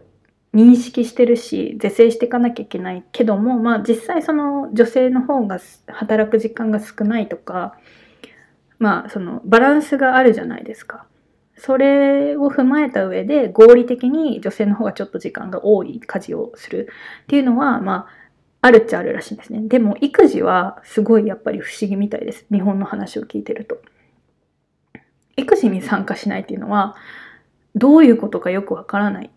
[0.54, 7.78] う認識してるし是正していかなきゃいけないけどもまあ実際その女性の方が働く時間が少ないとか
[8.80, 11.06] まあそのバランスがあるじゃないですか。
[11.58, 16.88] それを踏まえた上で合理的に女性の方がちょっと時間が多い家事をする
[17.24, 18.08] っていうのは、まあ、
[18.62, 19.62] あるっちゃあるらしいんですね。
[19.68, 22.46] でも育児はすごいやっぱり不思議みたいです。
[22.52, 23.82] 日本の話を聞いてると。
[25.36, 26.96] 育児に参加しないっていうのは
[27.76, 29.30] どういうことかよくわからないっ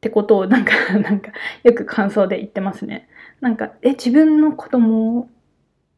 [0.00, 1.32] てことをなんか なんか
[1.62, 3.08] よく感想で言ってますね。
[3.40, 5.30] なんかえ自分の子供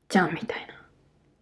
[0.08, 0.74] じゃんみたいな。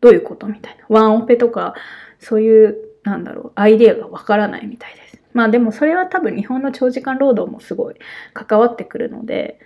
[0.00, 0.84] どういうことみたいな。
[0.88, 1.74] ワンオペとか
[2.18, 5.20] そういうなんだろう、アイデアがわからないみたいです。
[5.32, 7.94] まあでもそれは多分日本の長時間労働もすごい
[8.34, 9.58] 関わってくるので、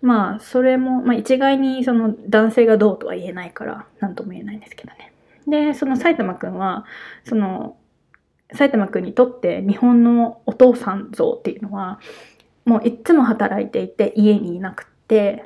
[0.00, 5.12] まあそれも、まあ、一概にその男性がどうとは言えないから何とも言えないんですけどね。
[5.46, 6.84] でその埼玉くんは
[7.24, 7.76] その
[8.52, 12.00] 埼玉くんにとって日本のお父さん像っていうのは
[12.64, 15.44] もういっつも働いていて家にいなくって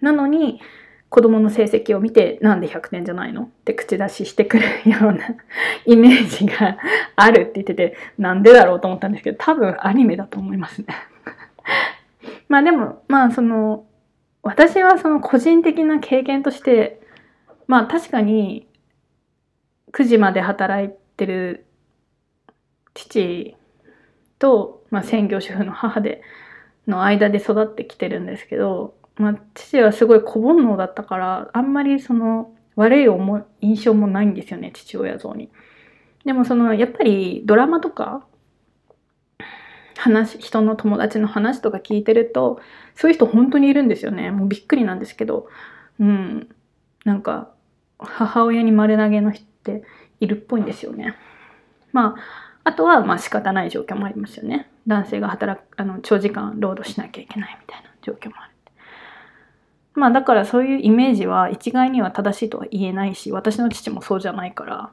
[0.00, 0.60] なのに
[1.08, 3.42] 子供の成績を見てなんで100点じゃないの？
[3.42, 5.18] って口出ししてくるような
[5.86, 6.78] イメージが
[7.16, 10.86] あるって言っててなんでだろうと思ったんですけど多分アニメだと思いますね
[12.50, 13.86] まあでもまあその
[14.42, 17.00] 私はその個人的な経験として
[17.66, 18.68] まあ確かに
[19.92, 21.66] 9時まで働いてる
[22.92, 23.56] 父
[24.38, 26.20] と、まあ、専業主婦の母で
[26.86, 35.50] の間で育ってきてるんですけどまあ、父はすごい小煩悩だったからあんまりその悪い思い印象もないんですよね父親像に。
[36.24, 38.26] でもそのやっぱりドラマとか
[40.00, 42.60] 話人の友達の話とか聞いてると
[42.94, 45.48] そういう人本当にいるんですよねもうびっくりなんですけど
[45.98, 46.48] うん
[47.04, 47.50] なんか
[47.98, 49.82] 母親に丸投げの人って
[50.20, 51.14] いるっぽいんですよね。
[51.92, 54.70] まああとはまあ仕方ない状況もありますよね。
[54.86, 58.50] 男性が働くあの長時間労働しなきゃいけないみたいな状況もある。
[59.94, 64.90] まあだからそういうイメージは一概には正しいとは言えないし私の父もそうじゃないから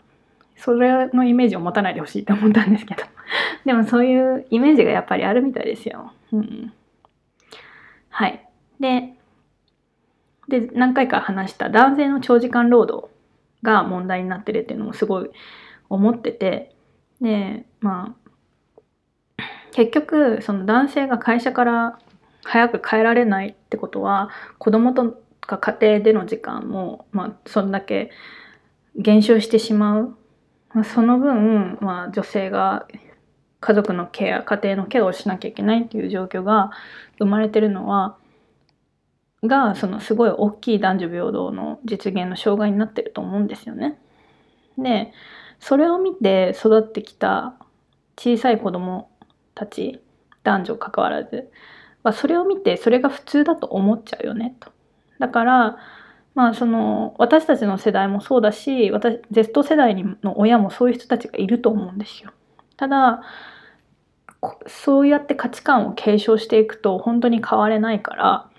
[0.57, 3.03] それのイメージを持たないでほしいと思ったんですけど。
[3.65, 6.11] でもそういうイメージがやっぱりあるみたいですよ。
[6.31, 6.73] うん、
[8.09, 8.47] はい。
[8.79, 9.13] で
[10.47, 13.09] で何回か話した男性の長時間労働
[13.63, 15.29] が問題になってるっていうのもすごい
[15.89, 16.73] 思ってて。
[17.21, 21.99] でまあ結局その男性が会社から
[22.43, 28.11] 早く帰られないってことは子供とか家庭での時間も、まあ、そんだけ
[28.95, 30.17] 減少してしまう、
[30.73, 32.87] まあ、その分、まあ、女性が
[33.59, 36.71] 家族のケア家庭のケアをしなきゃいけないっていう状況が
[37.17, 38.17] 生まれてるのは
[39.43, 43.97] がそのすごい大きい男女平等の実現の障害になってると思うんですよね。
[44.77, 45.11] で
[45.59, 47.55] それを見て育ってきた
[48.15, 49.09] 小さい子供
[49.55, 50.01] たち
[50.43, 51.49] 男女関わらず
[52.07, 54.71] まあ、それを見てそれが普通だと思っちゃうよねと。
[55.19, 55.77] だから
[56.37, 62.31] まあその私たちの世代もそうだし私 Z 世代の親もそういう人たちがいると思うんですよ。
[62.77, 63.23] ただ
[64.67, 68.51] そうやって価値観を継承していくと本当に変われないから、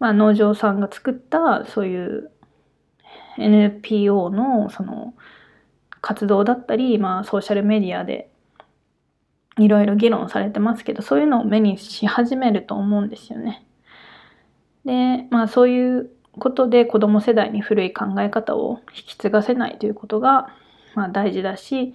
[0.00, 2.32] まあ、農場さんが作ったそういう
[3.38, 5.14] NPO のその
[6.00, 8.32] 活動だったり、まあ、ソーシャルメディアで
[9.58, 13.64] いろいろ議論されてますけどそういうのを目にし始めると思うんですよね。
[14.84, 20.48] でまあそういうことで子ども世代に古い考え方を引き継がせないということが、
[20.94, 21.94] まあ、大事だし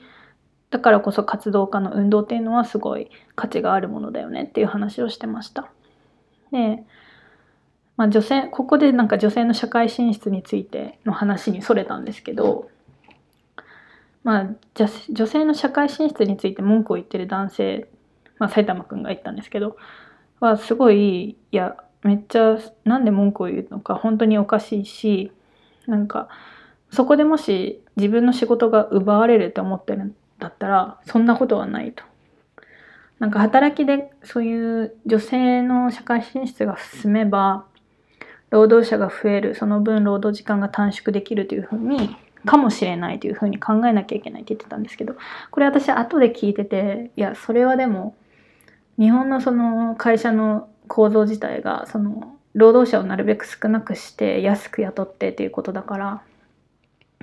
[0.69, 5.72] だからこそ活動家の運動っていうのはすごい価値があるものだよねっていう話をしてました。
[6.51, 6.84] で、
[7.95, 12.69] まあ、女性ここでなんか女性の社会進出についての話にそれたんですけど
[14.27, 17.88] まあ、女性の社会進出について文句を言ってる男性、
[18.39, 19.77] まあ、埼玉くんが言ったんですけど
[20.41, 25.32] はすごいいやめっちゃなんで文句を言うのか本当におかしいし
[25.88, 26.30] なんか
[26.91, 32.03] そこでもし自分の仕事が奪われるって思ってるんだったらそんなことはないと。
[33.19, 37.65] なんか働きでそういう女性の社会進出が進めば
[38.52, 42.15] 労働者が増えるその分労働時間が短縮できるというふうに
[42.45, 45.15] かもしれないというふうに考えなきゃいけないって言ってたんですけど
[45.52, 48.15] これ私後で聞いてていやそれはでも
[48.99, 56.22] 日本のその会社の構造自体がその労働者をなるべく少なくして安く雇ってっていうことだから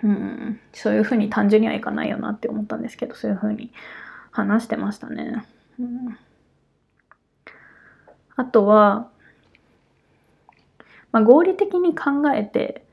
[0.03, 3.73] うんそういうふうに単純にはいかないよなって思ったんですけどそういうふうに
[4.31, 5.45] 話してましたね。
[5.79, 6.19] うん、
[8.37, 9.09] あとは、
[11.13, 12.85] まあ、合理的に考えて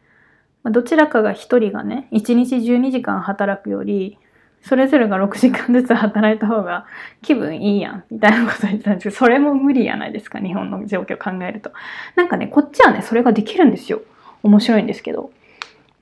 [0.64, 4.18] どちらかが1人がね1日12時間働くより
[4.64, 6.86] それぞれが6時間ずつ働いた方が
[7.22, 11.72] 気分いいやんみたいなこと言ってたんですけどそれも無理やないですか日本の状況を考えると。
[12.16, 14.02] なんかねこっちはねそれができるんですよ。
[14.44, 15.32] 面白いんですけど。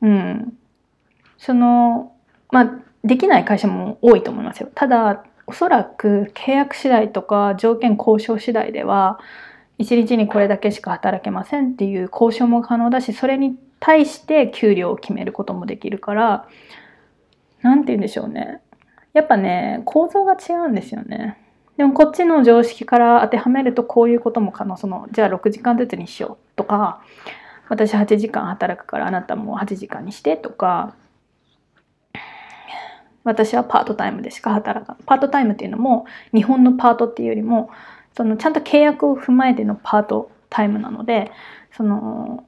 [0.02, 0.54] うん。
[1.38, 2.14] その
[2.52, 2.72] まあ
[3.04, 4.70] できない会社も多いと思いますよ。
[4.76, 9.20] ただおそらく契約次第とか条件交渉次第では
[9.80, 16.48] 1日にこれだけしか働けませんっていう交渉も可能だしそれに対して給料を決めることもできるから
[17.62, 18.62] 何て言うんでしょうね。
[19.14, 21.38] やっぱね構造が違うんですよね。
[21.78, 24.78] でもこっちの常識から当てはめるとこういうことも可能。
[24.78, 27.02] そのじゃあ6時間ずつにしようとか
[27.70, 30.96] 私8時間働くからあなたも8時間にしてとか
[33.24, 37.70] 私はパートタイムでしか働かないパートタイムっていうのも日本のパートっていうよりも
[38.18, 41.32] そのちゃんと契約を踏まえてのパートタイムなので
[41.76, 42.44] その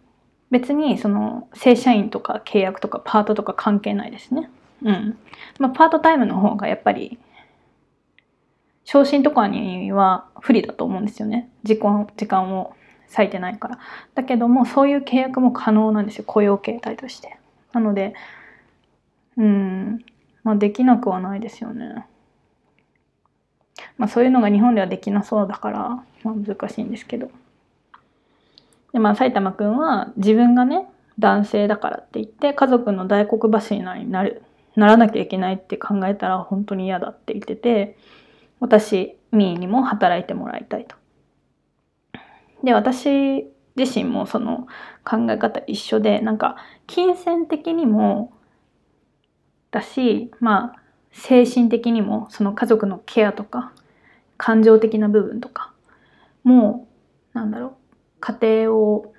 [0.50, 4.50] 別にその正社員とか契約とかパートとか関係ないですね。
[4.84, 5.18] うん。
[5.60, 7.20] まあ、パートタイムの方がやっぱり
[8.84, 11.50] 昇進とかには不利だと思うんですよね。
[11.64, 12.76] 時間時間を
[13.16, 13.80] 割いてないから。
[14.16, 16.24] だけどもそういう契約も可能なんですよ。
[16.26, 17.38] 雇用形態として。
[17.74, 18.14] なので
[19.38, 20.04] うん。
[20.44, 22.06] まあできなくはないですよね。
[23.98, 25.80] まあそういうのが日本ではできなそうだから、
[26.24, 27.30] まあ、難しいんですけど。
[28.94, 30.88] でまあ埼玉くんは自分がね
[31.20, 34.42] 男性だからって言って家族の大黒柱になる。
[34.76, 37.98] ならなきゃいけないって考えたら本当に嫌だって言ってて
[38.60, 40.96] 私ミーにも働いてもらいたいと。
[42.64, 44.68] で私自身もその
[45.04, 46.58] 考え方一緒でなんか
[46.88, 48.34] 金銭的にも
[49.72, 50.82] だしまあ
[51.12, 53.74] 精神的にもその家族のケアとか
[54.38, 55.74] 感情的な部分とか
[56.44, 56.88] も
[57.34, 57.72] うなんだろう
[58.20, 59.14] 家庭を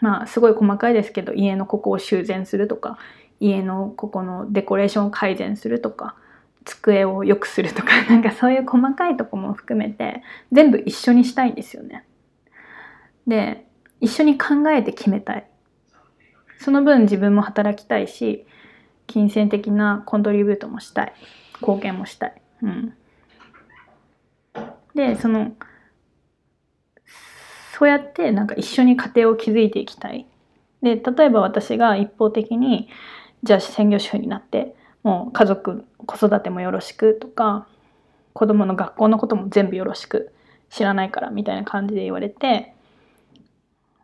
[0.00, 2.98] まあすごい細かいですけど家のここを修繕するとか
[3.40, 6.16] 家のここのデコレーションを改善するとか
[6.64, 12.04] 机を良くするとか なんかそういう細かいとこも含めて全部一緒にしたいんですよね。
[13.26, 13.66] で
[14.00, 15.46] 一緒に考えて決めたい。
[16.58, 18.46] その分自分も働きたいし
[19.06, 21.12] 金銭的なコントリビュートもしたい
[21.60, 22.34] 貢献もしたい。
[22.62, 22.94] うん、
[24.94, 25.52] でその
[27.72, 30.26] そうやってなんか一緒に家庭を築いていきたい。
[30.82, 32.88] で例えば私が一方的に
[33.44, 37.68] じゃあ専業主婦になってもう家族子育てもよろしくとか
[38.32, 40.32] 子供の学校のことも全部よろしく
[40.70, 42.74] 知らないからみたいな感じで言われて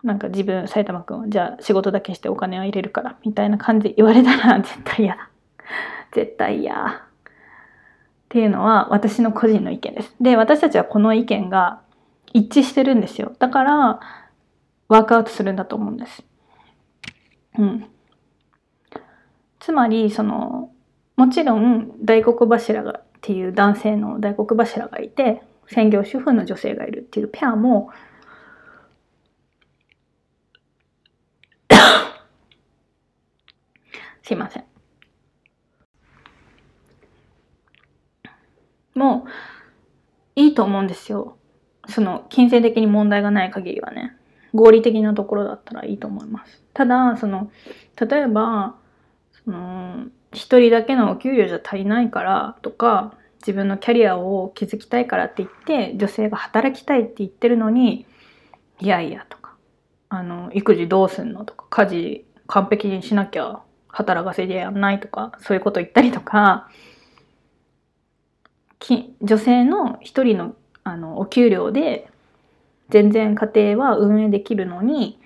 [0.03, 5.29] なんか自分埼玉くんじゃあ仕事だけしてお金は入れるからみたいな感じで言われたら 絶対嫌だ。
[6.12, 6.87] 絶対嫌。
[6.87, 6.93] っ
[8.29, 10.15] ていうのは私の個人の意見です。
[10.21, 11.81] で私たちはこの意見が
[12.33, 13.33] 一致してるんですよ。
[13.39, 14.01] だから
[14.89, 16.23] ワークアウトするんだと思うんです。
[17.59, 17.87] うん。
[19.61, 20.73] つまりその
[21.16, 27.91] もちろん大黒柱がっていう男性の大黒柱がいて専業主婦の女性がいるっていうペアも
[34.23, 34.65] すいません。
[38.95, 39.31] もう
[40.37, 41.37] いいと思うんですよ。
[41.87, 44.16] その金銭的に問題がない限りはね。
[44.53, 46.62] 合理的なところだったらいいと思います。
[46.74, 47.51] ただ、その、
[48.01, 48.77] 例えば、
[49.51, 58.07] その、一人だけのお給料じゃ足りないからとか自分のキャリアを築きたいからって言って女性が働きたいって言ってるのに
[58.79, 59.57] いやいやとか
[60.09, 66.69] あの育児どうすんのとか家事完璧にしなきゃ働かせでやんないとかそういうこと言ったりとか
[69.21, 70.55] 女性の一人の
[70.85, 72.09] あのお給料で
[72.89, 75.19] 全然家庭は運営できるのに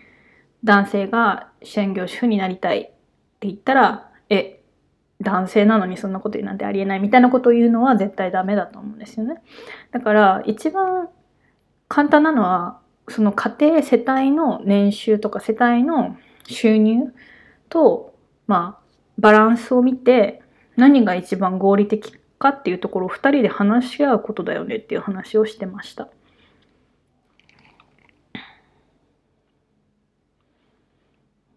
[0.65, 2.95] 男性が専業主婦になりたいって
[3.43, 4.61] 言ったらえ
[5.21, 9.43] 男性なのにそんなこと言うなんてありえないみたいなことを言うのは絶対ダメだと思うんですよね。
[9.91, 11.09] だから一番
[11.89, 17.13] 簡単なのはその家庭世帯の年収とか世帯の収入
[17.69, 18.15] と
[18.47, 18.85] まあ
[19.19, 20.43] バランスを見て
[20.77, 26.09] 何が一番合理的かっていうところを2人で話し合うことだよねっていう話をしてました。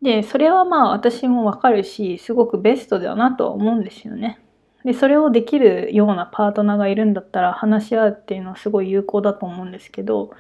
[0.02, 4.40] で、それはまあ私もわかるし、すごくベストだなとは思うんですよね。
[4.84, 10.32] で、それをできるようなパートナーがいるんだったら話し合うっていうのはすごい有効だと思うんですけど、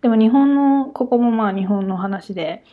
[0.00, 2.64] でも日本の、ここもまあ日本の話で、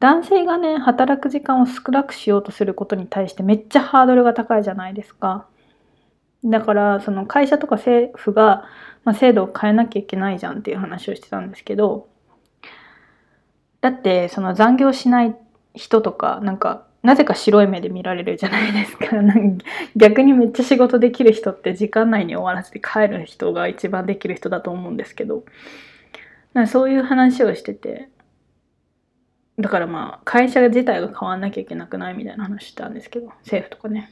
[0.00, 5.46] 男性がね、働く時間を少なくしようとすることに対してめっちゃハードルが高いじゃないですか。
[6.44, 8.64] だから、その会社とか政府が、
[9.04, 12.08] まあ、制度を変えなきゃいけないじゃんっていう話をしてたんですけど、
[13.86, 15.36] だってその残業しない
[15.72, 19.06] 人とかなんかなぜか白い目で見られるじゃないですか。
[19.94, 25.44] 逆にめっちゃ仕事できる人って時間内に終わらせて帰る人が一番できる人だと思うんですけど。
[26.52, 28.08] なそういう話をしてて。
[29.56, 33.28] だからまあ会社自体が変わんなきゃいけなくないみたいな話してたんですけど。
[33.44, 34.10] 政府とかね。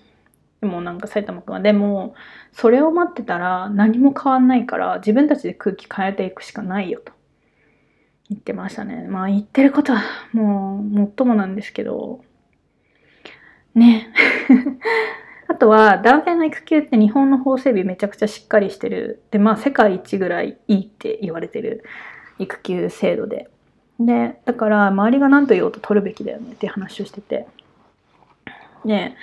[0.61, 1.59] でもなんか埼玉くんは。
[1.59, 2.15] でも
[2.53, 7.14] それを待ってたら何も変わんないから自分たちで空気変えていくしかないよと。
[8.31, 9.07] 言ってましたね。
[9.09, 10.03] まあ言ってることは
[10.33, 12.25] もうもっともなんですけど、
[13.75, 14.09] ね。
[15.47, 19.23] あとは男性の育休って日本の法整備めちゃくちゃしっかりしてる。
[19.31, 21.85] で、まあ世界一ぐらいいいって言われてる
[22.39, 23.51] 育休制度で。
[24.01, 27.47] で、だから周りが何と言おうと取るべきだよねって話をしてて。
[28.85, 29.15] で、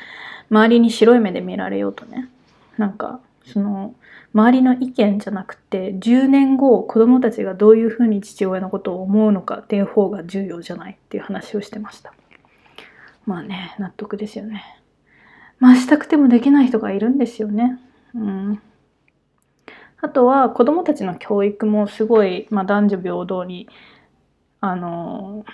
[0.50, 2.30] 周りに白い目で見られようとね。
[2.78, 3.96] なんかその
[4.34, 12.14] 周りの意見じゃなくて10年後子供たちがどういうふうに父親のことを思うのかっていう方が重要じゃないっていう話をしてました
[13.26, 14.64] まあね納得ですよね
[15.60, 17.80] まあしたくてもできない人がいるんですよね
[18.16, 18.62] うん
[20.02, 23.70] あとは子供たちの教育もすごい、まあ、男女平等に
[24.60, 25.46] あの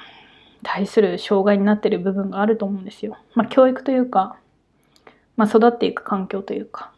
[0.64, 3.18] 対する障害になってる部分があると思うんですよ。
[3.36, 4.38] まあ、教育というか、
[5.36, 6.92] まあ、育っていく環境というか。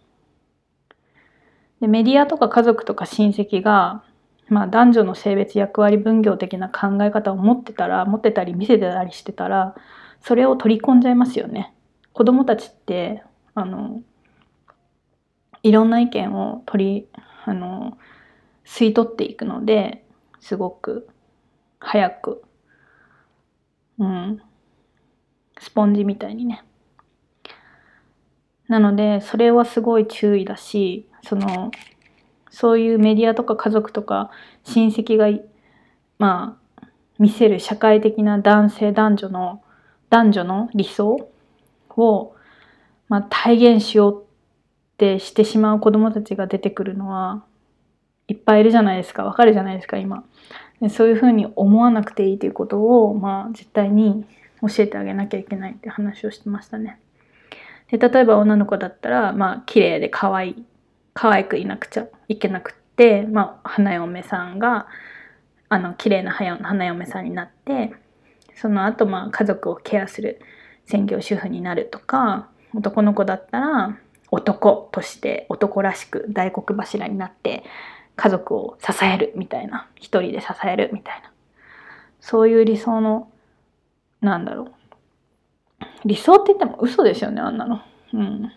[1.82, 4.04] でメディアとか家族とか親戚が、
[4.50, 9.76] まあ、男女の性別役割分業的な考え方を持ってたら持ってたり見せてたりしてたら
[10.22, 11.74] それを取り込んじゃいますよね。
[12.14, 13.24] 子供たちって
[13.56, 14.02] あの
[15.64, 17.08] いろんな意見を取り
[17.46, 17.98] あの
[18.66, 20.04] 吸い取っていくので
[20.40, 21.08] すごく
[21.80, 22.44] 早く、
[23.98, 24.42] うん、
[25.60, 26.64] スポンジみたいにね。
[28.68, 31.72] なのでそれはすごい注意だしその
[32.50, 34.32] そういうメディアとか家族とか
[34.64, 35.28] 親戚が
[36.18, 36.88] まあ
[37.18, 39.62] 見せる社会的な男性男女の
[40.10, 41.30] 男女の理想
[41.96, 42.36] を、
[43.08, 44.26] まあ、体現しようっ
[44.98, 47.44] てしてしまう子供たちが出てくるのは
[48.28, 49.24] いっぱいいるじゃないですか。
[49.24, 50.24] わかるじゃないですか今。
[50.82, 54.26] でそういうふうに思わなくていいということをまあ絶対に
[54.62, 57.00] 教えてあげなきゃいけないって話をしてましたね。
[57.92, 60.66] で例えば女の子だったらまあ綺麗で可愛い。
[61.20, 64.88] 可愛くいなくちゃいけなくって、まあ、花嫁さんが
[65.68, 67.92] あの綺麗な花嫁さんになって
[68.56, 70.40] その後まあ家族をケアする
[70.86, 73.98] 専業主婦になるとか男の子だったら
[74.32, 77.66] 男として男らしく大黒柱になって
[78.16, 81.34] 家族を支えるみたいな一人で支えるみたいな。
[82.22, 83.30] そういう理想の
[84.22, 85.86] なんだろう。
[86.06, 87.82] 理想って言っても嘘ですよねあんなの。
[88.14, 88.54] うん。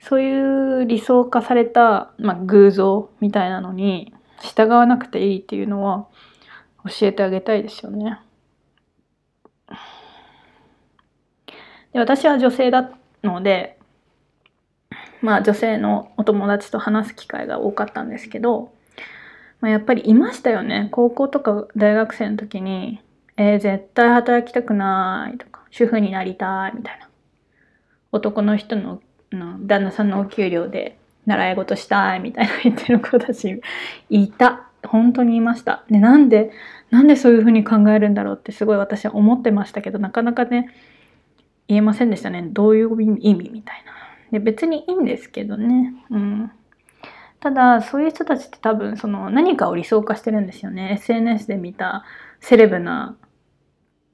[0.00, 6.06] そういう理想化された、まあ、偶像みたいなのに従わなくていいっていうのは
[6.84, 8.20] 教えてあげたいですよね。
[11.92, 12.90] で私は女性だ
[13.22, 13.78] ので
[15.20, 18.72] まあ女性のお友達と話す機会が多かったんですけど、
[19.60, 23.02] まあ、やっぱりいましたよね高校とか大学生の時に
[23.36, 27.08] 「えー、絶対働きたくない」とか「主婦になりたい」みたいな
[28.12, 29.00] 男の人の
[29.32, 33.60] の旦那さんのお給料で習い事したいみたいな言ってる子たち
[34.08, 36.50] いた本当にいましたでなんで
[36.90, 40.74] なんでそういうふうに考えるんだろうってすごい私は思ってましたけどなかなかね
[41.66, 43.98] 言えませんでしたねどういう意味みたいな
[44.30, 45.94] で別にいいんですけどね。
[46.10, 46.50] うん。
[47.40, 50.92] ただ、そういう人たちって多分、その何かを理想化してるんですよね。
[50.94, 52.04] SNS で見た
[52.40, 53.16] セレブな、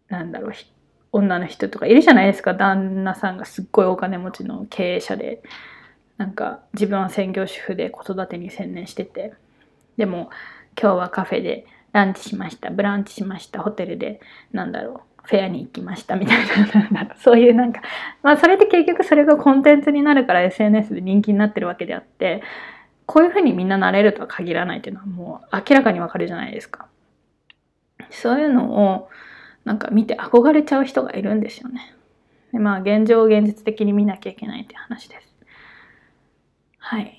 [0.09, 0.53] なんだろう、
[1.15, 2.55] 女の人とかいるじゃないですか。
[2.55, 5.43] 旦那さんがすっごいお金持ちの経営者で、
[6.16, 9.32] なんか自分は専業主婦で子育てに専念してて。
[9.97, 10.31] でも、
[10.81, 12.70] 今日はカフェでランチしました。
[12.70, 13.62] ブランチしました。
[13.62, 14.20] ホテルで、
[14.53, 15.01] なんだろう。
[15.23, 16.47] フェアに行きましたみたい
[16.93, 17.81] なそういうなんか
[18.23, 22.43] まあそれって結局それがコンテンツになるから SNS で人気になってるわけであって
[23.07, 26.89] こういうふうにみんななれるとは限らないっていうのはもう明らかにわかるじゃないですか
[28.11, 29.09] そういうのを
[29.65, 31.95] なんか見て憧れちゃう人がいるんですよね。
[32.53, 35.35] でまあ現状を現実的に見なきゃいけないって話です。
[36.78, 37.19] はい。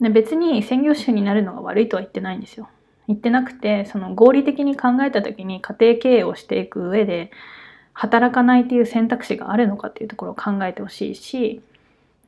[0.00, 2.68] で別に専業主婦になるのが悪いとは言ってないんですよ。
[3.08, 7.30] 言ってなくてその合理的に考えた時に家庭経営をしていく上で
[7.92, 11.62] 働かないっていう選択肢があるのかっていうところを考えてほしいし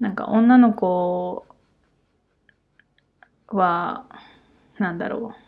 [0.00, 1.46] なんか女の子
[3.48, 4.04] は
[4.78, 5.45] なんだろう。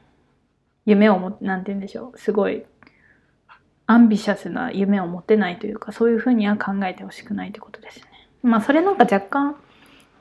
[0.88, 2.64] 夢をもなんて言うんでしょうすごい
[3.86, 8.04] アンビシャスな夢を持てないというかそういうふうには考えてほしくないってことですね。
[8.42, 9.56] まあそれなんか若干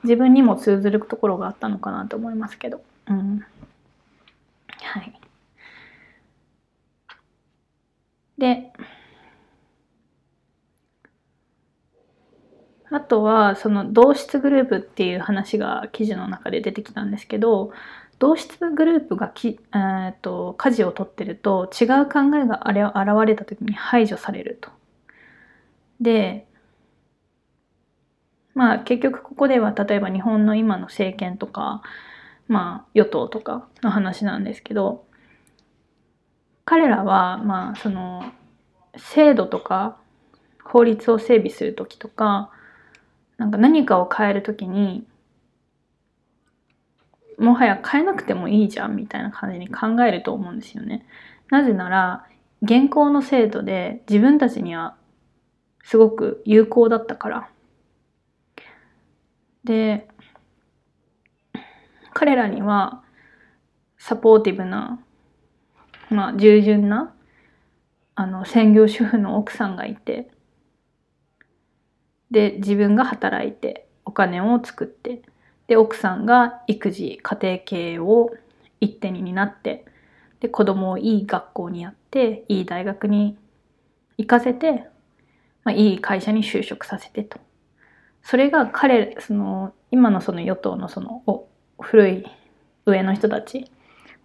[0.04, 2.82] 自分にも通ずるところがあったのかなと思いますけど。
[3.08, 3.44] うん
[4.80, 5.20] はい。
[8.38, 8.72] で、
[12.90, 17.72] あとはその同質グループっていう話が記事の中で出てきたんですけど
[18.18, 22.96] 同質グループがき、えーと、舵を取ってると違う考えがあれ現
[23.26, 24.70] れた時に排除されると。
[26.00, 26.46] で
[28.54, 31.82] まあ結局ここでは例えば日本の今の政権とか
[32.48, 35.04] まあ、与党とかの話なんですけど
[36.64, 38.24] 彼らはまあその
[38.96, 39.98] 制度とか
[40.64, 42.50] 法律を整備する時とか
[43.36, 45.06] なんか何かを変える時に
[47.38, 51.06] もはや変えなくてもいいじゃんみたいな感じに考えると思うんですよね。
[51.50, 52.26] なぜなら
[52.62, 54.96] 現行の制度で自分たちには
[55.84, 57.50] すごく有効だったから。
[59.64, 60.08] で、
[62.12, 63.02] 彼らには
[63.98, 65.00] サポーティブな、
[66.10, 67.14] まあ従順な、
[68.14, 70.30] あの、専業主婦の奥さんがいて、
[72.30, 75.22] で、自分が働いてお金を作って、
[75.68, 78.30] で、奥さんが育児、家庭経営を
[78.80, 79.84] 一手に担って、
[80.40, 83.36] で、子供をいい学校にやって、いい大学に
[84.16, 84.88] 行かせて、
[85.64, 87.38] まあ、いい会社に就職させてと。
[88.22, 91.46] それが彼、その、今のその与党のその、お
[91.80, 92.26] 古い
[92.86, 93.70] 上の人たち、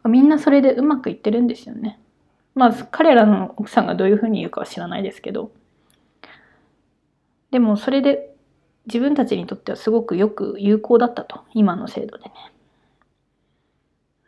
[0.05, 1.99] みんなそれでうまくいってるんですよね。
[2.55, 5.51] まあ、彼らの奥さんがどういうふうに言うかは知らないですけど。
[7.51, 8.32] でも、それで
[8.85, 11.41] 自分たちにとってはすごくよく有効だったと。
[11.53, 12.31] 今の制度でね。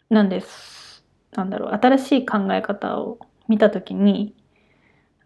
[0.10, 1.04] なんです。
[1.34, 4.36] なんだろう、新しい考え方を見たときに、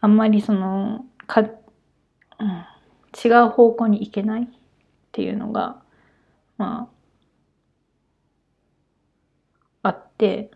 [0.01, 1.49] あんまりその、か、うん、
[3.23, 4.47] 違う方向に行けないっ
[5.11, 5.81] ていうのが、
[6.57, 6.89] ま
[9.83, 10.51] あ、あって、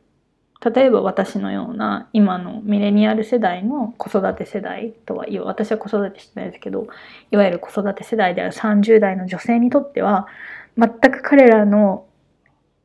[0.64, 6.88] 例えば私のような今のミレニアル世代の子育て世代とは、私は子育てしてないですけど、
[7.31, 10.27] いわゆる子育て世代である30代の女性にとっては、
[10.77, 12.06] 全く彼らの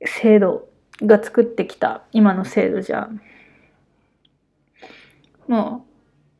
[0.04, 0.68] 制度
[1.02, 3.08] が作ってきた今の制度じゃ、
[5.46, 5.86] も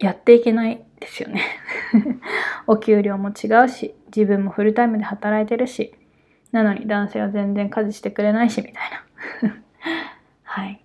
[0.01, 1.43] うやっていけないですよね。
[2.67, 5.95] お給料も違うし、自分もフルタイムで働いてるし、
[6.51, 9.57] なのに男性は全然家事してくれないし、みたいな。
[10.43, 10.81] はい。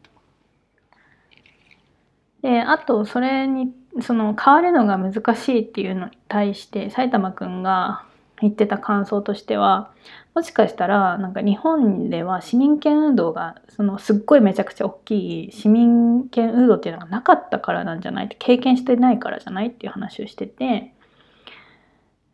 [2.44, 8.04] で、あと、それに、その、変わるのが難しいっていうのに対して、埼玉くんが
[8.42, 9.92] 言ってた感想としては、
[10.36, 20.94] もしかしたら、なんか日本では市民権運動が、その、すっごいめちゃくちゃ大きい市民権運動っていうのがなかったからなんじゃないって、経験してないからじゃないっていう話をしてて、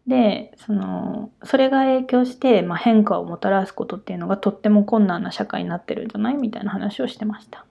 [0.08, 7.66] で、その、それが影響して、まあ、変化をもたらすことっていうのがとっても困難な社会になってるんじゃないみたいな話をしてました。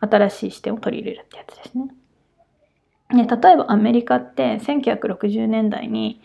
[0.00, 1.88] 新しい視点を取り入れるってやつですね。
[3.12, 6.20] ね例えばアメリカって1960年代に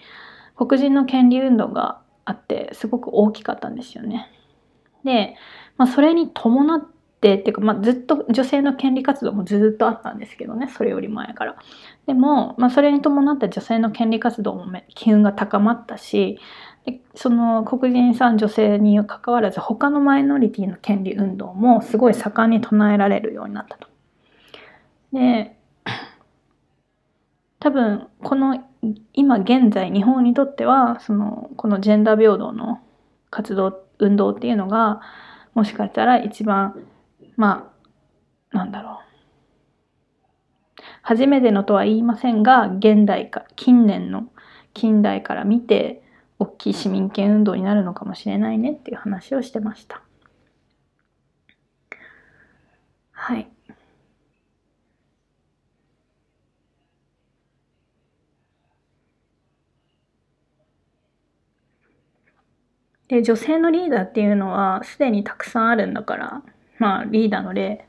[0.55, 4.29] 黒人の権利運動があってすごく大きかったんですよね。
[5.03, 5.35] で、
[5.77, 6.81] まあ、それに伴っ
[7.21, 11.55] てっていうか、まあ、ずっと女性の権利活動もずっとあったんですけどねそれより前から。
[12.07, 16.39] でも、まあ、それに伴って女性の権利活動も機運が高まったし
[16.85, 23.87] でその黒人さん女性にかかわらず他のマイノリティの権利運動もすごい盛んに唱えられるようになったと。
[25.13, 25.55] で
[27.59, 28.63] 多分この
[29.13, 32.79] 今現在日本にとってはそのこのジェンダー平等の
[33.31, 35.01] 活動運動っていうのが
[35.55, 36.85] もしかしたら一番
[37.37, 37.71] ま
[38.51, 39.05] あなんだろう
[41.01, 44.27] 初めてのとは言いませんが現代か近年の
[44.73, 46.03] 近代から見て
[46.39, 50.01] 大きい市民権運動になるのかもしれないねっていう話をしてました。
[53.11, 53.47] はい。
[63.07, 66.41] で、女性のリーダーっていうのはすでにたくさんあるんだから、
[66.79, 67.87] まあリーダーの例、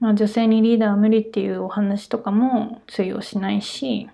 [0.00, 4.08] まあ、女性にリーダーは無理っていうお話とかも通用しないし、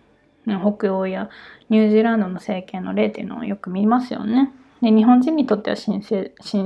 [0.46, 1.30] 北欧や
[1.70, 4.52] ニュージーランドの政権の例っていうのをよく見ますよね。
[4.82, 6.02] で日本人にとっては新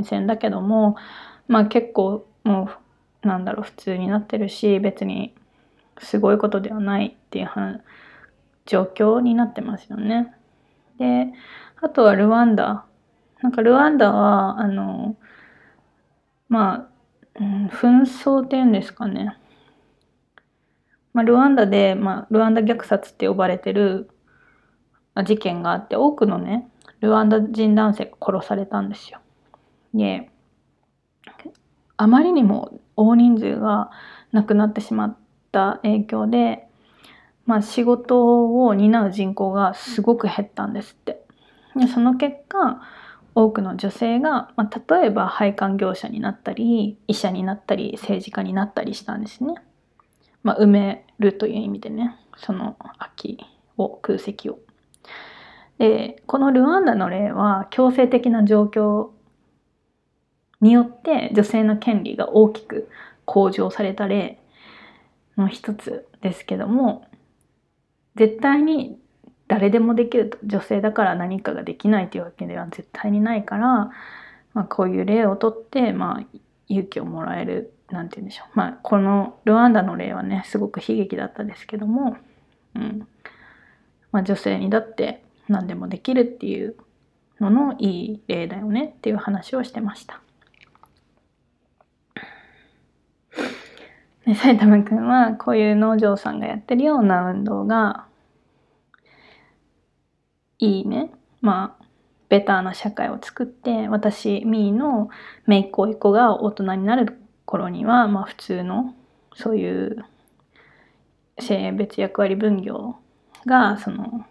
[0.04, 0.96] 鮮だけども、
[1.46, 2.70] まあ、結構も
[3.22, 5.34] うなんだろう普通になってるし別に
[5.98, 7.48] すごいことではないっていう
[8.66, 10.34] 状況になってますよね。
[10.98, 11.32] で
[11.80, 12.84] あとはルワンダ。
[13.40, 15.16] なんかルワンダはあの
[16.48, 16.88] ま
[17.36, 19.36] あ、うん、紛争っていうんですかね。
[21.12, 24.10] まあ、ルワンダで、まあ、ルワンダ虐殺って呼ばれてる
[25.24, 26.68] 事件があって多くのね
[27.00, 29.20] ルワンダ人男性が殺されたんですよ。
[29.94, 30.30] で
[31.96, 33.90] あまりにも大人数が
[34.32, 35.16] 亡くなってしまっ
[35.50, 36.68] た影響で、
[37.46, 41.24] まあ、仕事を担う人口がすごく減ったんですって。
[41.76, 42.80] でその結果
[43.34, 49.54] 多くの女性が、まあ、例えば配管業者になったり医者になったり政治家になったりしたんですね。
[50.48, 53.38] まあ、埋めるという意味でねその空き
[53.76, 54.58] を空席を。
[55.78, 59.10] でこのルワンダの例は強制的な状況
[60.62, 62.88] によって女性の権利が大きく
[63.26, 64.40] 向上された例
[65.36, 67.06] の一つですけども
[68.16, 68.98] 絶対に
[69.48, 73.90] 誰でもできると女性だから何かができないというわけでは絶対にないから、
[74.54, 76.38] まあ、こういう例をとって、まあ、
[76.68, 78.48] 勇気をもらえるなんて言うんでしょう。
[78.54, 82.16] まあこのルワンダの例はねすごく悲劇だったですけども、
[82.74, 83.08] うん、
[84.12, 86.76] まあ、女性にだって何でもできるっていう
[87.40, 90.20] ののいい例だよねっていう話をしてました。
[94.26, 98.06] で埼玉くんはこういう農場さんがやってるような運動が
[100.58, 101.10] いいね。
[101.40, 101.84] まあ
[102.28, 105.08] ベターな社会を作って私ミーの
[105.46, 108.94] 姪っ子甥っ子が大人になる頃にはまあ普通の
[109.34, 110.04] そういう
[111.40, 112.96] 性別役割分業
[113.46, 114.26] がその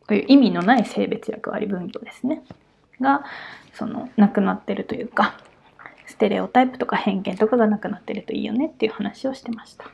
[0.00, 2.42] こういう意味のない性別役割分業ですね。
[3.00, 3.24] が
[3.72, 5.38] そのなくなってるというか
[6.06, 9.86] ステレオタイプとか偏見とかがなくなってるといいよねっていう話をしてました。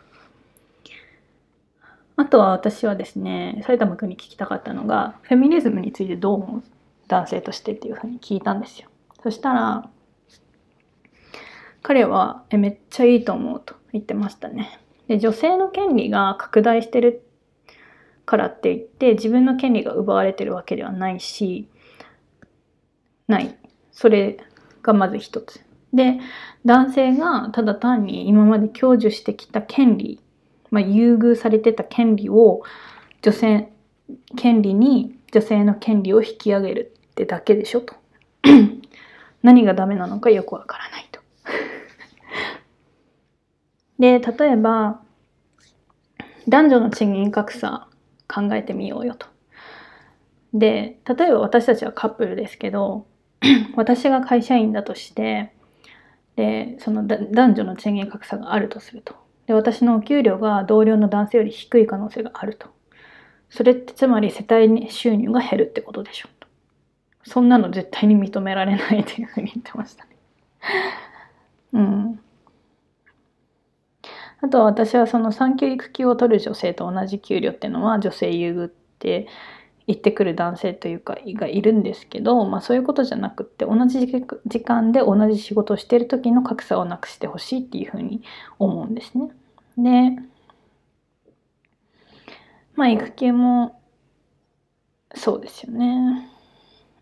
[2.17, 6.63] あとは私はですね埼玉君に聞きたかったのがフェミニズムについてどう思う？
[7.07, 8.89] 男性としてっていうふうに聞いたんですよ。
[9.23, 9.89] そしたら
[11.83, 14.81] 彼はえめっちゃいいと思うと言ってましたね。
[15.07, 17.23] で女性の権利が拡大してる
[18.27, 21.69] からって言って自分の権利が奪われてるわけではないし
[23.27, 23.57] ない。
[23.93, 24.39] それ
[24.83, 25.61] がまず一つ。
[25.93, 26.19] で
[26.65, 30.21] 男性がただ単に今まで享受してきた権利、
[30.71, 32.63] まあ、優遇されてた権利を
[33.23, 33.73] 女性
[34.37, 37.95] 権利に女性の権利を引き上げるってだけでしょと。
[39.43, 41.08] 何がダメなのかよくわからない。
[43.99, 45.01] で例えば
[46.49, 47.89] 男女の賃金格差
[48.27, 49.27] 考えてみようよと。
[50.55, 53.07] で例えば私たちはカップルですけど
[53.77, 55.53] 私が会社員だとして
[56.37, 59.15] でその男女の賃金格差があるとすると。
[59.47, 62.69] で私のお給料が同僚の男性より低い可能性があると。
[63.51, 66.49] それってつまり世帯収入が減るってことでしょと。
[67.25, 70.11] そんなの絶対に認められないっていうふうに言ってましたね。
[71.73, 72.21] うん。
[74.41, 79.27] あとは私はその産休育休を取る女性と同じ給料っていうのは女性優遇って
[79.89, 84.07] 言ってくる男性というかがいるんですけど、まあ、そういうことじゃなくって同じ
[84.47, 88.23] 時間で同じ仕事をしてる時の格差をなくしてほしいっていうふうに
[88.59, 89.31] 思うんですね。
[89.79, 90.23] で
[92.77, 93.81] まあ育休も
[95.15, 96.31] そうですよね。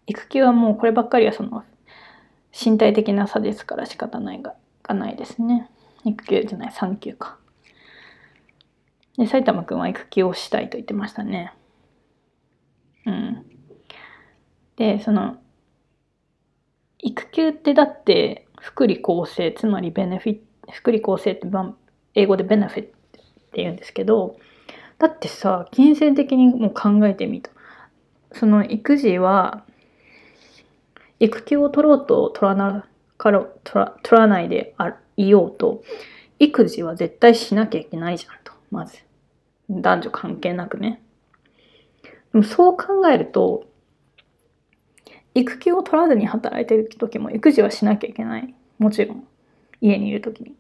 [0.07, 1.65] 育休はもうこればっかりはその
[2.53, 4.55] 身体的な差ですから仕方ないが
[4.85, 5.69] がないですね。
[6.07, 7.39] 育休じゃない産休か。
[9.19, 11.53] で埼玉くんは育休をしたいと言ってましたね。
[13.07, 13.47] うん。
[14.77, 15.39] で、その、
[16.99, 20.39] 育休ってだって福利厚生、つまりベネフィ、
[20.71, 21.49] 福利厚生って
[22.15, 22.93] 英語でベネフィットっ
[23.53, 24.37] て言うんですけど、
[24.99, 27.51] だってさ、金銭的にも考えてみた。
[28.33, 29.65] その育児は、
[31.21, 35.83] 育休を取ろうと取らなから取ら取らないであいようと、
[36.39, 38.99] 育児は絶対しなきゃいけないじゃんと、まず。
[39.69, 41.03] 男女関係なくね。
[42.33, 43.65] でもそう考えると、
[45.35, 48.55] 育休を取らずに働いてる時も育児はしなきゃいけない。
[48.79, 49.27] もちろん。
[49.81, 50.55] 家にいる時に。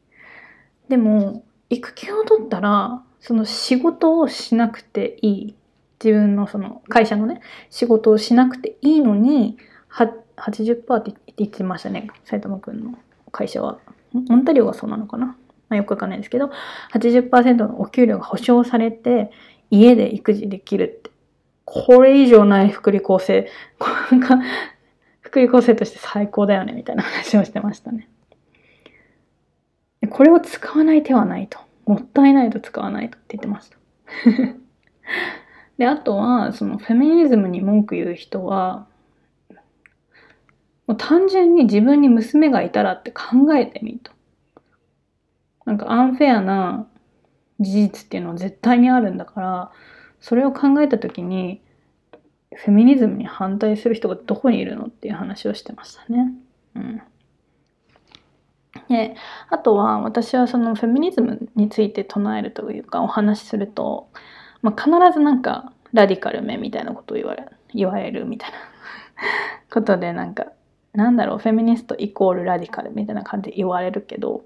[0.88, 5.56] でも、育休を取ったら、その仕事をしなくていい。
[6.02, 9.56] 自分のその会社のね、仕事をしなくていいのに、
[9.88, 12.08] 80%って言ってましたね。
[12.24, 12.98] 埼玉くんの
[13.32, 13.78] 会社は。
[14.28, 15.36] オンタリオがそうなのかな、ま
[15.70, 16.10] あ、よくわかん。
[16.10, 16.50] ないですけど、
[16.92, 19.30] 80%のお給料が保証されて、
[19.70, 21.10] 家で育児できるって
[21.66, 23.42] これ以上ない福利厚生
[24.18, 24.38] が、
[25.20, 28.08] 福利厚生として最高だよね、みたいな話をしてましたね。
[30.08, 31.58] これを使わない手はないと。
[31.84, 33.76] もったいないと使わないとって言ってました。
[35.76, 38.86] で、あとは、そのフェミニズムに文句言う人は、
[40.86, 44.12] もう単純に自分に娘がいたらって考えてみと。
[45.64, 46.86] なんかアンフェアな
[47.58, 49.72] 事実っていうのは絶対にあるんだから、
[50.20, 51.60] それを考えた時に
[52.54, 56.32] フェミニズムに反対する人がどこにいるのっていう話をしてましたね。
[56.74, 57.02] うん、
[58.88, 59.14] で
[59.50, 64.08] あとは私はそのフェミニズムについて唱えるというかお話しすると、
[64.62, 68.56] まあ、必ずなんかラディカルめみたいなことを言われ言われるみたいな
[69.72, 70.46] ことでなんか
[70.96, 74.44] なんだろうフェミニストイコールラディカルみたいな感じで言われるけど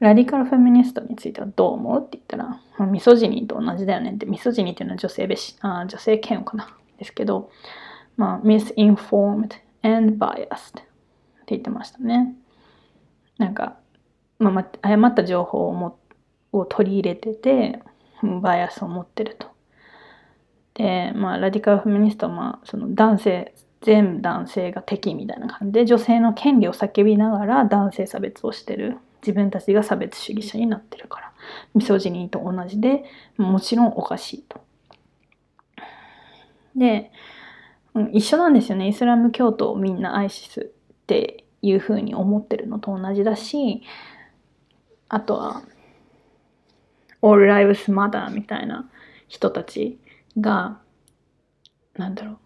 [0.00, 7.50] ラディカルフェミニストについてはどう思うって言ったら、ミソジニーと同じだよねって、ミソジニーっていうのは女性べし、あ女性嫌悪かなですけど、
[8.16, 9.52] まあ、misinformed
[9.82, 10.84] and biased って
[11.48, 12.34] 言ってましたね。
[13.36, 13.76] なんか、
[14.38, 15.98] まあ、誤った情報をも
[16.52, 17.82] を取り入れてて、
[18.42, 19.48] バイアスを持ってると。
[20.74, 28.98] で、まあ、ラディカルフェミニストは、まあ、その男性、全男性が敵みたいな感じで、女性の権利を叫びながら男性差別をしてる。
[29.22, 31.32] 自分たちが差別主義者になってるから。
[31.74, 33.04] ミソジニーと同じで
[33.36, 34.60] もちろんおかしいと。
[36.76, 37.10] で、
[38.12, 38.88] 一緒なんですよね。
[38.88, 40.66] イスラム教徒をみんなアイシスっ
[41.06, 43.82] ていうふうに思ってるのと同じだし
[45.08, 45.62] あとは
[47.22, 48.88] All Lives Matter みたいな
[49.28, 49.98] 人たち
[50.38, 50.80] が
[51.94, 52.38] なんだろう。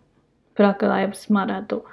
[0.55, 1.87] ブラック・ライブス・マダーと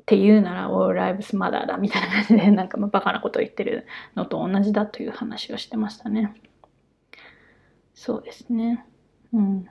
[0.00, 3.86] って言うなら All Lives Matter だみたいな感じで なんかまあバカなことを言ってる
[4.16, 6.32] のと同じだという話をしてましたね。
[7.94, 8.84] そうですね。
[9.32, 9.66] うん。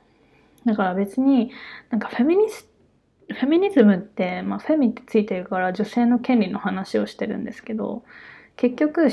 [0.66, 1.52] だから別に
[1.90, 2.70] なんかフェミニス
[3.30, 8.04] フェミニズムって、まあ、フェミってついてるから女性の権利の話をしてるんですけど
[8.56, 9.10] 結局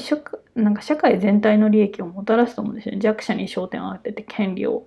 [0.54, 3.00] なんか社会全体の利益をもたらすと思うんですよね。
[3.00, 4.86] 弱者に焦点を当てて権利を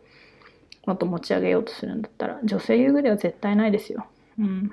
[0.88, 4.07] もっと持ち上げようとするんだったら女性優遇では絶対ないですよ。
[4.39, 4.72] うん、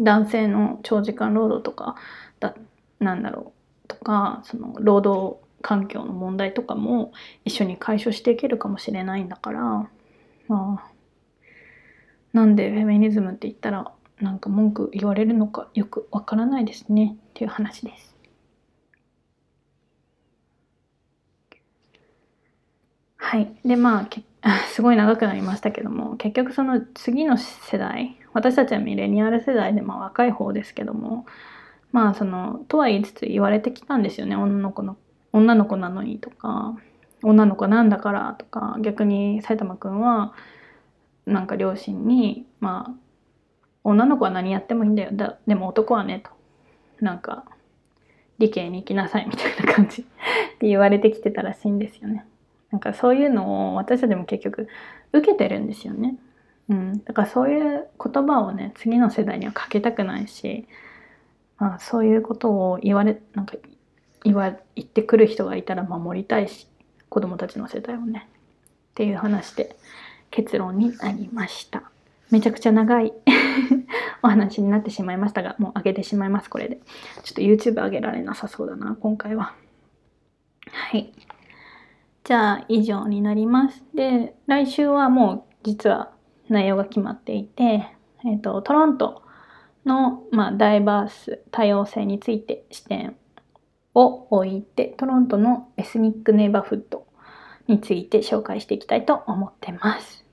[0.00, 1.96] 男性の長時間労働とか
[2.40, 2.54] だ
[2.98, 3.52] なんだろ
[3.84, 7.12] うとかその労働環境の問題とかも
[7.44, 9.60] 一緒に解消していけるかもしれないんだから
[10.48, 10.90] まあ
[12.32, 18.14] なんでフェミニズムって言ったらなんか文句言われるのかよくわからないですねっていう話です。
[23.34, 23.52] はい。
[23.64, 24.06] で、まあ、
[24.74, 31.24] すごい長くなりましたけども、結局その次の世代、私たちはミレニアル世代で、まあ若い方ですけども、
[31.92, 34.96] まあその、とは言いつつ言われてきたんですよね、女の子の、
[35.32, 36.76] 女の子なのにとか、
[37.22, 40.34] 女の子なんだからとか、逆に埼玉くんは、
[41.24, 42.94] なんか両親に、まあ、
[43.82, 45.10] 女の子は何やってもいいんだよ。
[45.12, 46.30] だでも男はね、と。
[47.00, 47.44] なんか、
[48.38, 50.04] 理系に行きなさいみたいな感じっ
[50.58, 52.26] て言われてきてたらしいんですよね。
[52.74, 54.66] なんかそういうのを私たちも結局
[55.12, 56.16] 受けてるんですよね。
[56.68, 60.66] うん、だからそういう言葉をね次の世代にはかけたくないし、
[61.58, 63.54] まあ、そういうことを言われなんか
[64.24, 66.66] 言わ言ってくる人がいたら守りたいし
[67.10, 69.76] 子供たちの世代をねっていう話で
[70.32, 71.84] 結論になりました。
[72.32, 73.12] めちゃくちゃ長い
[74.24, 76.80] お話になってしまいましたが、もう上げてしまいます、これで。
[77.22, 79.54] ちょっと YouTube 上げられなさそうだな、今回は。
[80.72, 81.12] はい。
[82.24, 83.84] じゃあ以上になります。
[83.94, 86.10] で、来週はもう実は
[86.48, 87.62] 内容が決まっていて、
[88.24, 89.22] えっ、ー、と、トロント
[89.84, 93.16] の、まあ、ダイバース、多様性について視点
[93.94, 97.06] を置いて、トロントのエスニックネイバーフッド
[97.66, 100.24] について紹介していきたいと思ってます。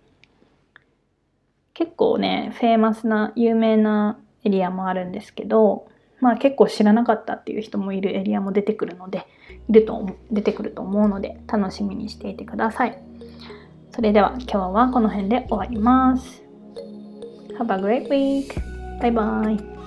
[1.73, 5.90] 結構ね、フェーマスな有名なエリアもあるんですけど、
[6.21, 9.27] まあ結構知らなかったっていう人もいるエリアも出てくるので、
[9.69, 13.01] いると出てくると思うので楽しみにしていてください。
[13.93, 16.43] それでは今日はこの辺で終わります。
[17.59, 18.71] Have a great week!
[19.01, 19.80] バイバイ